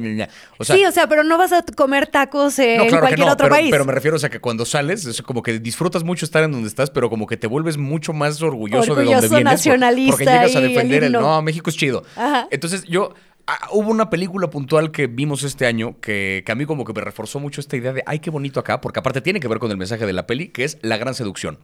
O 0.59 0.65
sí, 0.65 0.85
o 0.85 0.93
sea, 0.93 1.09
pero 1.09 1.25
no 1.25 1.39
vas 1.39 1.53
a 1.53 1.63
comer 1.63 2.07
tacos 2.07 2.59
en 2.59 2.89
cualquier 2.91 3.29
otro 3.29 3.49
país. 3.49 3.71
Pero 3.71 3.85
me 3.85 3.93
refiero, 3.93 4.17
o 4.17 4.21
sea, 4.21 4.29
que 4.29 4.41
cuando 4.41 4.65
sales, 4.65 5.05
es 5.07 5.23
como 5.23 5.43
que 5.43 5.59
disfrutas 5.59 6.05
mucho 6.05 6.25
estar 6.25 6.45
en 6.45 6.53
donde 6.53 6.69
estás, 6.69 6.91
pero 6.91 7.11
como 7.11 7.27
que 7.27 7.37
te 7.37 7.47
vuelves 7.47 7.77
mucho 7.77 8.13
más 8.13 8.41
orgulloso, 8.43 8.95
de 8.95 9.05
donde 9.05 9.29
vienes. 9.29 9.45
nacionalista. 9.45 10.11
porque 10.13 10.25
llegas 10.25 10.57
a 10.57 10.61
defender 10.61 11.05
el, 11.05 11.13
no, 11.13 11.41
México 11.43 11.71
es 11.71 11.77
chido. 11.77 12.05
Entonces 12.51 12.85
yo 12.85 13.15
Ah, 13.51 13.71
hubo 13.73 13.91
una 13.91 14.11
película 14.11 14.51
puntual 14.51 14.91
que 14.91 15.07
vimos 15.07 15.43
este 15.43 15.65
año 15.65 15.99
que, 16.03 16.45
a 16.47 16.55
mí 16.55 16.67
como 16.67 16.85
que 16.85 16.93
me 16.93 17.01
reforzó 17.01 17.41
mucho 17.41 17.63
esta 17.63 17.79
idea 17.79 17.95
de, 17.95 18.03
ay, 18.05 18.19
qué 18.19 18.29
bonito 18.29 18.61
acá, 18.61 18.83
porque 18.83 19.01
aparte 19.01 19.23
tiene 19.23 19.41
que 19.41 19.49
ver 19.49 19.59
con 19.59 19.71
el 19.71 19.79
mensaje 19.79 20.05
de 20.05 20.13
la 20.13 20.27
peli, 20.27 20.49
que 20.49 20.65
es 20.65 20.77
La 20.83 20.99
Gran 20.99 21.15
Seducción. 21.15 21.59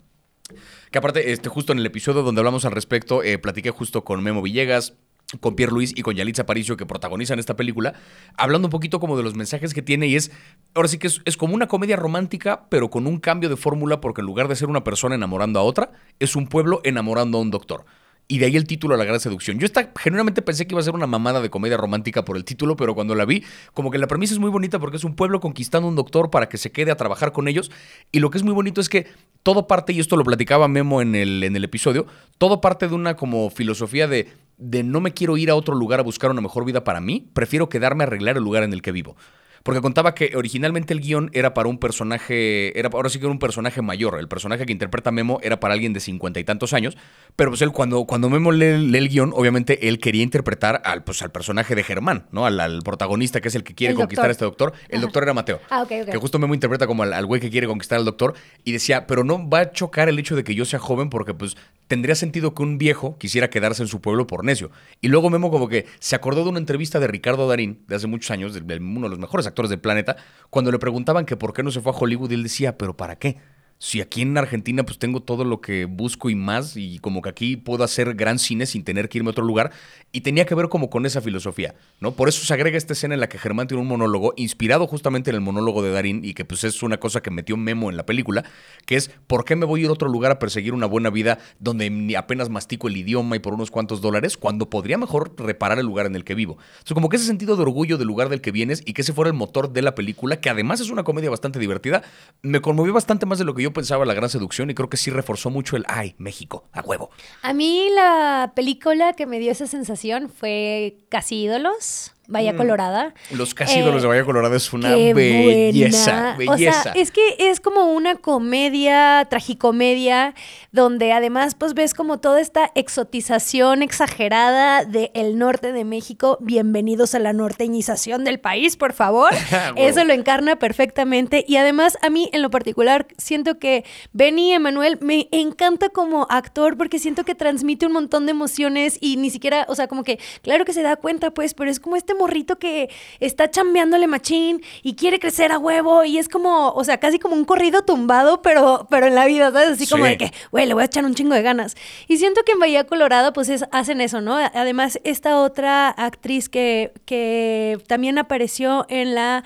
Que 0.91 0.97
aparte, 0.97 1.31
este, 1.31 1.51
justo 1.51 1.75
en 1.75 1.81
el 1.81 1.85
episodio 1.85 2.23
donde 2.23 2.41
hablamos 2.41 2.65
al 2.65 2.73
respecto, 2.73 3.23
eh, 3.23 3.37
platiqué 3.37 3.69
justo 3.69 4.03
con 4.03 4.23
Memo 4.23 4.41
Villegas, 4.41 4.95
con 5.41 5.57
Pierre 5.57 5.73
Luis 5.73 5.93
y 5.95 6.01
con 6.01 6.15
Yalitza 6.15 6.43
Aparicio 6.43 6.79
que 6.79 6.87
protagonizan 6.87 7.39
esta 7.39 7.55
película, 7.55 7.93
hablando 8.39 8.69
un 8.69 8.73
poquito 8.73 8.99
como 8.99 9.19
de 9.19 9.23
los 9.23 9.35
mensajes 9.35 9.75
que 9.75 9.83
tiene 9.83 10.07
y 10.07 10.17
es, 10.17 10.31
ahora 10.75 10.89
sí 10.89 10.97
que 10.97 11.09
es 11.09 11.37
como 11.37 11.55
una 11.55 11.69
comedia 11.69 11.97
romántica, 11.97 12.65
pero 12.71 12.89
con 12.89 13.07
un 13.07 13.19
cambio 13.19 13.51
de 13.51 13.59
fórmula 13.59 14.01
porque 14.01 14.23
en 14.23 14.27
lugar 14.27 14.49
de 14.49 14.57
ser 14.57 14.71
una 14.71 14.85
persona 14.85 15.17
enamorando 15.17 15.61
a 15.61 15.65
otra, 15.65 15.93
es 16.19 16.35
un 16.35 16.47
pueblo 16.47 16.81
enamorando 16.83 17.37
a 17.37 17.43
un 17.43 17.51
doctor. 17.51 17.85
Y 18.27 18.39
de 18.39 18.47
ahí 18.47 18.57
el 18.57 18.67
título 18.67 18.97
La 18.97 19.05
Gran 19.05 19.21
Seducción. 19.21 19.59
Yo 19.59 19.67
esta, 19.67 19.93
genuinamente 19.99 20.41
pensé 20.41 20.67
que 20.67 20.75
iba 20.75 20.81
a 20.81 20.85
ser 20.85 20.95
una 20.95 21.07
mamada 21.07 21.43
de 21.43 21.51
comedia 21.51 21.77
romántica 21.77 22.25
por 22.25 22.37
el 22.37 22.45
título, 22.45 22.75
pero 22.75 22.95
cuando 22.95 23.15
la 23.15 23.27
vi, 23.27 23.45
como 23.75 23.91
que 23.91 23.99
la 23.99 24.07
premisa 24.07 24.33
es 24.33 24.41
muy 24.41 24.49
bonita 24.49 24.79
porque 24.79 24.97
es 24.97 25.05
un 25.05 25.15
pueblo 25.15 25.41
conquistando 25.41 25.87
a 25.87 25.91
un 25.91 25.97
doctor 25.97 26.31
para 26.31 26.49
que 26.49 26.57
se 26.57 26.73
quede 26.73 26.91
a 26.91 26.97
trabajar 26.97 27.33
con 27.33 27.49
ellos. 27.49 27.71
Y 28.13 28.21
lo 28.21 28.31
que 28.31 28.39
es 28.39 28.45
muy 28.45 28.55
bonito 28.55 28.81
es 28.81 28.89
que 28.89 29.07
todo 29.43 29.67
parte, 29.67 29.93
y 29.93 30.01
esto 30.01 30.17
lo 30.17 30.25
platicaba 30.25 30.69
Memo 30.69 31.03
en 31.03 31.15
el, 31.15 31.45
en 31.45 31.55
el 31.55 31.65
episodio, 31.65 32.07
todo 32.39 32.63
parte 32.63 32.89
de 32.89 32.95
una 32.95 33.15
como 33.15 33.51
filosofía 33.51 34.09
de, 34.09 34.33
de 34.57 34.83
no 34.83 35.03
me 35.03 35.13
quiero 35.13 35.37
ir 35.37 35.51
a 35.51 35.55
otro 35.55 35.75
lugar 35.75 36.01
a 36.01 36.03
buscar 36.03 36.31
una 36.31 36.41
mejor 36.41 36.65
vida 36.65 36.83
para 36.83 37.03
mí, 37.03 37.29
prefiero 37.35 37.69
quedarme 37.69 38.05
a 38.05 38.07
arreglar 38.07 38.39
el 38.39 38.43
lugar 38.43 38.63
en 38.63 38.73
el 38.73 38.81
que 38.81 38.93
vivo. 38.93 39.17
Porque 39.65 39.81
contaba 39.81 40.15
que 40.15 40.37
originalmente 40.37 40.93
el 40.93 41.01
guion 41.01 41.31
era 41.33 41.55
para 41.55 41.71
un 41.71 41.79
personaje, 41.79 42.79
era 42.79 42.91
ahora 42.93 43.09
sí 43.09 43.19
que 43.19 43.25
era 43.25 43.33
un 43.33 43.39
personaje 43.39 43.81
mayor. 43.81 44.19
El 44.21 44.29
personaje 44.29 44.67
que 44.67 44.73
interpreta 44.73 45.11
Memo 45.11 45.41
era 45.43 45.59
para 45.59 45.73
alguien 45.73 45.95
de 45.95 46.01
cincuenta 46.01 46.39
y 46.39 46.45
tantos 46.45 46.75
años. 46.75 46.99
Pero 47.35 47.51
pues 47.51 47.63
él, 47.63 47.73
cuando, 47.73 48.05
cuando 48.05 48.29
Memo 48.29 48.53
lee, 48.53 48.95
el 48.95 49.09
guion, 49.09 49.33
obviamente 49.35 49.89
él 49.89 50.01
quería 50.01 50.23
interpretar 50.23 50.83
al, 50.85 51.03
pues, 51.03 51.23
al 51.23 51.33
personaje 51.33 51.75
de 51.75 51.83
Germán, 51.83 52.27
¿no? 52.31 52.45
Al, 52.45 52.83
protagonista 52.85 53.41
que 53.41 53.49
es 53.49 53.55
el 53.55 53.65
que 53.65 53.75
quiere 53.75 53.95
conquistar 53.95 54.29
a 54.29 54.33
este 54.33 54.45
doctor. 54.45 54.75
El 54.91 55.01
doctor 55.01 55.23
era 55.23 55.33
Mateo. 55.33 55.61
Ah, 55.71 55.81
ok, 55.81 55.93
ok. 56.03 56.11
Que 56.11 56.19
justo 56.19 56.39
Memo 56.39 56.53
interpreta 56.53 56.87
como 56.87 57.03
al, 57.03 57.25
güey 57.25 57.41
que 57.41 57.49
quiere 57.49 57.67
conquistar 57.67 57.99
al 57.99 58.05
doctor. 58.05 58.35
Y 58.65 58.73
decía, 58.73 59.07
pero 59.07 59.25
no 59.25 59.49
va 59.49 59.61
a 59.61 59.73
chocar 59.73 60.11
el 60.11 60.19
hecho 60.19 60.37
de 60.37 60.45
que 60.45 60.55
yo 60.55 60.67
sea 60.67 60.79
joven 60.79 61.09
porque 61.09 61.33
pues 61.33 61.57
tendría 61.87 62.15
sentido 62.15 62.55
que 62.55 62.63
un 62.63 62.79
viejo 62.79 63.19
quisiera 63.19 63.51
quedarse 63.51 63.83
en 63.83 63.89
su 63.89 64.01
pueblo 64.01 64.27
por 64.27 64.45
necio. 64.45 64.71
Y 65.01 65.09
luego 65.09 65.31
Memo 65.31 65.51
como 65.51 65.69
que 65.69 65.87
se 65.99 66.17
acordó 66.17 66.45
de 66.45 66.51
una 66.51 66.59
entrevista 66.59 67.01
de 67.01 67.07
Ricardo 67.07 67.49
Darín 67.49 67.85
de 67.89 67.97
hace 67.97 68.07
muchos 68.07 68.31
años, 68.31 68.55
uno 68.57 69.03
de 69.03 69.09
los 69.11 69.19
mejores 69.19 69.47
actores 69.47 69.71
del 69.71 69.81
planeta, 69.81 70.17
cuando 70.51 70.73
le 70.73 70.79
preguntaban 70.79 71.27
que 71.27 71.37
por 71.37 71.53
qué 71.53 71.63
no 71.63 71.71
se 71.71 71.81
fue 71.81 71.93
a 71.93 71.97
Hollywood 71.97 72.31
y 72.31 72.35
él 72.35 72.43
decía, 72.43 72.79
pero 72.79 72.97
¿para 72.97 73.17
qué? 73.17 73.39
Si 73.85 74.01
aquí 74.01 74.23
en 74.23 74.39
Argentina 74.39 74.83
pues 74.83 74.99
tengo 74.99 75.21
todo 75.21 75.45
lo 75.45 75.61
que 75.61 75.85
busco 75.85 76.31
y 76.31 76.35
más 76.35 76.75
y 76.75 77.01
como 77.01 77.21
que 77.21 77.29
aquí 77.29 77.59
puedo 77.59 77.85
hacer 77.85 78.15
gran 78.15 78.39
cine 78.39 78.65
sin 78.65 78.83
tener 78.83 79.11
que 79.11 79.19
irme 79.19 79.29
a 79.29 79.33
otro 79.33 79.45
lugar 79.45 79.73
y 80.11 80.23
tenía 80.23 80.47
que 80.47 80.55
ver 80.55 80.71
como 80.71 80.89
con 80.89 81.05
esa 81.05 81.21
filosofía, 81.21 81.75
¿no? 82.01 82.13
Por 82.13 82.31
eso 82.31 82.47
se 82.47 82.55
agrega 82.55 82.79
esta 82.79 82.95
escena 82.95 83.13
en 83.13 83.21
la 83.21 83.29
que 83.29 83.37
Germán 83.37 83.67
tiene 83.67 83.83
un 83.83 83.89
monólogo 83.89 84.33
inspirado 84.39 84.87
justamente 84.87 85.29
en 85.29 85.37
el 85.37 85.43
monólogo 85.43 85.83
de 85.83 85.91
Darín 85.91 86.25
y 86.25 86.33
que 86.33 86.47
pues 86.47 86.65
es 86.65 86.83
una 86.83 86.97
cosa 86.97 87.21
que 87.21 87.31
metió 87.31 87.59
Memo 87.59 87.91
en 87.91 87.99
la 87.99 88.07
película, 88.07 88.45
que 88.87 88.97
es 88.97 89.11
¿por 89.27 89.45
qué 89.45 89.55
me 89.55 89.67
voy 89.67 89.83
a 89.83 89.85
ir 89.85 89.91
a 89.91 89.93
otro 89.93 90.09
lugar 90.09 90.33
a 90.33 90.39
perseguir 90.39 90.73
una 90.73 90.87
buena 90.87 91.11
vida 91.11 91.39
donde 91.59 92.17
apenas 92.17 92.49
mastico 92.49 92.89
el 92.89 92.97
idioma 92.97 93.37
y 93.37 93.41
por 93.41 93.53
unos 93.53 93.71
cuantos 93.71 94.01
dólares 94.01 94.39
cuando 94.39 94.71
podría 94.71 94.97
mejor 94.97 95.35
reparar 95.37 95.79
el 95.79 95.85
lugar 95.85 96.07
en 96.07 96.17
el 96.17 96.25
que 96.25 96.35
vivo? 96.35 96.57
O 96.91 96.95
como 96.95 97.11
que 97.11 97.17
ese 97.17 97.27
sentido 97.27 97.55
de 97.55 97.63
orgullo 97.63 97.99
del 97.99 98.07
lugar 98.07 98.31
del 98.31 98.41
que 98.41 98.51
vienes 98.51 98.83
y 98.87 98.95
que 98.95 99.03
ese 99.03 99.13
fuera 99.13 99.29
el 99.29 99.37
motor 99.37 99.75
de 99.75 99.83
la 99.83 99.95
película, 99.95 100.41
que 100.41 100.49
además 100.49 100.81
es 100.81 100.89
una 100.89 101.03
comedia 101.03 101.29
bastante 101.29 101.59
divertida, 101.59 102.03
me 102.41 102.63
conmovió 102.63 102.95
bastante 102.95 103.27
más 103.27 103.39
de 103.39 103.45
lo 103.45 103.53
que 103.53 103.63
yo 103.63 103.74
pensaba 103.75 104.07
la 104.07 104.15
gran 104.15 104.31
seducción 104.31 104.71
y 104.71 104.75
creo 104.75 104.89
que 104.89 104.97
sí 104.97 105.11
reforzó 105.11 105.51
mucho 105.51 105.77
el, 105.77 105.85
ay, 105.87 106.15
México, 106.17 106.65
a 106.73 106.81
huevo. 106.81 107.11
A 107.43 107.53
mí 107.53 107.91
la 107.95 108.53
película 108.57 109.13
que 109.13 109.27
me 109.27 109.39
dio 109.39 109.53
esa 109.53 109.67
sensación 109.67 110.31
fue 110.31 110.97
Casi 111.11 111.43
Ídolos. 111.43 112.14
Bahía 112.27 112.55
mm. 112.55 112.57
Colorada. 112.57 113.15
Los 113.31 113.55
casi 113.55 113.81
de 113.81 113.89
eh, 113.89 114.07
Bahía 114.07 114.25
Colorada 114.25 114.57
es 114.57 114.73
una 114.73 114.91
belleza, 114.95 116.35
belleza. 116.39 116.55
O 116.55 116.83
sea, 116.83 116.93
es 116.95 117.11
que 117.11 117.21
es 117.39 117.61
como 117.61 117.93
una 117.93 118.17
comedia, 118.17 119.27
tragicomedia, 119.29 120.35
donde 120.73 121.13
además 121.13 121.55
pues 121.55 121.75
ves 121.75 121.93
como 121.93 122.21
toda 122.21 122.41
esta 122.41 122.71
exotización 122.75 123.83
exagerada 123.83 124.85
del 124.85 125.39
norte 125.39 125.73
de 125.73 125.85
México. 125.85 126.39
Bienvenidos 126.41 127.15
a 127.15 127.19
la 127.19 127.35
norteñización 127.35 128.25
del 128.25 128.41
país, 128.41 128.77
por 128.77 128.95
favor. 128.95 129.33
Eso 129.77 130.05
lo 130.05 130.15
encarna 130.15 130.57
perfectamente. 130.57 131.45
Y 131.47 131.57
además 131.57 131.99
a 132.01 132.09
mí 132.09 132.31
en 132.33 132.41
lo 132.41 132.51
particular 132.51 133.07
siento 133.19 133.59
que 133.59 133.85
Benny 134.13 134.53
Emanuel 134.53 134.99
me 135.03 135.29
encanta 135.31 135.91
como 135.91 136.27
actor 136.31 136.79
porque 136.79 136.99
siento 136.99 137.25
que 137.25 137.35
transmite 137.35 137.87
un 137.87 137.93
montón 137.93 138.25
de 138.25 138.31
emociones 138.33 138.97
y 139.01 139.19
ni 139.19 139.29
siquiera, 139.29 139.67
o 139.69 139.75
sea, 139.75 139.89
como 139.89 140.05
que 140.05 140.19
claro 140.43 140.65
que 140.65 140.73
se 140.73 140.83
da 140.83 140.97
cuenta 140.97 141.33
pues, 141.33 141.53
pero 141.53 141.71
es 141.71 141.81
como 141.81 141.97
este 141.97 142.14
este 142.15 142.23
morrito 142.23 142.59
que 142.59 142.91
está 143.21 143.51
chambeándole 143.51 144.07
machín 144.07 144.63
y 144.83 144.95
quiere 144.95 145.19
crecer 145.19 145.53
a 145.53 145.59
huevo 145.59 146.05
y 146.05 146.19
es 146.19 146.29
como, 146.29 146.71
o 146.71 146.85
sea, 146.85 146.99
casi 146.99 147.19
como 147.19 147.35
un 147.35 147.45
corrido 147.45 147.83
tumbado, 147.83 148.41
pero, 148.43 148.87
pero 148.91 149.07
en 149.07 149.15
la 149.15 149.27
vida, 149.27 149.51
¿sabes? 149.51 149.71
Así 149.71 149.87
como 149.87 150.05
de 150.05 150.17
que, 150.17 150.33
güey, 150.51 150.67
le 150.67 150.75
voy 150.75 150.83
a 150.83 150.87
echar 150.87 151.05
un 151.05 151.15
chingo 151.15 151.35
de 151.35 151.43
ganas. 151.43 151.77
Y 152.09 152.19
siento 152.19 152.43
que 152.45 152.53
en 152.53 152.61
Bahía 152.61 152.85
Colorado, 152.85 153.33
pues 153.33 153.51
hacen 153.71 154.01
eso, 154.01 154.21
¿no? 154.21 154.37
Además, 154.37 155.01
esta 155.05 155.41
otra 155.41 155.89
actriz 155.89 156.49
que, 156.49 156.93
que 157.05 157.79
también 157.89 158.19
apareció 158.19 158.87
en 158.89 159.15
la 159.15 159.45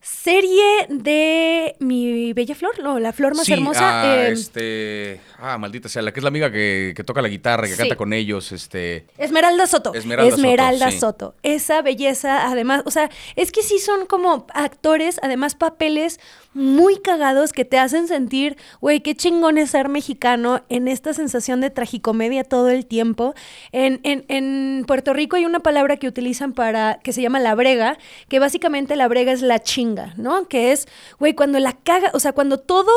serie 0.00 0.86
de 0.88 1.76
Mi 1.78 2.32
Bella 2.32 2.54
Flor, 2.54 2.78
no, 2.82 2.98
la 2.98 3.12
flor 3.12 3.36
más 3.36 3.48
hermosa. 3.48 4.02
Ah, 4.02 4.26
em, 4.26 4.32
este. 4.32 5.20
Ah, 5.38 5.58
maldita 5.58 5.88
sea, 5.88 6.02
la 6.02 6.12
que 6.12 6.20
es 6.20 6.24
la 6.24 6.28
amiga 6.28 6.50
que, 6.50 6.94
toca 7.04 7.20
la 7.20 7.28
guitarra, 7.28 7.66
que 7.66 7.76
canta 7.76 7.96
con 7.96 8.12
ellos, 8.12 8.52
este. 8.52 9.06
Esmeralda 9.18 9.66
Soto. 9.66 9.92
Esmeralda, 9.94 10.90
Soto, 10.90 11.34
Esa 11.42 11.82
belleza, 11.82 12.50
además, 12.50 12.82
o 12.86 12.90
sea, 12.90 13.10
es 13.36 13.52
que 13.52 13.62
sí 13.62 13.78
son 13.78 14.06
como 14.06 14.46
actores, 14.54 15.18
además 15.22 15.54
papeles 15.54 16.18
muy 16.52 16.98
cagados 16.98 17.52
que 17.52 17.64
te 17.64 17.78
hacen 17.78 18.08
sentir, 18.08 18.56
güey, 18.80 19.00
qué 19.00 19.14
chingón 19.14 19.58
es 19.58 19.70
ser 19.70 19.88
mexicano 19.88 20.62
en 20.68 20.88
esta 20.88 21.14
sensación 21.14 21.60
de 21.60 21.70
tragicomedia 21.70 22.44
todo 22.44 22.68
el 22.70 22.86
tiempo. 22.86 23.34
En, 23.72 24.00
en, 24.02 24.24
en 24.28 24.84
Puerto 24.86 25.12
Rico 25.12 25.36
hay 25.36 25.44
una 25.44 25.60
palabra 25.60 25.96
que 25.96 26.08
utilizan 26.08 26.52
para, 26.52 26.98
que 27.02 27.12
se 27.12 27.22
llama 27.22 27.38
la 27.40 27.54
brega, 27.54 27.98
que 28.28 28.38
básicamente 28.38 28.96
la 28.96 29.08
brega 29.08 29.32
es 29.32 29.42
la 29.42 29.60
chinga, 29.60 30.14
¿no? 30.16 30.48
Que 30.48 30.72
es, 30.72 30.88
güey, 31.18 31.34
cuando 31.34 31.58
la 31.60 31.72
caga, 31.72 32.10
o 32.14 32.20
sea, 32.20 32.32
cuando 32.32 32.58
todo, 32.58 32.90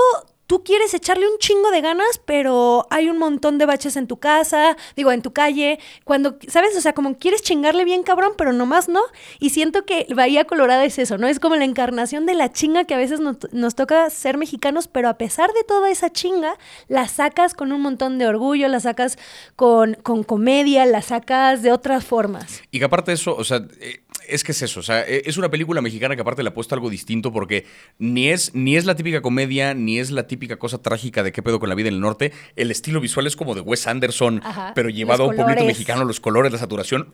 tú 0.53 0.63
quieres 0.63 0.93
echarle 0.93 1.27
un 1.27 1.39
chingo 1.39 1.71
de 1.71 1.81
ganas, 1.81 2.21
pero 2.23 2.85
hay 2.91 3.09
un 3.09 3.17
montón 3.17 3.57
de 3.57 3.65
baches 3.65 3.97
en 3.97 4.05
tu 4.05 4.17
casa, 4.17 4.77
digo, 4.95 5.11
en 5.11 5.23
tu 5.23 5.33
calle, 5.33 5.79
cuando, 6.03 6.37
¿sabes? 6.47 6.77
O 6.77 6.81
sea, 6.81 6.93
como 6.93 7.17
quieres 7.17 7.41
chingarle 7.41 7.85
bien 7.85 8.03
cabrón, 8.03 8.33
pero 8.37 8.53
nomás 8.53 8.87
no. 8.87 9.01
Y 9.39 9.49
siento 9.49 9.83
que 9.83 10.05
Bahía 10.13 10.45
Colorada 10.45 10.85
es 10.85 10.99
eso, 10.99 11.17
¿no? 11.17 11.27
Es 11.27 11.39
como 11.39 11.55
la 11.55 11.65
encarnación 11.65 12.27
de 12.27 12.35
la 12.35 12.51
chinga 12.51 12.83
que 12.83 12.93
a 12.93 12.99
veces 12.99 13.19
nos, 13.19 13.73
toca 13.73 14.07
ser 14.11 14.37
mexicanos, 14.37 14.87
pero 14.87 15.09
a 15.09 15.17
pesar 15.17 15.51
de 15.53 15.63
toda 15.63 15.89
esa 15.89 16.11
chinga, 16.11 16.55
la 16.87 17.07
sacas 17.07 17.55
con 17.55 17.71
un 17.71 17.81
montón 17.81 18.19
de 18.19 18.27
orgullo, 18.27 18.67
la 18.67 18.79
sacas 18.79 19.17
con, 19.55 19.95
con 20.03 20.21
comedia, 20.21 20.85
la 20.85 21.01
sacas 21.01 21.63
de 21.63 21.71
otras 21.71 22.05
formas. 22.05 22.61
Y 22.69 22.77
que 22.77 22.85
aparte 22.85 23.09
de 23.09 23.15
eso, 23.15 23.35
o 23.35 23.43
sea... 23.43 23.65
Eh, 23.79 24.02
es 24.27 24.43
que 24.43 24.51
es 24.51 24.61
eso, 24.61 24.79
o 24.79 24.83
sea, 24.83 25.01
e, 25.01 25.23
es 25.25 25.37
una 25.37 25.49
película 25.49 25.81
mexicana 25.81 26.15
que 26.15 26.21
aparte 26.21 26.43
le 26.43 26.49
ha 26.49 26.53
puesto 26.53 26.75
algo 26.75 26.89
distinto 26.89 27.31
porque 27.31 27.65
ni 27.99 28.29
es, 28.29 28.53
ni 28.53 28.75
es 28.75 28.85
la 28.85 28.95
típica 28.95 29.21
comedia, 29.21 29.73
ni 29.73 29.99
es 29.99 30.11
la 30.11 30.27
típica 30.27 30.57
cosa 30.57 30.81
trágica 30.81 31.23
de 31.23 31.31
qué 31.31 31.41
pedo 31.41 31.59
con 31.59 31.69
la 31.69 31.75
vida 31.75 31.89
en 31.89 31.95
el 31.95 32.01
norte. 32.01 32.31
El 32.55 32.71
estilo 32.71 32.99
visual 33.01 33.27
es 33.27 33.35
como 33.35 33.55
de 33.55 33.61
Wes 33.61 33.87
Anderson, 33.87 34.41
pero 34.75 34.89
llevado 34.89 35.23
a 35.23 35.27
un 35.27 35.35
pueblito 35.35 35.65
mexicano, 35.65 36.05
los 36.05 36.19
colores, 36.19 36.51
la 36.51 36.57
saturación. 36.57 37.13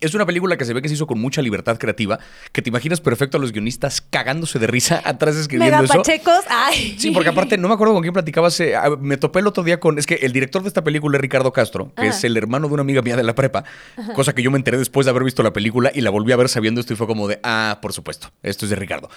Es 0.00 0.14
una 0.14 0.26
película 0.26 0.56
que 0.56 0.64
se 0.64 0.74
ve 0.74 0.82
que 0.82 0.88
se 0.88 0.94
hizo 0.94 1.06
con 1.06 1.20
mucha 1.20 1.42
libertad 1.42 1.78
creativa, 1.78 2.18
que 2.52 2.62
te 2.62 2.68
imaginas 2.68 3.00
perfecto 3.00 3.38
a 3.38 3.40
los 3.40 3.52
guionistas 3.52 4.00
cagándose 4.00 4.58
de 4.58 4.66
risa 4.66 5.02
atrás 5.04 5.36
escribiendo 5.36 5.82
Mega 5.82 5.94
pachecos, 5.94 6.44
ay. 6.48 6.96
Sí, 6.98 7.10
porque 7.10 7.30
aparte, 7.30 7.58
no 7.58 7.68
me 7.68 7.74
acuerdo 7.74 7.94
con 7.94 8.02
quién 8.02 8.12
platicabas, 8.12 8.60
me 9.00 9.16
topé 9.16 9.40
el 9.40 9.46
otro 9.46 9.62
día 9.62 9.80
con, 9.80 9.98
es 9.98 10.06
que 10.06 10.14
el 10.16 10.32
director 10.32 10.62
de 10.62 10.68
esta 10.68 10.84
película 10.84 11.16
es 11.16 11.20
Ricardo 11.20 11.52
Castro, 11.52 11.92
que 11.96 12.08
es 12.08 12.24
el 12.24 12.36
hermano 12.36 12.68
de 12.68 12.74
una 12.74 12.82
amiga 12.82 13.02
mía 13.02 13.16
de 13.16 13.22
la 13.22 13.34
prepa, 13.34 13.64
cosa 14.14 14.34
que 14.34 14.42
yo 14.42 14.50
me 14.50 14.58
enteré 14.58 14.78
después 14.78 15.06
de 15.06 15.10
haber 15.10 15.24
visto 15.24 15.42
la 15.42 15.52
película 15.52 15.90
y 15.94 16.00
la 16.00 16.10
volví 16.10 16.32
a 16.32 16.36
ver 16.36 16.48
sabiendo 16.48 16.80
esto 16.80 16.92
y 16.92 16.96
fue 16.96 17.06
como 17.06 17.28
de, 17.28 17.40
ah, 17.42 17.78
por 17.82 17.92
supuesto, 17.92 18.30
esto 18.42 18.66
es 18.66 18.70
de 18.70 18.76
Ricardo. 18.76 19.08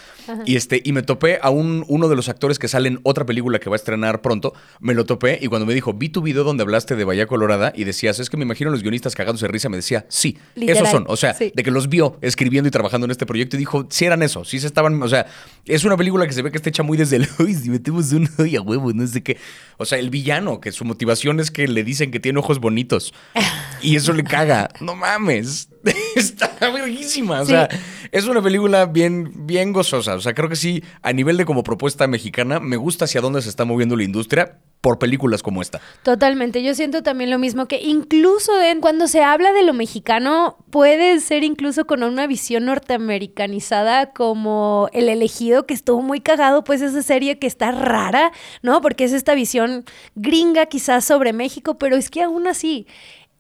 Y 0.45 0.55
este, 0.55 0.81
y 0.83 0.91
me 0.91 1.01
topé 1.01 1.39
a 1.41 1.49
un, 1.49 1.85
uno 1.87 2.09
de 2.09 2.15
los 2.15 2.29
actores 2.29 2.59
que 2.59 2.67
sale 2.67 2.87
en 2.89 2.99
otra 3.03 3.25
película 3.25 3.59
que 3.59 3.69
va 3.69 3.75
a 3.75 3.77
estrenar 3.77 4.21
pronto, 4.21 4.53
me 4.79 4.93
lo 4.93 5.05
topé 5.05 5.39
y 5.41 5.47
cuando 5.47 5.65
me 5.65 5.73
dijo, 5.73 5.93
vi 5.93 6.09
tu 6.09 6.21
video 6.21 6.43
donde 6.43 6.63
hablaste 6.63 6.95
de 6.95 7.03
Bahía 7.03 7.27
Colorada 7.27 7.73
y 7.75 7.83
decías, 7.83 8.19
es 8.19 8.29
que 8.29 8.37
me 8.37 8.43
imagino 8.43 8.69
a 8.69 8.73
los 8.73 8.81
guionistas 8.81 9.15
cagándose 9.15 9.45
de 9.45 9.51
risa, 9.51 9.69
me 9.69 9.77
decía, 9.77 10.05
sí, 10.09 10.37
esos 10.61 10.89
son, 10.89 11.05
o 11.07 11.17
sea, 11.17 11.33
de 11.33 11.63
que 11.63 11.71
los 11.71 11.89
vio 11.89 12.17
escribiendo 12.21 12.67
y 12.67 12.71
trabajando 12.71 13.05
en 13.05 13.11
este 13.11 13.25
proyecto 13.25 13.55
y 13.55 13.59
dijo, 13.59 13.87
si 13.89 14.05
eran 14.05 14.23
eso, 14.23 14.43
si 14.45 14.59
se 14.59 14.67
estaban, 14.67 15.01
o 15.01 15.07
sea, 15.07 15.27
es 15.65 15.83
una 15.83 15.97
película 15.97 16.25
que 16.27 16.33
se 16.33 16.41
ve 16.41 16.51
que 16.51 16.57
está 16.57 16.69
hecha 16.69 16.83
muy 16.83 16.97
desde 16.97 17.15
el, 17.17 17.27
uy, 17.39 17.53
si 17.53 17.69
metemos 17.69 18.11
un 18.11 18.29
hoy 18.37 18.55
a 18.55 18.61
huevo, 18.61 18.91
no 18.93 19.05
sé 19.07 19.23
qué. 19.23 19.37
O 19.77 19.85
sea, 19.85 19.97
el 19.99 20.09
villano, 20.09 20.59
que 20.59 20.71
su 20.71 20.85
motivación 20.85 21.39
es 21.39 21.51
que 21.51 21.67
le 21.67 21.83
dicen 21.83 22.11
que 22.11 22.19
tiene 22.19 22.39
ojos 22.39 22.59
bonitos 22.59 23.13
y 23.81 23.95
eso 23.95 24.13
le 24.13 24.23
caga. 24.23 24.69
No 24.79 24.95
mames, 24.95 25.69
está 26.15 26.69
verguísima. 26.71 27.41
O 27.41 27.45
sea, 27.45 27.69
es 28.11 28.25
una 28.25 28.41
película 28.41 28.85
bien, 28.85 29.45
bien 29.45 29.73
gozosa. 29.73 30.15
O 30.15 30.21
sea, 30.21 30.33
creo 30.33 30.49
que 30.49 30.55
sí, 30.55 30.83
a 31.01 31.13
nivel 31.13 31.37
de 31.37 31.45
como 31.45 31.63
propuesta 31.63 32.07
mexicana, 32.07 32.59
me 32.59 32.77
gusta 32.77 33.05
hacia 33.05 33.21
dónde 33.21 33.41
se 33.41 33.49
está 33.49 33.65
moviendo 33.65 33.95
la 33.95 34.03
industria 34.03 34.59
por 34.81 34.99
películas 34.99 35.43
como 35.43 35.61
esta. 35.61 35.81
Totalmente, 36.03 36.63
yo 36.63 36.73
siento 36.75 37.03
también 37.03 37.29
lo 37.29 37.39
mismo, 37.39 37.67
que 37.67 37.81
incluso 37.81 38.61
en, 38.61 38.79
cuando 38.79 39.07
se 39.07 39.23
habla 39.23 39.51
de 39.51 39.63
lo 39.63 39.73
mexicano, 39.73 40.57
puede 40.69 41.19
ser 41.19 41.43
incluso 41.43 41.85
con 41.85 42.03
una 42.03 42.27
visión 42.27 42.65
norteamericanizada 42.65 44.13
como 44.13 44.89
El 44.93 45.09
elegido, 45.09 45.65
que 45.65 45.73
estuvo 45.73 46.01
muy 46.01 46.21
cagado, 46.21 46.63
pues 46.63 46.81
esa 46.81 47.01
serie 47.01 47.39
que 47.39 47.47
está 47.47 47.71
rara, 47.71 48.31
¿no? 48.61 48.81
Porque 48.81 49.03
es 49.03 49.13
esta 49.13 49.35
visión 49.35 49.83
gringa 50.15 50.67
quizás 50.67 51.05
sobre 51.05 51.33
México, 51.33 51.77
pero 51.77 51.95
es 51.95 52.09
que 52.09 52.23
aún 52.23 52.47
así 52.47 52.87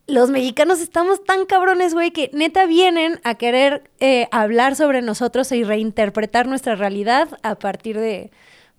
los 0.07 0.29
mexicanos 0.29 0.79
estamos 0.79 1.23
tan 1.23 1.45
cabrones, 1.45 1.93
güey, 1.93 2.11
que 2.11 2.31
neta 2.33 2.65
vienen 2.65 3.19
a 3.23 3.35
querer 3.35 3.91
eh, 3.99 4.27
hablar 4.31 4.75
sobre 4.75 5.01
nosotros 5.01 5.51
y 5.51 5.63
reinterpretar 5.63 6.47
nuestra 6.47 6.75
realidad 6.75 7.37
a 7.43 7.55
partir 7.55 7.99
de, 7.99 8.31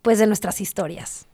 pues, 0.02 0.18
de 0.18 0.26
nuestras 0.26 0.60
historias. 0.60 1.27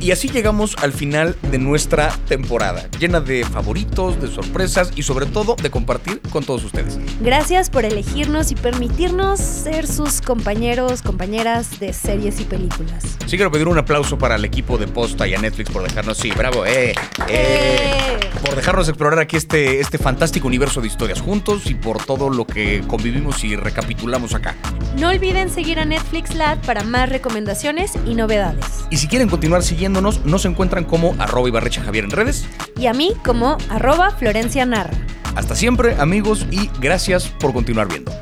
Y 0.00 0.12
así 0.12 0.28
llegamos 0.28 0.76
al 0.80 0.94
final 0.94 1.36
de 1.42 1.58
nuestra 1.58 2.08
temporada, 2.26 2.88
llena 2.98 3.20
de 3.20 3.44
favoritos, 3.44 4.18
de 4.20 4.28
sorpresas 4.28 4.92
y 4.96 5.02
sobre 5.02 5.26
todo 5.26 5.56
de 5.62 5.70
compartir 5.70 6.22
con 6.32 6.42
todos 6.42 6.64
ustedes. 6.64 6.98
Gracias 7.20 7.68
por 7.68 7.84
elegirnos 7.84 8.50
y 8.50 8.54
permitirnos 8.54 9.38
ser 9.40 9.86
sus 9.86 10.22
compañeros, 10.22 11.02
compañeras 11.02 11.78
de 11.80 11.92
series 11.92 12.40
y 12.40 12.44
películas. 12.44 13.04
Sí 13.26 13.36
quiero 13.36 13.50
pedir 13.50 13.68
un 13.68 13.76
aplauso 13.76 14.16
para 14.16 14.36
el 14.36 14.44
equipo 14.46 14.78
de 14.78 14.86
Posta 14.86 15.28
y 15.28 15.34
a 15.34 15.38
Netflix 15.38 15.70
por 15.70 15.82
dejarnos, 15.82 16.16
sí, 16.16 16.30
bravo, 16.30 16.64
eh, 16.64 16.92
eh, 16.92 16.94
eh, 17.28 18.20
por 18.42 18.56
dejarnos 18.56 18.88
explorar 18.88 19.18
aquí 19.18 19.36
este, 19.36 19.80
este 19.80 19.98
fantástico 19.98 20.48
universo 20.48 20.80
de 20.80 20.86
historias 20.86 21.20
juntos 21.20 21.66
y 21.66 21.74
por 21.74 22.02
todo 22.02 22.30
lo 22.30 22.46
que 22.46 22.82
convivimos 22.86 23.44
y 23.44 23.54
recapitulamos 23.54 24.34
acá. 24.34 24.56
No 24.98 25.10
olviden 25.10 25.50
seguir 25.50 25.78
a 25.78 25.84
Netflix 25.84 26.34
Lab 26.34 26.58
para 26.62 26.84
más 26.84 27.10
recomendaciones 27.10 27.92
y 28.06 28.14
novedades. 28.14 28.64
Y 28.90 28.96
si 28.96 29.06
quieren 29.06 29.28
continuar 29.28 29.62
siguiendo 29.62 29.89
nos 29.92 30.44
encuentran 30.44 30.84
como 30.84 31.14
arroba 31.18 31.48
Ibarrecha 31.48 31.82
Javier 31.82 32.04
en 32.04 32.10
redes. 32.10 32.46
Y 32.76 32.86
a 32.86 32.92
mí 32.92 33.14
como 33.24 33.58
arroba 33.68 34.10
Florencia 34.12 34.64
Narra. 34.66 34.96
Hasta 35.36 35.54
siempre, 35.54 35.94
amigos, 36.00 36.46
y 36.50 36.70
gracias 36.80 37.28
por 37.28 37.52
continuar 37.52 37.88
viendo. 37.88 38.12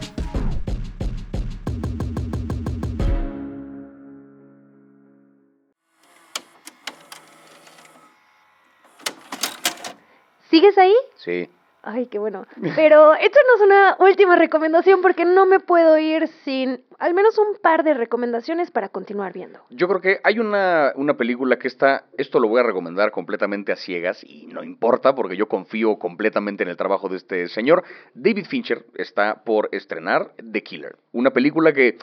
¿Sigues 10.51 10.79
ahí? 10.79 10.95
Sí. 11.17 11.49
Ay, 11.91 12.07
qué 12.07 12.19
bueno. 12.19 12.47
Pero 12.77 13.15
échanos 13.15 13.61
una 13.65 13.97
última 13.99 14.37
recomendación 14.37 15.01
porque 15.01 15.25
no 15.25 15.47
me 15.47 15.59
puedo 15.59 15.97
ir 15.97 16.29
sin 16.45 16.85
al 16.99 17.15
menos 17.15 17.39
un 17.39 17.57
par 17.63 17.83
de 17.83 17.95
recomendaciones 17.95 18.71
para 18.71 18.91
continuar 18.91 19.33
viendo. 19.33 19.61
Yo 19.71 19.89
creo 19.89 20.01
que 20.03 20.21
hay 20.23 20.39
una, 20.39 20.93
una 20.97 21.17
película 21.17 21.59
que 21.59 21.69
está, 21.69 22.05
esto 22.19 22.41
lo 22.41 22.49
voy 22.49 22.61
a 22.61 22.65
recomendar 22.65 23.11
completamente 23.11 23.73
a 23.73 23.77
ciegas 23.77 24.23
y 24.23 24.49
no 24.49 24.63
importa 24.63 25.15
porque 25.15 25.37
yo 25.37 25.49
confío 25.49 25.97
completamente 25.99 26.63
en 26.63 26.69
el 26.69 26.77
trabajo 26.77 27.09
de 27.09 27.17
este 27.17 27.49
señor. 27.49 27.85
David 28.13 28.47
Fincher 28.47 28.85
está 28.95 29.43
por 29.45 29.71
estrenar 29.73 30.33
The 30.53 30.63
Killer, 30.63 30.97
una 31.13 31.31
película 31.31 31.73
que 31.73 31.97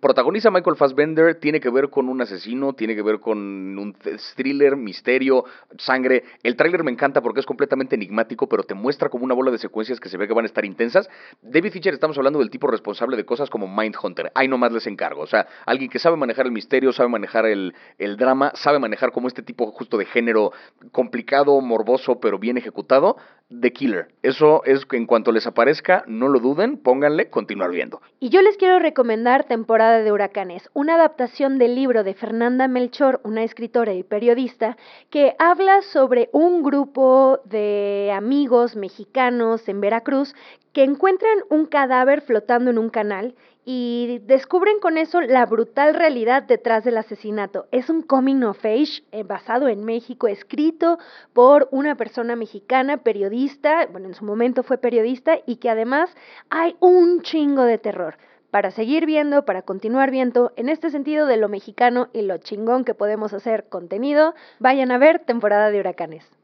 protagoniza 0.00 0.50
Michael 0.50 0.76
Fassbender, 0.76 1.34
tiene 1.40 1.60
que 1.60 1.68
ver 1.68 1.90
con 1.90 2.08
un 2.08 2.20
asesino, 2.20 2.72
tiene 2.72 2.94
que 2.94 3.02
ver 3.02 3.18
con 3.18 3.38
un 3.38 3.96
thriller, 4.36 4.76
misterio, 4.76 5.44
sangre. 5.76 6.22
El 6.42 6.56
tráiler 6.56 6.84
me 6.84 6.92
encanta 6.92 7.20
porque 7.20 7.40
es 7.40 7.46
completamente 7.46 7.96
enigmático, 7.96 8.48
pero 8.48 8.62
te 8.62 8.74
muestra 8.74 9.08
como 9.08 9.24
una 9.24 9.34
bola 9.34 9.50
de 9.50 9.58
secuencias 9.58 9.98
que 9.98 10.08
se 10.08 10.16
ve 10.16 10.28
que 10.28 10.34
van 10.34 10.44
a 10.44 10.46
estar 10.46 10.64
intensas. 10.64 11.10
David 11.42 11.72
Fincher 11.72 11.94
estamos 11.94 12.16
hablando 12.16 12.38
del 12.38 12.50
tipo 12.50 12.68
responsable 12.68 13.16
de 13.16 13.24
cosas 13.24 13.50
como 13.50 13.66
Mindhunter. 13.66 14.30
Ahí 14.34 14.46
nomás 14.46 14.72
les 14.72 14.86
encargo. 14.86 15.22
O 15.22 15.26
sea, 15.26 15.46
alguien 15.66 15.90
que 15.90 15.98
sabe 15.98 16.16
manejar 16.16 16.46
el 16.46 16.52
misterio, 16.52 16.92
sabe 16.92 17.08
manejar 17.08 17.46
el, 17.46 17.74
el 17.98 18.16
drama, 18.16 18.52
sabe 18.54 18.78
manejar 18.78 19.10
como 19.10 19.26
este 19.26 19.42
tipo 19.42 19.66
justo 19.72 19.98
de 19.98 20.04
género 20.04 20.52
complicado, 20.92 21.60
morboso, 21.60 22.20
pero 22.20 22.38
bien 22.38 22.56
ejecutado. 22.56 23.16
The 23.48 23.72
Killer. 23.72 24.08
Eso 24.22 24.64
es 24.64 24.86
que 24.86 24.96
en 24.96 25.06
cuanto 25.06 25.32
les 25.32 25.46
aparezca, 25.46 26.04
no 26.06 26.28
lo 26.28 26.40
duden, 26.40 26.76
pónganle 26.76 27.28
continuar 27.30 27.70
viendo. 27.70 28.00
Y 28.20 28.28
yo 28.30 28.42
les 28.42 28.56
quiero 28.56 28.78
recomendar 28.78 29.44
Temporada 29.44 30.02
de 30.02 30.12
Huracanes, 30.12 30.70
una 30.74 30.94
adaptación 30.94 31.58
del 31.58 31.74
libro 31.74 32.04
de 32.04 32.14
Fernanda 32.14 32.68
Melchor, 32.68 33.20
una 33.24 33.42
escritora 33.42 33.92
y 33.92 34.02
periodista, 34.02 34.76
que 35.10 35.34
habla 35.38 35.82
sobre 35.82 36.28
un 36.32 36.62
grupo 36.62 37.40
de 37.44 38.12
amigos 38.14 38.76
mexicanos 38.76 39.68
en 39.68 39.80
Veracruz 39.80 40.34
que 40.72 40.84
encuentran 40.84 41.38
un 41.50 41.66
cadáver 41.66 42.22
flotando 42.22 42.70
en 42.70 42.78
un 42.78 42.88
canal 42.88 43.34
y 43.64 44.20
descubren 44.24 44.80
con 44.80 44.98
eso 44.98 45.20
la 45.20 45.46
brutal 45.46 45.94
realidad 45.94 46.42
detrás 46.42 46.84
del 46.84 46.96
asesinato. 46.96 47.66
Es 47.70 47.88
un 47.90 48.02
coming 48.02 48.42
of 48.42 48.64
age 48.64 49.04
eh, 49.12 49.22
basado 49.22 49.68
en 49.68 49.84
México, 49.84 50.26
escrito 50.26 50.98
por 51.32 51.68
una 51.70 51.96
persona 51.96 52.34
mexicana, 52.34 52.98
periodista, 52.98 53.86
bueno, 53.86 54.08
en 54.08 54.14
su 54.14 54.24
momento 54.24 54.62
fue 54.62 54.78
periodista, 54.78 55.38
y 55.46 55.56
que 55.56 55.70
además 55.70 56.10
hay 56.50 56.76
un 56.80 57.22
chingo 57.22 57.62
de 57.62 57.78
terror. 57.78 58.16
Para 58.50 58.70
seguir 58.70 59.06
viendo, 59.06 59.44
para 59.44 59.62
continuar 59.62 60.10
viendo, 60.10 60.52
en 60.56 60.68
este 60.68 60.90
sentido 60.90 61.26
de 61.26 61.38
lo 61.38 61.48
mexicano 61.48 62.08
y 62.12 62.22
lo 62.22 62.36
chingón 62.38 62.84
que 62.84 62.94
podemos 62.94 63.32
hacer 63.32 63.68
contenido, 63.68 64.34
vayan 64.58 64.90
a 64.90 64.98
ver 64.98 65.20
temporada 65.20 65.70
de 65.70 65.80
huracanes. 65.80 66.41